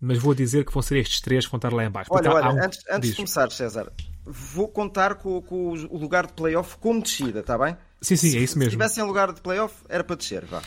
mas 0.00 0.18
vou 0.18 0.34
dizer 0.34 0.64
que 0.64 0.72
vão 0.72 0.82
ser 0.82 0.98
estes 0.98 1.20
três 1.20 1.44
que 1.44 1.52
vão 1.52 1.58
estar 1.58 1.72
lá 1.72 1.84
em 1.84 1.90
baixo. 1.90 2.10
Olha, 2.12 2.32
olha, 2.32 2.50
um- 2.50 2.62
antes, 2.64 2.80
antes 2.90 3.10
de 3.10 3.16
começar, 3.16 3.50
César, 3.52 3.92
vou 4.24 4.66
contar 4.68 5.14
com, 5.16 5.40
com 5.42 5.70
o 5.72 5.98
lugar 5.98 6.26
de 6.26 6.32
playoff 6.32 6.76
como 6.78 7.00
descida, 7.02 7.40
está 7.40 7.56
bem? 7.56 7.76
Sim, 8.00 8.16
sim, 8.16 8.36
é 8.36 8.40
isso 8.40 8.54
Se 8.54 8.58
mesmo. 8.58 8.72
tivessem 8.72 9.04
lugar 9.04 9.32
de 9.32 9.40
playoff, 9.40 9.74
era 9.88 10.02
para 10.02 10.16
descer, 10.16 10.44
vá. 10.44 10.62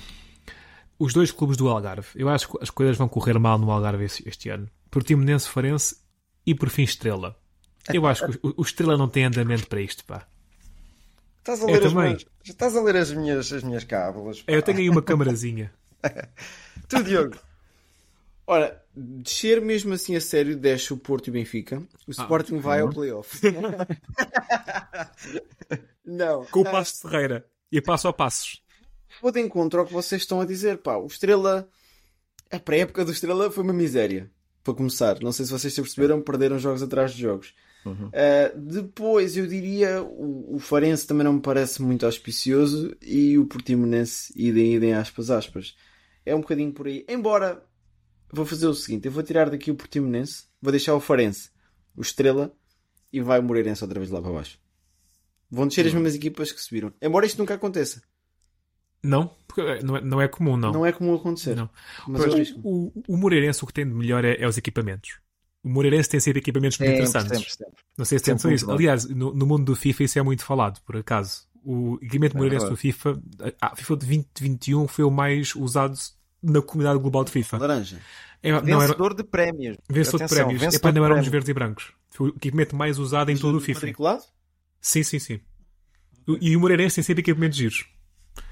Os 0.97 1.13
dois 1.13 1.31
clubes 1.31 1.57
do 1.57 1.67
Algarve. 1.69 2.07
Eu 2.15 2.27
acho 2.29 2.49
que 2.49 2.57
as 2.61 2.69
coisas 2.69 2.97
vão 2.97 3.07
correr 3.07 3.37
mal 3.39 3.57
no 3.57 3.71
Algarve 3.71 4.03
este, 4.05 4.27
este 4.27 4.49
ano. 4.49 4.69
Por 4.89 5.03
Timonense, 5.03 5.47
Farense 5.49 5.97
e 6.45 6.55
por 6.55 6.69
fim 6.69 6.83
Estrela. 6.83 7.37
Eu 7.93 8.05
acho 8.05 8.27
que 8.27 8.39
o, 8.43 8.53
o 8.57 8.61
Estrela 8.61 8.97
não 8.97 9.07
tem 9.07 9.25
andamento 9.25 9.67
para 9.67 9.81
isto, 9.81 10.03
pá. 10.05 10.27
Estás 11.39 11.61
a 11.61 11.63
Eu 11.63 11.67
ler, 11.73 11.85
as, 11.85 11.93
também. 11.93 12.05
minhas, 12.07 12.25
estás 12.43 12.75
a 12.75 12.81
ler 12.81 12.95
as, 12.97 13.11
minhas, 13.11 13.53
as 13.53 13.63
minhas 13.63 13.83
cábulas. 13.83 14.41
pá. 14.41 14.51
Eu 14.51 14.61
tenho 14.61 14.79
aí 14.79 14.89
uma 14.89 15.01
camarazinha. 15.01 15.71
Tu, 16.87 17.03
Diogo. 17.03 17.37
Ora, 18.47 18.83
descer 18.95 19.61
mesmo 19.61 19.93
assim 19.93 20.15
a 20.15 20.21
sério, 20.21 20.57
desce 20.57 20.91
o 20.91 20.97
Porto 20.97 21.27
e 21.27 21.29
o 21.29 21.33
Benfica. 21.33 21.83
O 22.07 22.11
Sporting 22.11 22.57
vai 22.57 22.81
ao 22.81 22.89
playoff. 22.89 23.39
não. 26.05 26.45
Com 26.45 26.61
o 26.61 26.67
Ah, 26.67 26.71
Passo 26.71 26.93
de 26.95 27.01
Ferreira. 27.01 27.45
E 27.71 27.79
passo 27.81 28.07
a 28.07 28.13
passos. 28.13 28.61
Vou 29.21 29.31
de 29.31 29.39
encontro 29.39 29.79
ao 29.79 29.85
que 29.85 29.93
vocês 29.93 30.21
estão 30.23 30.41
a 30.41 30.45
dizer, 30.45 30.79
pá. 30.79 30.97
O 30.97 31.05
Estrela. 31.07 31.69
A 32.51 32.59
pré-época 32.59 33.05
do 33.05 33.11
Estrela 33.11 33.51
foi 33.51 33.63
uma 33.63 33.73
miséria. 33.73 34.29
Para 34.63 34.73
começar. 34.73 35.19
Não 35.21 35.31
sei 35.31 35.45
se 35.45 35.51
vocês 35.51 35.73
se 35.73 35.81
perceberam, 35.81 36.21
perderam 36.21 36.59
jogos 36.59 36.83
atrás 36.83 37.13
de 37.13 37.21
jogos. 37.21 37.53
Ah, 38.13 38.51
depois, 38.55 39.37
eu 39.37 39.47
diria, 39.47 40.01
o, 40.03 40.55
o 40.55 40.59
Farense 40.59 41.07
também 41.07 41.23
não 41.23 41.33
me 41.33 41.41
parece 41.41 41.81
muito 41.81 42.05
auspicioso 42.05 42.95
e 43.01 43.37
o 43.37 43.45
Portimonense, 43.45 44.33
idem, 44.35 44.75
idem, 44.75 44.93
aspas, 44.93 45.29
aspas. 45.29 45.75
É 46.25 46.35
um 46.35 46.41
bocadinho 46.41 46.71
por 46.71 46.87
aí. 46.87 47.05
Embora, 47.07 47.63
vou 48.31 48.45
fazer 48.45 48.67
o 48.67 48.73
seguinte, 48.73 49.05
eu 49.05 49.11
vou 49.11 49.23
tirar 49.23 49.49
daqui 49.49 49.71
o 49.71 49.75
Portimonense, 49.75 50.45
vou 50.61 50.71
deixar 50.71 50.93
o 50.95 50.99
Farense, 50.99 51.49
o 51.95 52.01
Estrela 52.01 52.53
e 53.11 53.21
vai 53.21 53.39
o 53.39 53.43
Moreirense 53.43 53.83
outra 53.83 53.99
vez 53.99 54.11
lá 54.11 54.21
para 54.21 54.31
baixo. 54.31 54.59
Vão 55.49 55.67
descer 55.67 55.87
as 55.87 55.93
mesmas 55.93 56.13
equipas 56.13 56.51
que 56.51 56.61
subiram. 56.61 56.93
Embora 57.01 57.25
isto 57.25 57.39
nunca 57.39 57.55
aconteça. 57.55 58.03
Não? 59.03 59.31
Porque 59.47 59.61
não 59.83 59.95
é, 59.97 60.01
não 60.01 60.21
é 60.21 60.27
comum, 60.27 60.57
não. 60.57 60.71
Não 60.71 60.85
é 60.85 60.91
comum 60.91 61.15
acontecer. 61.15 61.55
Não. 61.55 61.69
Mas 62.07 62.23
eu 62.25 62.33
arrisco. 62.33 62.59
o, 62.63 62.91
o 63.07 63.17
Moreirense 63.17 63.63
o 63.63 63.67
que 63.67 63.73
tem 63.73 63.87
de 63.87 63.93
melhor 63.93 64.23
é, 64.25 64.35
é 64.39 64.47
os 64.47 64.57
equipamentos. 64.57 65.19
O 65.63 65.69
Moreirense 65.69 66.09
tem 66.09 66.19
sempre 66.19 66.39
equipamentos 66.39 66.77
muito 66.77 66.89
Sempre, 66.89 67.03
interessantes. 67.05 67.37
sempre, 67.37 67.53
sempre. 67.53 67.83
Não 67.97 68.05
sei 68.05 68.17
se 68.19 68.25
tem 68.25 68.37
Sempre 68.37 68.51
noção 68.51 68.51
disso. 68.51 68.65
muito 68.67 68.77
bom. 68.77 68.81
Aliás, 68.81 69.09
no, 69.09 69.33
no 69.33 69.45
mundo 69.45 69.65
do 69.65 69.75
FIFA 69.75 70.03
isso 70.03 70.19
é 70.19 70.21
muito 70.21 70.43
falado, 70.45 70.79
por 70.85 70.95
acaso. 70.97 71.47
O 71.63 71.97
equipamento 72.01 72.37
Moreirense 72.37 72.65
verdade. 72.65 72.75
do 72.75 72.81
FIFA, 72.81 73.21
a 73.61 73.75
FIFA 73.75 73.97
de 73.97 74.05
2021 74.05 74.87
foi 74.87 75.03
o 75.05 75.11
mais 75.11 75.53
usado 75.55 75.97
na 76.41 76.61
comunidade 76.61 76.99
global 76.99 77.23
de 77.25 77.31
FIFA. 77.31 77.57
Laranja. 77.57 77.99
É, 78.41 78.51
não 78.51 78.57
era, 78.59 78.79
Vencedor 78.79 79.13
de 79.13 79.23
prémios. 79.23 79.77
vencedor 79.89 80.17
de 80.19 80.23
Atenção, 80.23 80.37
prémios. 80.45 80.61
vencedor 80.61 80.87
Epá, 80.89 80.91
não 80.97 81.05
de 81.05 81.11
eram 81.11 81.21
os 81.21 81.27
verdes 81.27 81.49
e 81.49 81.53
brancos. 81.53 81.91
Foi 82.11 82.29
o 82.29 82.35
equipamento 82.35 82.75
mais 82.77 82.97
usado 82.97 83.29
em 83.31 83.37
todo 83.37 83.57
o 83.57 83.61
FIFA. 83.61 83.79
Matriculado? 83.81 84.23
Sim, 84.79 85.03
sim, 85.03 85.19
sim. 85.19 85.39
E 86.39 86.55
o 86.55 86.59
Moreirense 86.61 86.95
tem 86.95 87.03
sempre 87.03 87.19
equipamentos 87.21 87.57
giros. 87.57 87.85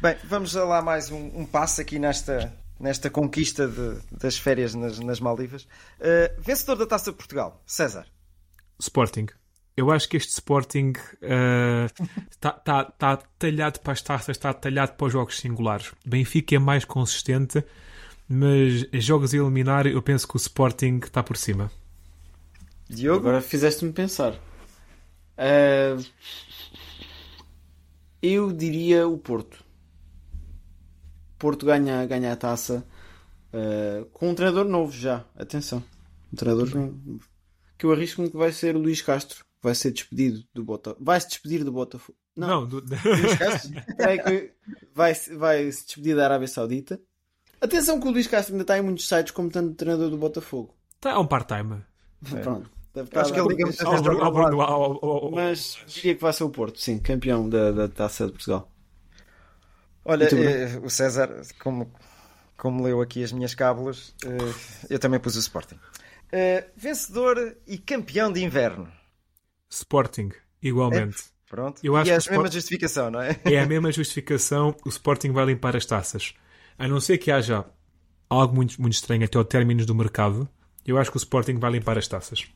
Bem, 0.02 0.16
vamos 0.26 0.54
lá 0.54 0.82
mais 0.82 1.12
um, 1.12 1.42
um 1.42 1.46
passo 1.46 1.82
aqui 1.82 1.98
nesta, 2.00 2.54
nesta 2.80 3.10
conquista 3.10 3.68
de, 3.68 3.98
das 4.12 4.38
férias 4.38 4.76
nas, 4.76 5.00
nas 5.00 5.20
Maldivas. 5.20 5.64
Uh, 6.00 6.40
vencedor 6.40 6.76
da 6.76 6.86
Taça 6.86 7.12
de 7.12 7.18
Portugal, 7.18 7.62
César. 7.66 8.06
Sporting. 8.80 9.28
Eu 9.76 9.92
acho 9.92 10.10
que 10.10 10.18
este 10.18 10.32
Sporting 10.32 10.94
está 12.32 12.50
uh, 12.50 12.62
tá, 12.64 12.86
tá 12.86 13.18
talhado 13.38 13.80
para 13.80 13.94
as 13.94 14.02
taças, 14.02 14.36
está 14.36 14.54
talhado 14.54 14.94
para 14.94 15.08
os 15.08 15.14
jogos 15.14 15.38
singulares. 15.38 15.92
Benfica 16.06 16.56
é 16.56 16.60
mais 16.60 16.84
consistente, 16.84 17.64
mas 18.28 18.88
jogos 18.94 19.34
a 19.34 19.38
eliminar, 19.38 19.86
eu 19.86 20.02
penso 20.02 20.28
que 20.28 20.36
o 20.36 20.38
Sporting 20.38 21.00
está 21.04 21.22
por 21.22 21.38
cima. 21.38 21.72
Diogo? 22.90 23.28
Agora 23.28 23.42
fizeste-me 23.42 23.92
pensar. 23.92 24.34
Uh, 25.38 26.04
eu 28.22 28.52
diria 28.52 29.08
o 29.08 29.18
Porto. 29.18 29.67
Porto 31.38 31.66
ganha, 31.66 32.06
ganha 32.06 32.34
a 32.34 32.36
taça 32.36 32.86
uh, 33.54 34.06
com 34.12 34.30
um 34.30 34.36
treinador 34.36 34.66
novo 34.66 34.92
já. 34.92 35.26
Atenção. 35.36 35.84
Um 36.32 36.36
treinador 36.36 36.68
que 37.78 37.86
eu 37.86 37.92
arrisco-me 37.92 38.30
que 38.30 38.38
vai 38.38 38.52
ser 38.52 38.76
o 38.76 38.80
Luís 38.80 39.02
Castro. 39.02 39.46
Vai 39.62 39.76
ser 39.76 39.92
despedido 39.92 40.44
do 40.54 40.64
Botafogo. 40.64 41.04
Vai 41.04 41.20
se 41.20 41.30
despedir 41.30 41.64
do 41.64 41.72
Botafogo. 41.72 42.18
Não, 42.36 42.62
Não 42.62 42.68
do... 42.68 42.78
Luís 42.82 43.36
Castro 43.38 43.72
vai, 44.94 45.14
vai 45.38 45.72
se 45.72 45.86
despedir 45.86 46.16
da 46.16 46.26
Arábia 46.26 46.48
Saudita. 46.48 47.00
Atenção 47.60 48.00
que 48.00 48.08
o 48.08 48.12
Luís 48.12 48.28
Castro 48.28 48.54
ainda 48.54 48.64
está 48.64 48.78
em 48.78 48.82
muitos 48.82 49.08
sites 49.08 49.32
como 49.32 49.50
tanto 49.50 49.74
treinador 49.74 50.10
do 50.10 50.18
Botafogo. 50.18 50.76
Está 50.96 51.12
é 51.12 51.18
um 51.18 51.26
part-time. 51.26 51.84
É. 52.34 52.40
Pronto. 52.42 52.78
Acho 53.16 53.32
que 53.32 53.40
ele 53.40 53.50
liga 53.50 53.66
vezes 53.66 53.80
Mas 55.32 55.78
diria 55.88 56.16
que 56.16 56.22
vai 56.22 56.34
ser 56.34 56.44
o 56.44 56.50
Porto, 56.50 56.80
sim, 56.80 56.98
campeão 56.98 57.48
da, 57.48 57.72
da 57.72 57.88
Taça 57.88 58.26
de 58.26 58.32
Portugal. 58.32 58.72
Olha, 60.10 60.24
eh, 60.24 60.80
o 60.82 60.90
César, 60.90 61.42
como, 61.60 61.92
como 62.56 62.82
leu 62.82 63.02
aqui 63.02 63.22
as 63.22 63.34
minhas 63.34 63.54
cábulas, 63.54 64.16
eh, 64.24 64.54
eu 64.90 64.98
também 64.98 65.20
pus 65.20 65.36
o 65.36 65.40
Sporting. 65.40 65.78
Eh, 66.32 66.66
vencedor 66.78 67.58
e 67.68 67.78
campeão 67.78 68.32
de 68.32 68.42
inverno. 68.42 68.90
Sporting, 69.70 70.32
igualmente. 70.64 71.18
É, 71.20 71.50
pronto. 71.50 71.82
Eu 71.84 71.98
acho 71.98 72.10
e 72.10 72.12
é 72.12 72.14
a 72.14 72.18
mesma 72.20 72.34
Sport... 72.36 72.54
justificação, 72.54 73.12
não 73.12 73.22
é? 73.22 73.38
É 73.44 73.60
a 73.60 73.66
mesma 73.66 73.92
justificação. 73.92 74.74
O 74.86 74.90
Sporting 74.90 75.34
vai 75.34 75.46
limpar 75.46 75.76
as 75.76 75.86
taças. 75.86 76.34
A 76.80 76.88
não 76.88 77.02
ser 77.02 77.18
que 77.18 77.30
haja 77.30 77.66
algo 78.30 78.56
muito, 78.56 78.82
muito 78.82 78.94
estranho 78.94 79.26
até 79.26 79.38
ao 79.38 79.44
término 79.44 79.86
do 79.86 79.94
mercado, 79.94 80.48
eu 80.86 80.98
acho 80.98 81.12
que 81.12 81.18
o 81.18 81.20
Sporting 81.20 81.56
vai 81.60 81.72
limpar 81.72 81.98
as 81.98 82.08
taças. 82.08 82.48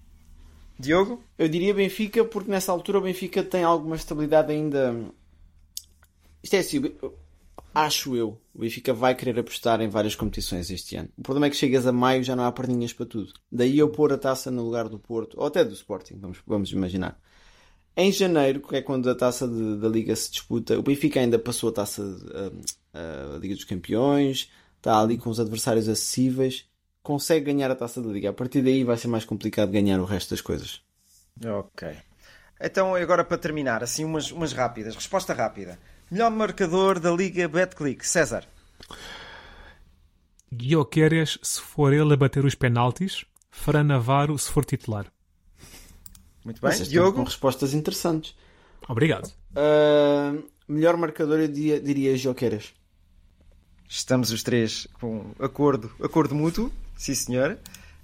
Diogo? 0.79 1.21
Eu 1.37 1.49
diria 1.49 1.73
Benfica, 1.73 2.23
porque 2.23 2.49
nessa 2.49 2.71
altura 2.71 2.99
o 2.99 3.01
Benfica 3.01 3.43
tem 3.43 3.65
alguma 3.65 3.97
estabilidade 3.97 4.53
ainda. 4.53 4.95
Isto 6.41 6.55
é 6.55 6.59
assim, 6.59 6.81
acho 7.73 8.15
eu. 8.15 8.41
O 8.53 8.59
Benfica 8.59 8.93
vai 8.93 9.15
querer 9.15 9.39
apostar 9.39 9.81
em 9.81 9.87
várias 9.87 10.15
competições 10.15 10.69
este 10.69 10.95
ano. 10.95 11.09
O 11.17 11.21
problema 11.21 11.47
é 11.47 11.49
que 11.49 11.55
chegas 11.55 11.87
a 11.87 11.91
maio 11.91 12.23
já 12.23 12.35
não 12.35 12.45
há 12.45 12.51
perninhas 12.51 12.93
para 12.93 13.05
tudo. 13.05 13.33
Daí 13.51 13.77
eu 13.77 13.89
pôr 13.89 14.13
a 14.13 14.17
taça 14.17 14.51
no 14.51 14.63
lugar 14.63 14.89
do 14.89 14.99
Porto, 14.99 15.39
ou 15.39 15.45
até 15.45 15.63
do 15.63 15.73
Sporting, 15.73 16.17
vamos, 16.19 16.39
vamos 16.45 16.71
imaginar. 16.71 17.19
Em 17.95 18.11
janeiro, 18.11 18.61
que 18.61 18.75
é 18.75 18.81
quando 18.81 19.09
a 19.09 19.15
taça 19.15 19.47
de, 19.47 19.77
da 19.77 19.89
Liga 19.89 20.15
se 20.15 20.31
disputa, 20.31 20.79
o 20.79 20.81
Benfica 20.81 21.19
ainda 21.19 21.37
passou 21.37 21.69
a 21.69 21.73
taça 21.73 22.03
a, 22.93 23.35
a 23.35 23.37
Liga 23.37 23.55
dos 23.55 23.65
Campeões, 23.65 24.49
está 24.77 24.99
ali 24.99 25.17
com 25.17 25.29
os 25.29 25.39
adversários 25.39 25.89
acessíveis 25.89 26.69
consegue 27.03 27.51
ganhar 27.51 27.71
a 27.71 27.75
taça 27.75 28.01
da 28.01 28.09
liga. 28.09 28.29
A 28.29 28.33
partir 28.33 28.61
daí 28.61 28.83
vai 28.83 28.97
ser 28.97 29.07
mais 29.07 29.25
complicado 29.25 29.71
ganhar 29.71 29.99
o 29.99 30.05
resto 30.05 30.31
das 30.31 30.41
coisas. 30.41 30.81
Ok. 31.43 31.89
Então, 32.59 32.93
agora 32.95 33.23
para 33.23 33.37
terminar, 33.37 33.83
assim 33.83 34.05
umas, 34.05 34.31
umas 34.31 34.53
rápidas. 34.53 34.95
Resposta 34.95 35.33
rápida. 35.33 35.79
Melhor 36.11 36.29
marcador 36.29 36.99
da 36.99 37.09
Liga 37.09 37.47
Betclic, 37.47 38.05
César. 38.05 38.45
Guioqueres, 40.53 41.39
se 41.41 41.61
for 41.61 41.93
ele 41.93 42.13
a 42.13 42.17
bater 42.17 42.43
os 42.43 42.53
penaltis. 42.53 43.23
Fran 43.49 43.85
Navarro, 43.85 44.37
se 44.37 44.51
for 44.51 44.65
titular. 44.65 45.05
Muito 46.43 46.59
bem. 46.59 46.83
Diogo? 46.83 47.13
Com 47.13 47.23
respostas 47.23 47.73
interessantes. 47.73 48.35
Obrigado. 48.89 49.31
Uh, 49.51 50.43
melhor 50.67 50.97
marcador, 50.97 51.39
eu 51.39 51.47
diria, 51.47 51.79
diria 51.79 52.17
Joqueiras. 52.17 52.73
Estamos 53.87 54.31
os 54.31 54.43
três 54.43 54.89
com 54.99 55.31
acordo, 55.39 55.89
acordo 56.03 56.35
mútuo. 56.35 56.73
Sim, 56.97 57.15
senhor. 57.15 57.57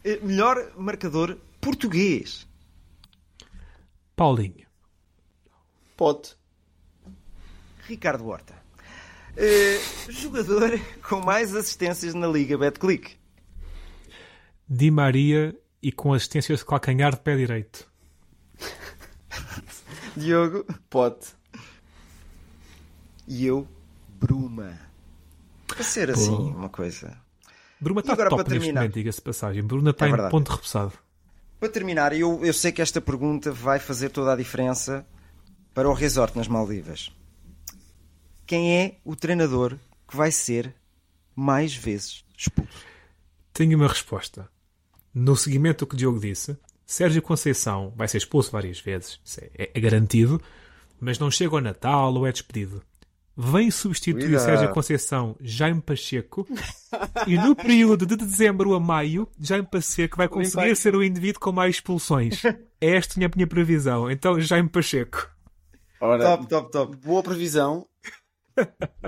Eh, 0.05 0.19
melhor 0.23 0.71
marcador 0.77 1.37
português. 1.59 2.47
Paulinho. 4.15 4.65
Pote. 5.97 6.37
Ricardo 7.87 8.27
Horta. 8.27 8.53
Uh, 9.37 10.11
jogador 10.11 10.79
com 11.07 11.21
mais 11.21 11.55
assistências 11.55 12.13
na 12.13 12.27
Liga 12.27 12.57
Betclic. 12.57 13.15
Di 14.67 14.91
Maria 14.91 15.55
e 15.81 15.91
com 15.91 16.13
assistências 16.13 16.59
de 16.59 16.65
calcanhar 16.65 17.11
de 17.11 17.21
pé 17.21 17.35
direito. 17.35 17.89
Diogo. 20.17 20.65
Pote. 20.89 21.27
E 23.27 23.45
eu, 23.45 23.67
Bruma. 24.19 24.77
Para 25.67 25.83
ser 25.83 26.09
assim, 26.09 26.35
Pô. 26.35 26.43
uma 26.43 26.69
coisa. 26.69 27.15
Bruna 27.79 28.01
está 28.01 28.15
top 28.15 28.35
para 28.35 28.43
terminar, 28.43 28.87
diga-se 28.89 29.21
passagem. 29.21 29.63
Bruna 29.63 29.91
está 29.91 30.07
é 30.07 30.09
em 30.09 30.29
ponto 30.29 30.51
repousado. 30.51 30.93
Para 31.59 31.69
terminar, 31.69 32.13
eu, 32.13 32.43
eu 32.43 32.53
sei 32.53 32.71
que 32.71 32.81
esta 32.81 32.99
pergunta 32.99 33.51
vai 33.51 33.79
fazer 33.79 34.09
toda 34.09 34.33
a 34.33 34.35
diferença 34.35 35.05
para 35.73 35.87
o 35.87 35.93
resort 35.93 36.35
nas 36.35 36.47
Maldivas. 36.47 37.11
Quem 38.47 38.75
é 38.75 38.97
o 39.05 39.15
treinador 39.15 39.77
que 40.07 40.17
vai 40.17 40.31
ser 40.31 40.73
mais 41.35 41.75
vezes 41.75 42.25
expulso? 42.35 42.85
Tenho 43.53 43.77
uma 43.77 43.87
resposta. 43.87 44.49
No 45.13 45.35
seguimento 45.35 45.85
do 45.85 45.89
que 45.89 45.95
o 45.95 45.97
Diogo 45.97 46.19
disse, 46.19 46.57
Sérgio 46.85 47.21
Conceição 47.21 47.93
vai 47.95 48.07
ser 48.07 48.17
expulso 48.17 48.51
várias 48.51 48.79
vezes, 48.79 49.19
é, 49.55 49.69
é, 49.73 49.79
garantido, 49.79 50.41
mas 50.99 51.19
não 51.19 51.29
chega 51.29 51.55
ao 51.55 51.61
Natal 51.61 52.13
ou 52.15 52.25
é 52.25 52.31
despedido 52.31 52.81
vem 53.37 53.69
substituir. 53.69 54.39
Sérgio 54.39 54.73
Conceição 54.73 55.35
Jaime 55.39 55.79
Pacheco 55.79 56.47
e 57.27 57.35
no 57.37 57.55
período 57.55 58.05
de 58.05 58.15
dezembro 58.15 58.73
a 58.73 58.79
maio 58.79 59.29
Jaime 59.39 59.67
Pacheco 59.69 60.17
vai 60.17 60.27
conseguir 60.27 60.75
ser 60.75 60.95
o 60.95 61.03
indivíduo 61.03 61.39
com 61.39 61.51
mais 61.51 61.75
expulsões. 61.75 62.41
É 62.79 62.95
esta 62.95 63.23
a 63.23 63.29
minha 63.35 63.47
previsão. 63.47 64.09
Então 64.09 64.39
Jaime 64.39 64.69
Pacheco. 64.69 65.29
Ora, 65.99 66.23
top, 66.23 66.47
top, 66.47 66.71
top. 66.71 66.97
Boa 66.97 67.23
previsão. 67.23 67.87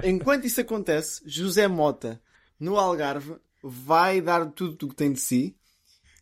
Enquanto 0.04 0.46
isso 0.46 0.62
acontece, 0.62 1.22
José 1.26 1.68
Mota 1.68 2.22
no 2.60 2.78
Algarve 2.78 3.36
vai 3.64 4.22
dar 4.22 4.46
tudo 4.52 4.86
o 4.86 4.90
que 4.90 4.96
tem 4.96 5.14
de 5.14 5.20
si 5.20 5.56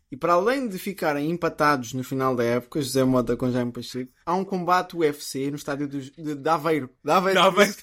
e 0.10 0.16
para 0.16 0.34
além 0.34 0.70
de 0.70 0.80
ficarem 0.80 1.30
empatados 1.30 1.94
no 1.94 2.04
final 2.04 2.34
da 2.34 2.44
época, 2.44 2.82
José 2.82 3.04
Mota 3.04 3.36
com 3.36 3.52
Jaime 3.52 3.74
Pacheco, 3.74 4.12
há 4.26 4.34
um 4.34 4.46
combate 4.46 4.96
UFC 4.96 5.50
no 5.50 5.58
estádio 5.58 5.88
de, 5.88 6.12
de, 6.12 6.36
de 6.36 6.50
Aveiro. 6.50 6.90
De 7.04 7.12
Aveiro. 7.12 7.42
De 7.42 7.46
Aveiro. 7.46 7.74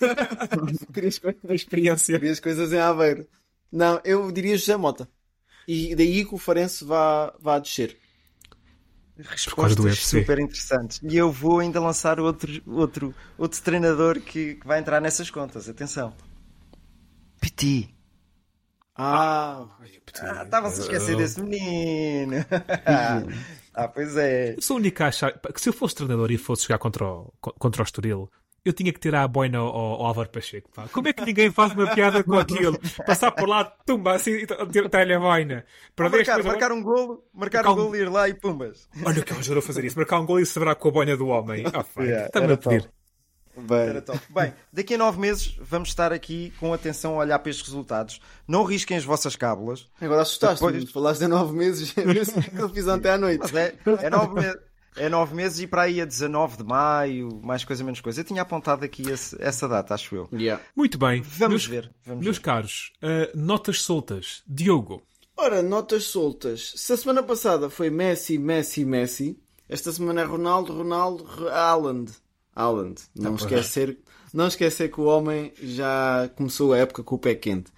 Querias 0.93 1.21
experiência. 1.51 2.19
Querias 2.19 2.41
coisas 2.41 2.73
em 2.73 2.79
Aveiro. 2.79 3.27
Não, 3.71 4.01
eu 4.05 4.33
diria 4.33 4.57
José 4.57 4.77
Mota. 4.77 5.09
E 5.69 5.95
daí 5.95 6.25
que 6.25 6.35
o 6.35 6.39
Farense 6.39 6.85
vá, 6.85 7.35
vá 7.39 7.59
descer. 7.59 7.99
Respostas 9.19 9.99
super 10.01 10.39
interessantes. 10.41 11.01
E 11.03 11.17
eu 11.17 11.31
vou 11.31 11.61
ainda 11.61 11.81
lançar 11.81 12.19
outro, 12.19 12.51
outro, 12.67 13.15
outro 13.39 13.63
treinador 13.63 14.21
que, 14.21 14.57
que 14.57 14.67
vai 14.67 14.81
entrar 14.81 15.01
nessas 15.01 15.31
contas. 15.31 15.69
Atenção. 15.69 16.13
Petit. 17.41 17.95
Ah, 18.97 19.67
estava-se 20.45 20.81
ah, 20.81 20.83
a 20.83 20.87
esquecer 20.87 21.17
desse 21.17 21.43
menino. 21.43 22.45
ah, 23.75 23.89
pois 23.89 24.17
é. 24.17 24.55
Eu 24.57 24.63
sou 24.63 24.77
o 24.77 24.81
único 24.81 25.03
a 25.03 25.09
achar 25.09 25.33
que 25.33 25.61
se 25.61 25.69
eu 25.69 25.73
fosse 25.73 25.97
treinador 25.97 26.31
e 26.31 26.39
fosse 26.39 26.63
jogar 26.63 26.79
contra 26.79 27.05
o, 27.05 27.33
contra 27.41 27.83
o 27.83 27.85
Estoril, 27.85 28.31
eu 28.65 28.73
tinha 28.73 28.93
que 28.93 28.99
tirar 28.99 29.23
a 29.23 29.29
boina 29.29 29.59
ao, 29.59 29.67
ao 29.67 30.07
Álvaro 30.07 30.31
Pacheco. 30.31 30.71
Pá. 30.75 30.89
Como 30.91 31.09
é 31.09 31.13
que 31.13 31.25
ninguém 31.25 31.51
faz 31.51 31.73
uma 31.73 31.95
piada 31.95 32.25
com 32.25 32.39
aquilo? 32.39 32.79
Passar 33.07 33.31
por 33.31 33.49
lá, 33.49 33.65
tumba, 33.65 34.15
assim, 34.15 34.33
e 34.33 34.47
tirar-lhe 34.47 35.15
a 35.15 35.21
boina. 35.21 35.65
Para 35.95 36.09
marcar, 36.09 36.43
marcar 36.43 36.73
um 36.73 36.83
golo, 36.83 37.25
marcar, 37.33 37.67
um 37.67 37.75
golo 37.75 37.95
e 37.95 38.01
ir 38.01 38.09
lá 38.09 38.29
e 38.29 38.35
pumbas. 38.35 38.89
Olha 39.05 39.21
o 39.21 39.25
que 39.25 39.33
eu 39.33 39.59
a 39.59 39.63
fazer 39.63 39.85
isso. 39.85 39.97
Marcar 39.97 40.21
um 40.21 40.27
golo 40.27 40.41
e 40.41 40.47
se 40.47 40.59
com 40.77 40.89
a 40.89 40.93
boina 40.93 41.17
do 41.17 41.27
homem. 41.29 41.65
Ah, 41.67 42.03
yeah, 42.03 42.27
está-me 42.27 42.53
a 42.53 42.57
pedir. 42.57 42.83
Top. 42.83 42.95
Bem. 43.57 44.03
Bem, 44.31 44.55
daqui 44.73 44.95
a 44.95 44.99
nove 44.99 45.21
meses 45.21 45.57
vamos 45.61 45.89
estar 45.89 46.13
aqui 46.13 46.53
com 46.59 46.73
atenção 46.73 47.15
a 47.15 47.19
olhar 47.19 47.39
para 47.39 47.51
estes 47.51 47.67
resultados. 47.67 48.21
Não 48.49 48.65
risquem 48.65 48.97
as 48.97 49.05
vossas 49.05 49.37
cábulas. 49.37 49.89
Agora 50.01 50.23
assustaste-me. 50.23 50.73
Depois... 50.73 50.91
Falaste 50.91 51.21
de 51.21 51.29
nove 51.29 51.57
meses. 51.57 51.93
que 51.95 52.59
eu 52.59 52.69
fiz 52.69 52.87
ontem 52.89 53.11
à 53.11 53.19
noite. 53.19 53.57
É, 53.57 53.75
é, 54.03 54.11
nove 54.11 54.35
meses. 54.35 54.57
É 54.97 55.09
nove 55.09 55.35
meses 55.35 55.59
e 55.61 55.67
para 55.67 55.83
aí 55.83 56.01
a 56.01 56.05
19 56.05 56.59
de 56.59 56.65
maio, 56.65 57.41
mais 57.43 57.65
coisa 57.65 57.83
menos 57.83 58.01
coisa. 58.01 58.21
Eu 58.21 58.25
tinha 58.25 58.43
apontado 58.43 58.85
aqui 58.85 59.03
esse, 59.11 59.37
essa 59.43 59.67
data, 59.67 59.95
acho 59.95 60.15
eu. 60.15 60.29
Yeah. 60.33 60.63
Muito 60.77 60.97
bem. 60.97 61.21
Vamos 61.23 61.67
meus, 61.67 61.67
ver. 61.67 61.91
Vamos 62.07 62.25
meus 62.25 62.37
ver. 62.37 62.43
caros, 62.43 62.93
uh, 63.03 63.37
notas 63.37 63.83
soltas. 63.83 64.43
Diogo. 64.47 65.03
Ora, 65.37 65.63
notas 65.63 66.05
soltas. 66.05 66.73
Se 66.77 66.93
a 66.93 66.97
semana 66.97 67.23
passada 67.23 67.69
foi 67.69 67.91
Messi, 67.91 68.39
Messi, 68.39 68.85
Messi, 68.85 69.37
esta 69.69 69.91
semana 69.91 70.21
é 70.21 70.25
Ronaldo, 70.25 70.73
Ronaldo, 70.73 71.27
Haaland. 71.49 72.13
Haaland. 72.55 73.03
Não 73.17 73.35
Ah, 73.35 73.37
pois. 73.37 73.43
esquecer, 73.43 73.99
não 74.33 74.47
esquecer 74.47 74.91
que 74.93 75.01
o 75.01 75.05
homem 75.07 75.53
já 75.61 76.31
começou 76.37 76.73
a 76.73 76.79
época 76.79 77.03
com 77.03 77.17
o 77.17 77.19
pé 77.19 77.35
quente. 77.35 77.73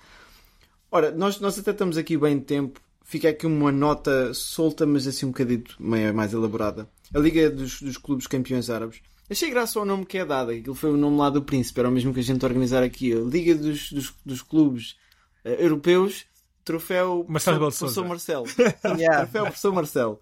Ora, 0.91 1.11
nós, 1.12 1.41
nós 1.41 1.59
até 1.59 1.71
estamos 1.71 1.97
aqui 1.97 2.17
bem 2.19 2.39
de 2.39 2.45
tempo. 2.45 2.81
Fica 3.09 3.28
aqui 3.28 3.46
uma 3.46 3.70
nota 3.70 4.34
solta, 4.34 4.84
mas 4.84 5.07
assim 5.07 5.26
um 5.26 5.28
bocadito 5.28 5.76
meio 5.78 6.12
mais 6.12 6.32
elaborada. 6.32 6.88
A 7.14 7.20
Liga 7.20 7.48
dos, 7.48 7.80
dos 7.80 7.96
Clubes 7.96 8.26
Campeões 8.26 8.68
Árabes. 8.68 9.00
Achei 9.30 9.48
graça 9.48 9.78
ao 9.78 9.84
nome 9.84 10.04
que 10.04 10.18
é 10.18 10.24
dado. 10.24 10.50
Aquilo 10.50 10.74
foi 10.74 10.90
o 10.90 10.96
nome 10.96 11.16
lá 11.16 11.30
do 11.30 11.40
Príncipe. 11.40 11.78
Era 11.78 11.88
o 11.88 11.92
mesmo 11.92 12.12
que 12.12 12.18
a 12.18 12.22
gente 12.24 12.44
organizar 12.44 12.82
aqui. 12.82 13.12
A 13.12 13.20
Liga 13.20 13.54
dos, 13.54 13.92
dos, 13.92 14.12
dos 14.24 14.42
Clubes 14.42 14.96
eh, 15.44 15.64
Europeus. 15.64 16.24
Troféu 16.64 17.24
Marcelo 17.28 17.59
Professor 17.59 17.88
Sousa. 17.90 18.09
Marcelo. 18.09 18.46
Yeah. 18.98 19.20
Troféu 19.20 19.44
Professor 19.44 19.72
Marcelo. 19.72 20.20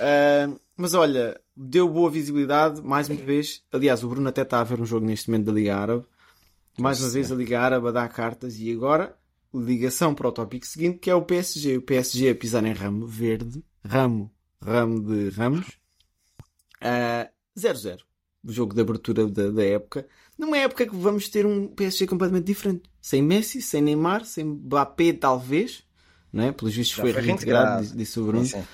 Ah, 0.00 0.52
mas 0.76 0.92
olha, 0.92 1.40
deu 1.56 1.88
boa 1.88 2.10
visibilidade, 2.10 2.82
mais 2.82 3.08
uma 3.08 3.22
vez. 3.22 3.62
Aliás, 3.72 4.02
o 4.02 4.08
Bruno 4.08 4.28
até 4.28 4.42
está 4.42 4.58
a 4.58 4.64
ver 4.64 4.80
um 4.80 4.86
jogo 4.86 5.06
neste 5.06 5.30
momento 5.30 5.46
da 5.46 5.52
Liga 5.52 5.76
Árabe. 5.76 6.04
Mais 6.76 7.00
uma 7.00 7.10
vez 7.10 7.30
a 7.30 7.36
Liga 7.36 7.60
Árabe 7.60 7.86
a 7.86 7.92
dar 7.92 8.08
cartas 8.08 8.58
e 8.58 8.72
agora 8.72 9.16
ligação 9.54 10.14
para 10.14 10.28
o 10.28 10.32
tópico 10.32 10.66
seguinte 10.66 10.98
que 10.98 11.10
é 11.10 11.14
o 11.14 11.22
PSG. 11.22 11.78
O 11.78 11.82
PSG 11.82 12.30
a 12.30 12.34
pisar 12.34 12.64
em 12.64 12.72
ramo 12.72 13.06
verde, 13.06 13.64
ramo, 13.84 14.30
ramo 14.62 15.00
de 15.00 15.30
ramos. 15.30 15.78
Ah, 16.80 17.30
0-0. 17.58 18.04
O 18.42 18.52
jogo 18.52 18.74
de 18.74 18.80
abertura 18.82 19.26
da, 19.26 19.50
da 19.50 19.64
época. 19.64 20.06
Numa 20.38 20.58
época 20.58 20.86
que 20.86 20.94
vamos 20.94 21.28
ter 21.28 21.46
um 21.46 21.68
PSG 21.68 22.06
completamente 22.06 22.44
diferente. 22.46 22.82
Sem 23.00 23.22
Messi, 23.22 23.62
sem 23.62 23.80
Neymar, 23.80 24.24
sem 24.24 24.44
Mbappé, 24.44 25.12
talvez. 25.14 25.82
Não 26.32 26.44
é? 26.44 26.52
Pelos 26.52 26.74
vistos 26.74 26.98
foi 26.98 27.12
foi 27.12 27.22
reintegrado, 27.22 27.66
reintegrado. 27.66 27.82
disse- 27.82 27.96
disse 27.96 28.20
o 28.20 28.26
Bruno. 28.26 28.44
Sim, 28.44 28.60
sim. 28.60 28.66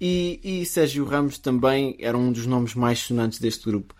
E, 0.00 0.40
e 0.42 0.64
Sérgio 0.66 1.04
Ramos 1.04 1.36
também 1.38 1.94
era 1.98 2.16
um 2.16 2.32
dos 2.32 2.46
nomes 2.46 2.74
mais 2.74 3.00
sonantes 3.00 3.38
deste 3.38 3.66
grupo. 3.66 3.94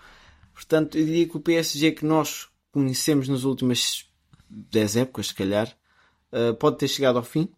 Portanto, 0.55 0.97
eu 0.97 1.05
diria 1.05 1.29
que 1.29 1.37
o 1.37 1.41
PSG 1.41 1.93
que 1.93 2.07
nós 2.07 2.49
conhecemos 2.73 3.29
nas 3.29 3.45
últimas 3.45 4.07
10 4.49 4.97
épocas, 4.97 5.27
se 5.29 5.35
calhar, 5.35 5.77
uh, 6.33 6.55
pode 6.55 6.79
ter 6.79 6.89
chegado 6.89 7.17
ao 7.17 7.25
fim. 7.25 7.49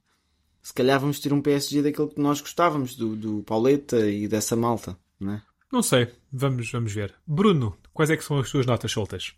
Se 0.63 0.73
calhar 0.73 1.01
vamos 1.01 1.19
ter 1.19 1.33
um 1.33 1.43
PSG 1.43 1.83
daquele 1.83 2.09
que 2.09 2.21
nós 2.21 2.41
gostávamos, 2.41 2.95
do, 2.95 3.17
do 3.17 3.43
Pauleta 3.43 4.09
e 4.09 4.29
dessa 4.29 4.55
malta, 4.55 4.97
não 5.19 5.35
é? 5.35 5.43
Não 5.73 5.83
sei, 5.83 6.09
vamos, 6.31 6.71
vamos 6.71 6.93
ver. 6.93 7.15
Bruno, 7.27 7.77
quais 7.93 8.11
é 8.11 8.17
que 8.17 8.25
são 8.25 8.39
as 8.39 8.51
tuas 8.51 8.67
notas 8.67 8.93
soltas? 8.93 9.35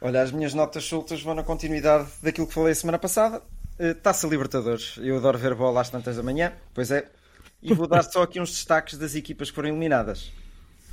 Olha, 0.00 0.20
as 0.20 0.32
minhas 0.32 0.52
notas 0.52 0.84
soltas 0.84 1.22
vão 1.22 1.34
na 1.34 1.42
continuidade 1.42 2.08
daquilo 2.22 2.46
que 2.46 2.52
falei 2.52 2.72
a 2.72 2.74
semana 2.74 2.98
passada. 2.98 3.42
Eh, 3.78 3.94
Taça 3.94 4.26
Libertadores. 4.26 4.98
Eu 4.98 5.16
adoro 5.16 5.38
ver 5.38 5.54
bola 5.54 5.80
às 5.80 5.90
tantas 5.90 6.16
da 6.16 6.22
manhã. 6.22 6.52
Pois 6.74 6.90
é. 6.90 7.10
E 7.62 7.72
vou 7.72 7.86
dar 7.86 8.02
só 8.02 8.22
aqui 8.22 8.40
uns 8.40 8.50
destaques 8.50 8.98
das 8.98 9.14
equipas 9.14 9.48
que 9.48 9.54
foram 9.54 9.68
eliminadas. 9.70 10.32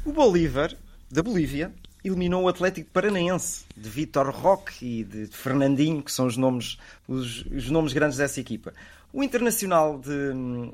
O 0.05 0.11
Bolívar, 0.11 0.75
da 1.11 1.21
Bolívia, 1.21 1.73
eliminou 2.03 2.43
o 2.43 2.47
Atlético 2.47 2.89
Paranaense, 2.91 3.63
de 3.75 3.89
Vitor 3.89 4.29
Roque 4.29 4.73
e 4.99 5.03
de 5.03 5.27
Fernandinho, 5.27 6.01
que 6.03 6.11
são 6.11 6.25
os 6.27 6.35
nomes, 6.37 6.77
os, 7.07 7.45
os 7.45 7.69
nomes 7.69 7.93
grandes 7.93 8.17
dessa 8.17 8.39
equipa. 8.39 8.73
O 9.11 9.23
Internacional 9.23 9.99
de, 9.99 10.71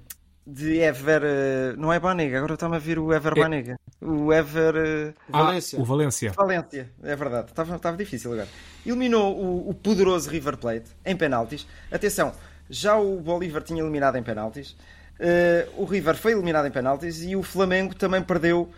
de 0.48 0.80
Ever... 0.80 1.22
eh, 1.24 1.74
Não 1.78 1.92
é 1.94 2.00
Banega, 2.00 2.38
agora 2.38 2.54
está-me 2.56 2.76
a 2.76 2.80
vir 2.80 2.98
o 2.98 3.14
Ever 3.14 3.34
É- 3.38 3.42
Banega. 3.42 3.80
O 4.02 4.32
Ever... 4.34 4.76
eh, 4.76 5.14
Valência. 5.30 5.78
Ah, 5.78 5.82
o 5.82 5.86
Valência. 5.86 6.32
Valência, 6.32 6.90
é 7.04 7.16
verdade. 7.16 7.50
Estava, 7.50 7.76
estava 7.76 7.98
difícil 7.98 8.32
agora. 8.34 8.48
Eliminou 8.86 9.38
o, 9.38 9.70
o 9.70 9.74
poderoso 9.74 10.30
River 10.30 10.58
Plate 10.58 10.90
em 11.06 11.16
penaltis. 11.16 11.68
Atenção, 11.92 12.34
já 12.70 12.98
o 12.98 13.20
Bolívar 13.20 13.62
tinha 13.62 13.82
eliminado 13.82 14.16
em 14.18 14.24
penaltis. 14.24 14.76
Eh, 15.20 15.68
o 15.76 15.84
River 15.84 16.16
foi 16.16 16.32
eliminado 16.32 16.66
em 16.66 16.72
penaltis 16.72 17.22
e 17.24 17.36
o 17.36 17.44
Flamengo 17.44 17.94
também 17.94 18.24
perdeu 18.24 18.70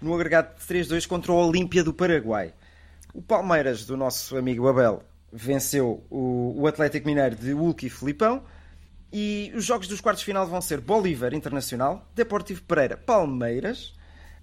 no 0.00 0.14
agregado 0.14 0.54
de 0.56 0.64
3-2 0.64 1.06
contra 1.06 1.32
o 1.32 1.36
Olímpia 1.36 1.84
do 1.84 1.92
Paraguai. 1.92 2.54
O 3.12 3.20
Palmeiras, 3.20 3.84
do 3.84 3.96
nosso 3.96 4.36
amigo 4.36 4.68
Abel, 4.68 5.02
venceu 5.32 6.04
o, 6.10 6.54
o 6.56 6.66
Atlético 6.66 7.06
Mineiro 7.06 7.36
de 7.36 7.52
Hulk 7.52 7.86
e 7.86 7.90
Filipão. 7.90 8.42
E 9.12 9.52
os 9.56 9.64
jogos 9.64 9.88
dos 9.88 10.00
quartos 10.00 10.20
de 10.20 10.26
final 10.26 10.46
vão 10.46 10.60
ser 10.60 10.80
Bolívar 10.80 11.34
Internacional, 11.34 12.08
Deportivo 12.14 12.62
Pereira 12.62 12.96
Palmeiras, 12.96 13.92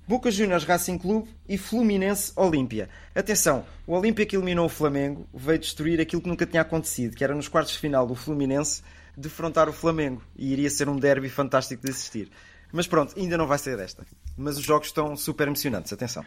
Boca 0.06 0.30
Juniors 0.30 0.66
Racing 0.66 0.98
Clube 0.98 1.30
e 1.48 1.58
Fluminense 1.58 2.34
Olímpia. 2.36 2.90
Atenção, 3.16 3.66
o 3.86 3.94
Olímpia 3.94 4.26
que 4.26 4.36
eliminou 4.36 4.66
o 4.66 4.70
Flamengo 4.70 5.28
veio 5.34 5.60
destruir 5.60 6.02
aquilo 6.02 6.22
que 6.22 6.30
nunca 6.30 6.46
tinha 6.46 6.62
acontecido, 6.62 7.16
que 7.16 7.24
era 7.24 7.34
nos 7.34 7.48
quartos 7.48 7.74
de 7.74 7.80
final 7.80 8.06
do 8.06 8.16
Fluminense 8.16 8.84
defrontar 9.16 9.68
o 9.68 9.74
Flamengo. 9.74 10.22
E 10.36 10.52
iria 10.52 10.70
ser 10.70 10.88
um 10.88 10.98
derby 10.98 11.30
fantástico 11.30 11.84
de 11.84 11.92
assistir. 11.92 12.30
Mas 12.78 12.86
pronto, 12.86 13.16
ainda 13.18 13.36
não 13.36 13.48
vai 13.48 13.58
ser 13.58 13.76
desta. 13.76 14.06
Mas 14.38 14.56
os 14.56 14.64
jogos 14.64 14.90
estão 14.90 15.18
super 15.18 15.48
emocionantes, 15.48 15.92
atenção. 15.92 16.24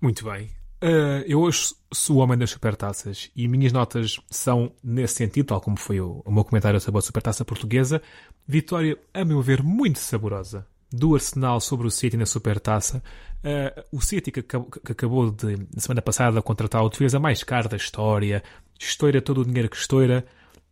Muito 0.00 0.24
bem. 0.24 0.46
Uh, 0.82 1.20
eu 1.26 1.42
hoje 1.42 1.74
sou 1.92 2.16
o 2.16 2.18
homem 2.20 2.38
das 2.38 2.48
supertaças 2.48 3.30
e 3.36 3.46
minhas 3.46 3.70
notas 3.70 4.18
são 4.30 4.72
nesse 4.82 5.16
sentido, 5.16 5.48
tal 5.48 5.60
como 5.60 5.76
foi 5.76 6.00
o, 6.00 6.22
o 6.24 6.32
meu 6.32 6.42
comentário 6.42 6.80
sobre 6.80 7.00
a 7.00 7.02
supertaça 7.02 7.44
portuguesa. 7.44 8.00
Vitória, 8.48 8.96
a 9.12 9.22
meu 9.26 9.42
ver, 9.42 9.62
muito 9.62 9.98
saborosa 9.98 10.66
do 10.90 11.14
Arsenal 11.14 11.60
sobre 11.60 11.86
o 11.86 11.90
City 11.90 12.16
na 12.16 12.24
supertaça. 12.24 13.02
Uh, 13.44 13.84
o 13.98 14.00
City 14.00 14.32
que, 14.32 14.42
que 14.42 14.56
acabou 14.92 15.30
de, 15.30 15.54
na 15.74 15.80
semana 15.80 16.00
passada, 16.00 16.40
contratar 16.40 16.82
o 16.82 16.88
defesa 16.88 17.20
mais 17.20 17.44
caro 17.44 17.68
da 17.68 17.76
história, 17.76 18.42
estoura 18.78 19.20
todo 19.20 19.42
o 19.42 19.44
dinheiro 19.44 19.68
que 19.68 19.76
estoura, 19.76 20.24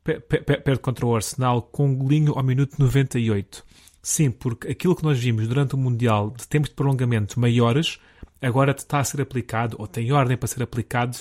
pe- 0.02 0.20
pe- 0.20 0.40
pe- 0.40 0.56
perde 0.62 0.80
contra 0.80 1.04
o 1.04 1.14
Arsenal 1.14 1.60
com 1.60 1.86
um 1.86 1.94
golinho 1.94 2.32
ao 2.32 2.42
minuto 2.42 2.76
98. 2.78 3.62
Sim, 4.02 4.30
porque 4.30 4.68
aquilo 4.68 4.94
que 4.96 5.02
nós 5.02 5.18
vimos 5.18 5.46
durante 5.48 5.74
o 5.74 5.78
Mundial 5.78 6.30
de 6.30 6.46
tempos 6.46 6.70
de 6.70 6.76
prolongamento 6.76 7.38
maiores, 7.38 7.98
agora 8.40 8.72
está 8.72 9.00
a 9.00 9.04
ser 9.04 9.20
aplicado, 9.20 9.76
ou 9.78 9.86
tem 9.86 10.12
ordem 10.12 10.36
para 10.36 10.46
ser 10.48 10.62
aplicado 10.62 11.16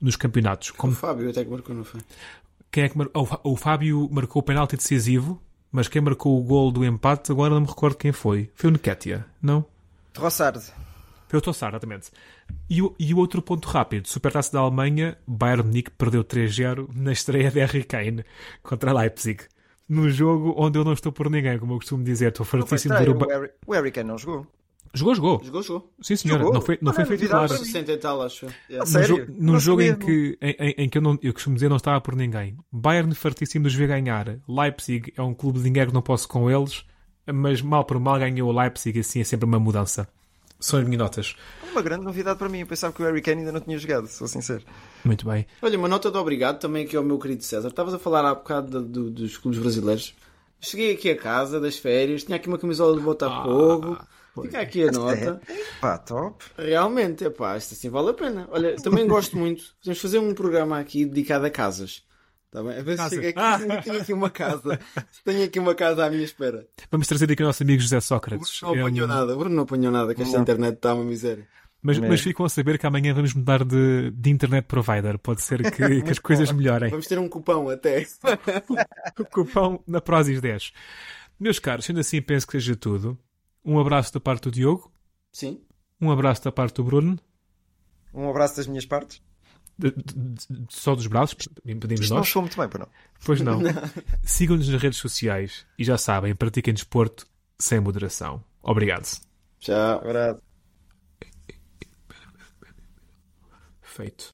nos 0.00 0.16
campeonatos. 0.16 0.70
O 0.70 0.74
Como, 0.74 0.94
Fábio 0.94 1.30
até 1.30 1.44
que 1.44 1.50
marcou, 1.50 1.74
não 1.74 1.84
foi? 1.84 2.00
quem 2.70 2.84
é 2.84 2.88
que 2.88 2.98
mar... 2.98 3.08
o, 3.14 3.24
Fá- 3.24 3.40
o 3.44 3.56
Fábio 3.56 4.08
marcou 4.10 4.40
o 4.40 4.44
penalti 4.44 4.76
decisivo, 4.76 5.40
mas 5.70 5.86
quem 5.88 6.02
marcou 6.02 6.38
o 6.40 6.42
gol 6.42 6.70
do 6.72 6.84
empate, 6.84 7.30
agora 7.30 7.54
não 7.54 7.60
me 7.60 7.66
recordo 7.68 7.96
quem 7.96 8.10
foi. 8.12 8.50
Foi 8.54 8.70
o 8.70 8.72
Nketiah, 8.72 9.24
não? 9.40 9.64
Trossard. 10.12 10.60
Foi 11.28 11.38
o 11.38 11.42
Tossar, 11.42 11.70
exatamente. 11.70 12.10
E 12.70 12.80
o, 12.82 12.94
e 12.98 13.12
o 13.12 13.18
outro 13.18 13.42
ponto 13.42 13.68
rápido, 13.68 14.06
Supertaça 14.06 14.52
da 14.52 14.60
Alemanha, 14.60 15.16
Bayern 15.26 15.64
Munique 15.64 15.90
perdeu 15.90 16.22
3-0 16.22 16.88
na 16.94 17.10
estreia 17.12 17.50
de 17.50 17.58
Harry 17.58 17.82
Kane 17.82 18.24
contra 18.62 18.92
Leipzig. 18.92 19.42
Num 19.88 20.08
jogo 20.08 20.54
onde 20.56 20.78
eu 20.78 20.84
não 20.84 20.92
estou 20.94 21.12
por 21.12 21.28
ninguém, 21.30 21.58
como 21.58 21.74
eu 21.74 21.76
costumo 21.78 22.02
dizer, 22.02 22.28
estou 22.30 22.46
fartíssimo 22.46 22.94
de 22.96 23.00
ver 23.04 23.10
o... 23.10 23.12
o 23.12 23.18
Ba- 23.18 23.26
Harry, 23.28 23.50
o 23.66 23.72
Harry 23.72 23.90
Kane 23.92 24.08
não 24.08 24.16
jogou. 24.18 24.46
Jogou, 24.96 25.14
jogou. 25.14 25.40
Jogou, 25.44 25.62
jogou. 25.62 25.92
Sim, 26.00 26.14
senhora. 26.16 26.38
Jogou? 26.40 26.54
Não 26.54 26.60
foi, 26.62 26.78
não 26.80 26.92
Ah, 26.92 27.04
foi 27.04 27.18
titular. 27.18 27.48
para 27.48 27.58
mim. 27.58 27.64
60 27.64 27.92
e 27.92 27.96
tal, 27.96 28.22
acho. 28.22 28.46
eu. 28.70 28.76
A 28.76 28.84
Num, 28.84 28.86
sério? 28.86 29.26
jo- 29.26 29.32
num 29.36 29.52
Não 29.54 29.58
jogo 29.60 29.82
em 29.82 29.94
que, 29.96 30.38
em, 30.40 30.50
em- 30.60 30.74
em 30.84 30.88
que 30.88 30.96
eu, 30.98 31.02
não, 31.02 31.18
eu 31.20 31.32
costumo 31.34 31.56
dizer 31.56 31.68
não 31.68 31.76
estava 31.76 32.00
por 32.00 32.14
ninguém. 32.14 32.56
Bayern 32.72 33.12
fartíssimo 33.14 33.64
de 33.64 33.68
os 33.68 33.74
ver 33.74 33.88
ganhar. 33.88 34.38
Leipzig 34.48 35.12
é 35.16 35.22
um 35.22 35.34
clube 35.34 35.58
de 35.58 35.64
dinheiro 35.64 35.90
que 35.90 35.94
não 35.94 36.00
posso 36.02 36.28
com 36.28 36.48
eles, 36.50 36.84
mas 37.26 37.60
mal 37.60 37.84
por 37.84 37.98
mal 37.98 38.18
ganhou 38.20 38.48
o 38.48 38.56
Leipzig, 38.58 39.00
assim 39.00 39.20
é 39.20 39.24
sempre 39.24 39.44
uma 39.46 39.58
mudança. 39.58 40.08
São 40.64 40.78
as 40.78 40.84
minhas 40.86 40.98
notas. 40.98 41.36
Uma 41.70 41.82
grande 41.82 42.04
novidade 42.04 42.38
para 42.38 42.48
mim. 42.48 42.60
Eu 42.60 42.66
pensava 42.66 42.92
que 42.92 43.02
o 43.02 43.04
Harry 43.04 43.20
Kane 43.20 43.40
ainda 43.40 43.52
não 43.52 43.60
tinha 43.60 43.76
jogado, 43.78 44.06
sou 44.08 44.26
sincero. 44.26 44.62
Muito 45.04 45.26
bem. 45.28 45.46
Olha, 45.60 45.78
uma 45.78 45.88
nota 45.88 46.10
de 46.10 46.16
obrigado 46.16 46.58
também 46.58 46.86
aqui 46.86 46.96
ao 46.96 47.02
meu 47.04 47.18
querido 47.18 47.42
César. 47.44 47.68
Estavas 47.68 47.92
a 47.92 47.98
falar 47.98 48.24
há 48.24 48.34
bocado 48.34 48.80
de- 48.80 48.88
do- 48.88 49.10
dos 49.10 49.36
clubes 49.36 49.60
brasileiros. 49.60 50.14
Cheguei 50.60 50.94
aqui 50.94 51.10
a 51.10 51.16
casa 51.16 51.60
das 51.60 51.76
férias, 51.76 52.24
tinha 52.24 52.36
aqui 52.36 52.48
uma 52.48 52.56
camisola 52.58 52.96
de 52.96 53.02
Botafogo. 53.02 53.98
Fica 54.40 54.60
aqui 54.60 54.88
a 54.88 54.90
nota. 54.92 55.40
Pá, 55.82 55.98
top. 55.98 56.42
Realmente, 56.56 57.24
epá, 57.24 57.56
isto 57.58 57.74
assim 57.74 57.90
vale 57.90 58.10
a 58.10 58.14
pena. 58.14 58.48
Olha, 58.50 58.74
também 58.76 59.06
gosto 59.06 59.36
muito. 59.36 59.62
Podemos 59.80 60.00
fazer 60.00 60.18
um 60.18 60.32
programa 60.32 60.78
aqui 60.80 61.04
dedicado 61.04 61.44
a 61.44 61.50
casas. 61.50 62.02
Tá 62.54 62.62
bem? 62.62 62.78
A 62.78 62.82
ver 62.82 62.92
se 62.92 62.96
Casas. 62.98 63.18
chega 63.20 63.28
aqui 63.56 63.82
tenho 63.82 64.00
aqui 64.00 64.12
uma 64.12 64.30
casa. 64.30 64.78
Tenho 65.24 65.44
aqui 65.44 65.58
uma 65.58 65.74
casa 65.74 66.06
à 66.06 66.08
minha 66.08 66.22
espera. 66.22 66.64
Vamos 66.88 67.08
trazer 67.08 67.28
aqui 67.32 67.42
o 67.42 67.46
nosso 67.46 67.64
amigo 67.64 67.82
José 67.82 67.98
O 67.98 68.00
Sócrates. 68.00 68.60
Bruno 68.60 68.76
não 68.76 68.80
É 68.80 68.84
um- 68.84 68.86
apanhou 68.86 69.08
nada. 69.08 69.34
O 69.34 69.38
Bruno 69.38 69.54
não 69.56 69.62
apanhou 69.64 69.90
nada, 69.92 70.14
que 70.14 70.22
esta 70.22 70.34
Não. 70.36 70.42
internet 70.42 70.76
está 70.76 70.94
uma 70.94 71.02
miséria. 71.04 71.48
Mas, 71.82 71.98
Mesmo. 71.98 72.12
mas 72.12 72.20
ficam 72.20 72.46
a 72.46 72.48
saber 72.48 72.78
que 72.78 72.86
amanhã 72.86 73.12
vamos 73.12 73.34
mudar 73.34 73.64
de, 73.64 74.12
de 74.12 74.30
internet 74.30 74.66
provider. 74.66 75.18
Pode 75.18 75.42
ser 75.42 75.68
que, 75.72 76.00
que 76.02 76.10
as 76.12 76.20
coisas 76.20 76.52
melhorem. 76.52 76.90
Vamos 76.90 77.08
ter 77.08 77.18
um 77.18 77.28
cupão 77.28 77.68
até. 77.68 78.06
O 79.18 79.24
cupão 79.26 79.82
na 79.84 80.00
Prozis 80.00 80.40
10. 80.40 80.72
Meus 81.40 81.58
caros, 81.58 81.84
sendo 81.84 81.98
assim, 81.98 82.22
penso 82.22 82.46
que 82.46 82.52
seja 82.52 82.76
tudo. 82.76 83.18
Um 83.64 83.80
abraço 83.80 84.14
da 84.14 84.20
parte 84.20 84.44
do 84.44 84.52
Diogo. 84.52 84.92
Sim. 85.32 85.60
Um 86.00 86.08
abraço 86.12 86.44
da 86.44 86.52
parte 86.52 86.76
do 86.76 86.84
Bruno. 86.84 87.18
Um 88.14 88.30
abraço 88.30 88.56
das 88.56 88.68
minhas 88.68 88.86
partes. 88.86 89.20
De- 89.76 89.90
de- 89.90 90.34
de- 90.34 90.66
só 90.68 90.94
dos 90.94 91.06
braços, 91.08 91.34
pedimos 91.64 92.00
Isto 92.02 92.10
não 92.10 92.18
nós. 92.18 92.28
soou 92.28 92.42
muito 92.44 92.56
bem, 92.56 92.68
para 92.68 92.80
não. 92.84 92.88
Pois 93.24 93.40
não. 93.42 93.60
Sigam-nos 94.22 94.68
nas 94.68 94.80
redes 94.80 94.98
sociais 94.98 95.66
e 95.78 95.84
já 95.84 95.98
sabem, 95.98 96.34
pratiquem 96.34 96.72
desporto 96.72 97.26
sem 97.58 97.80
moderação. 97.80 98.42
Obrigado. 98.62 99.04
Tchau. 99.58 99.98
Abraço. 99.98 100.40
Feito. 103.82 104.22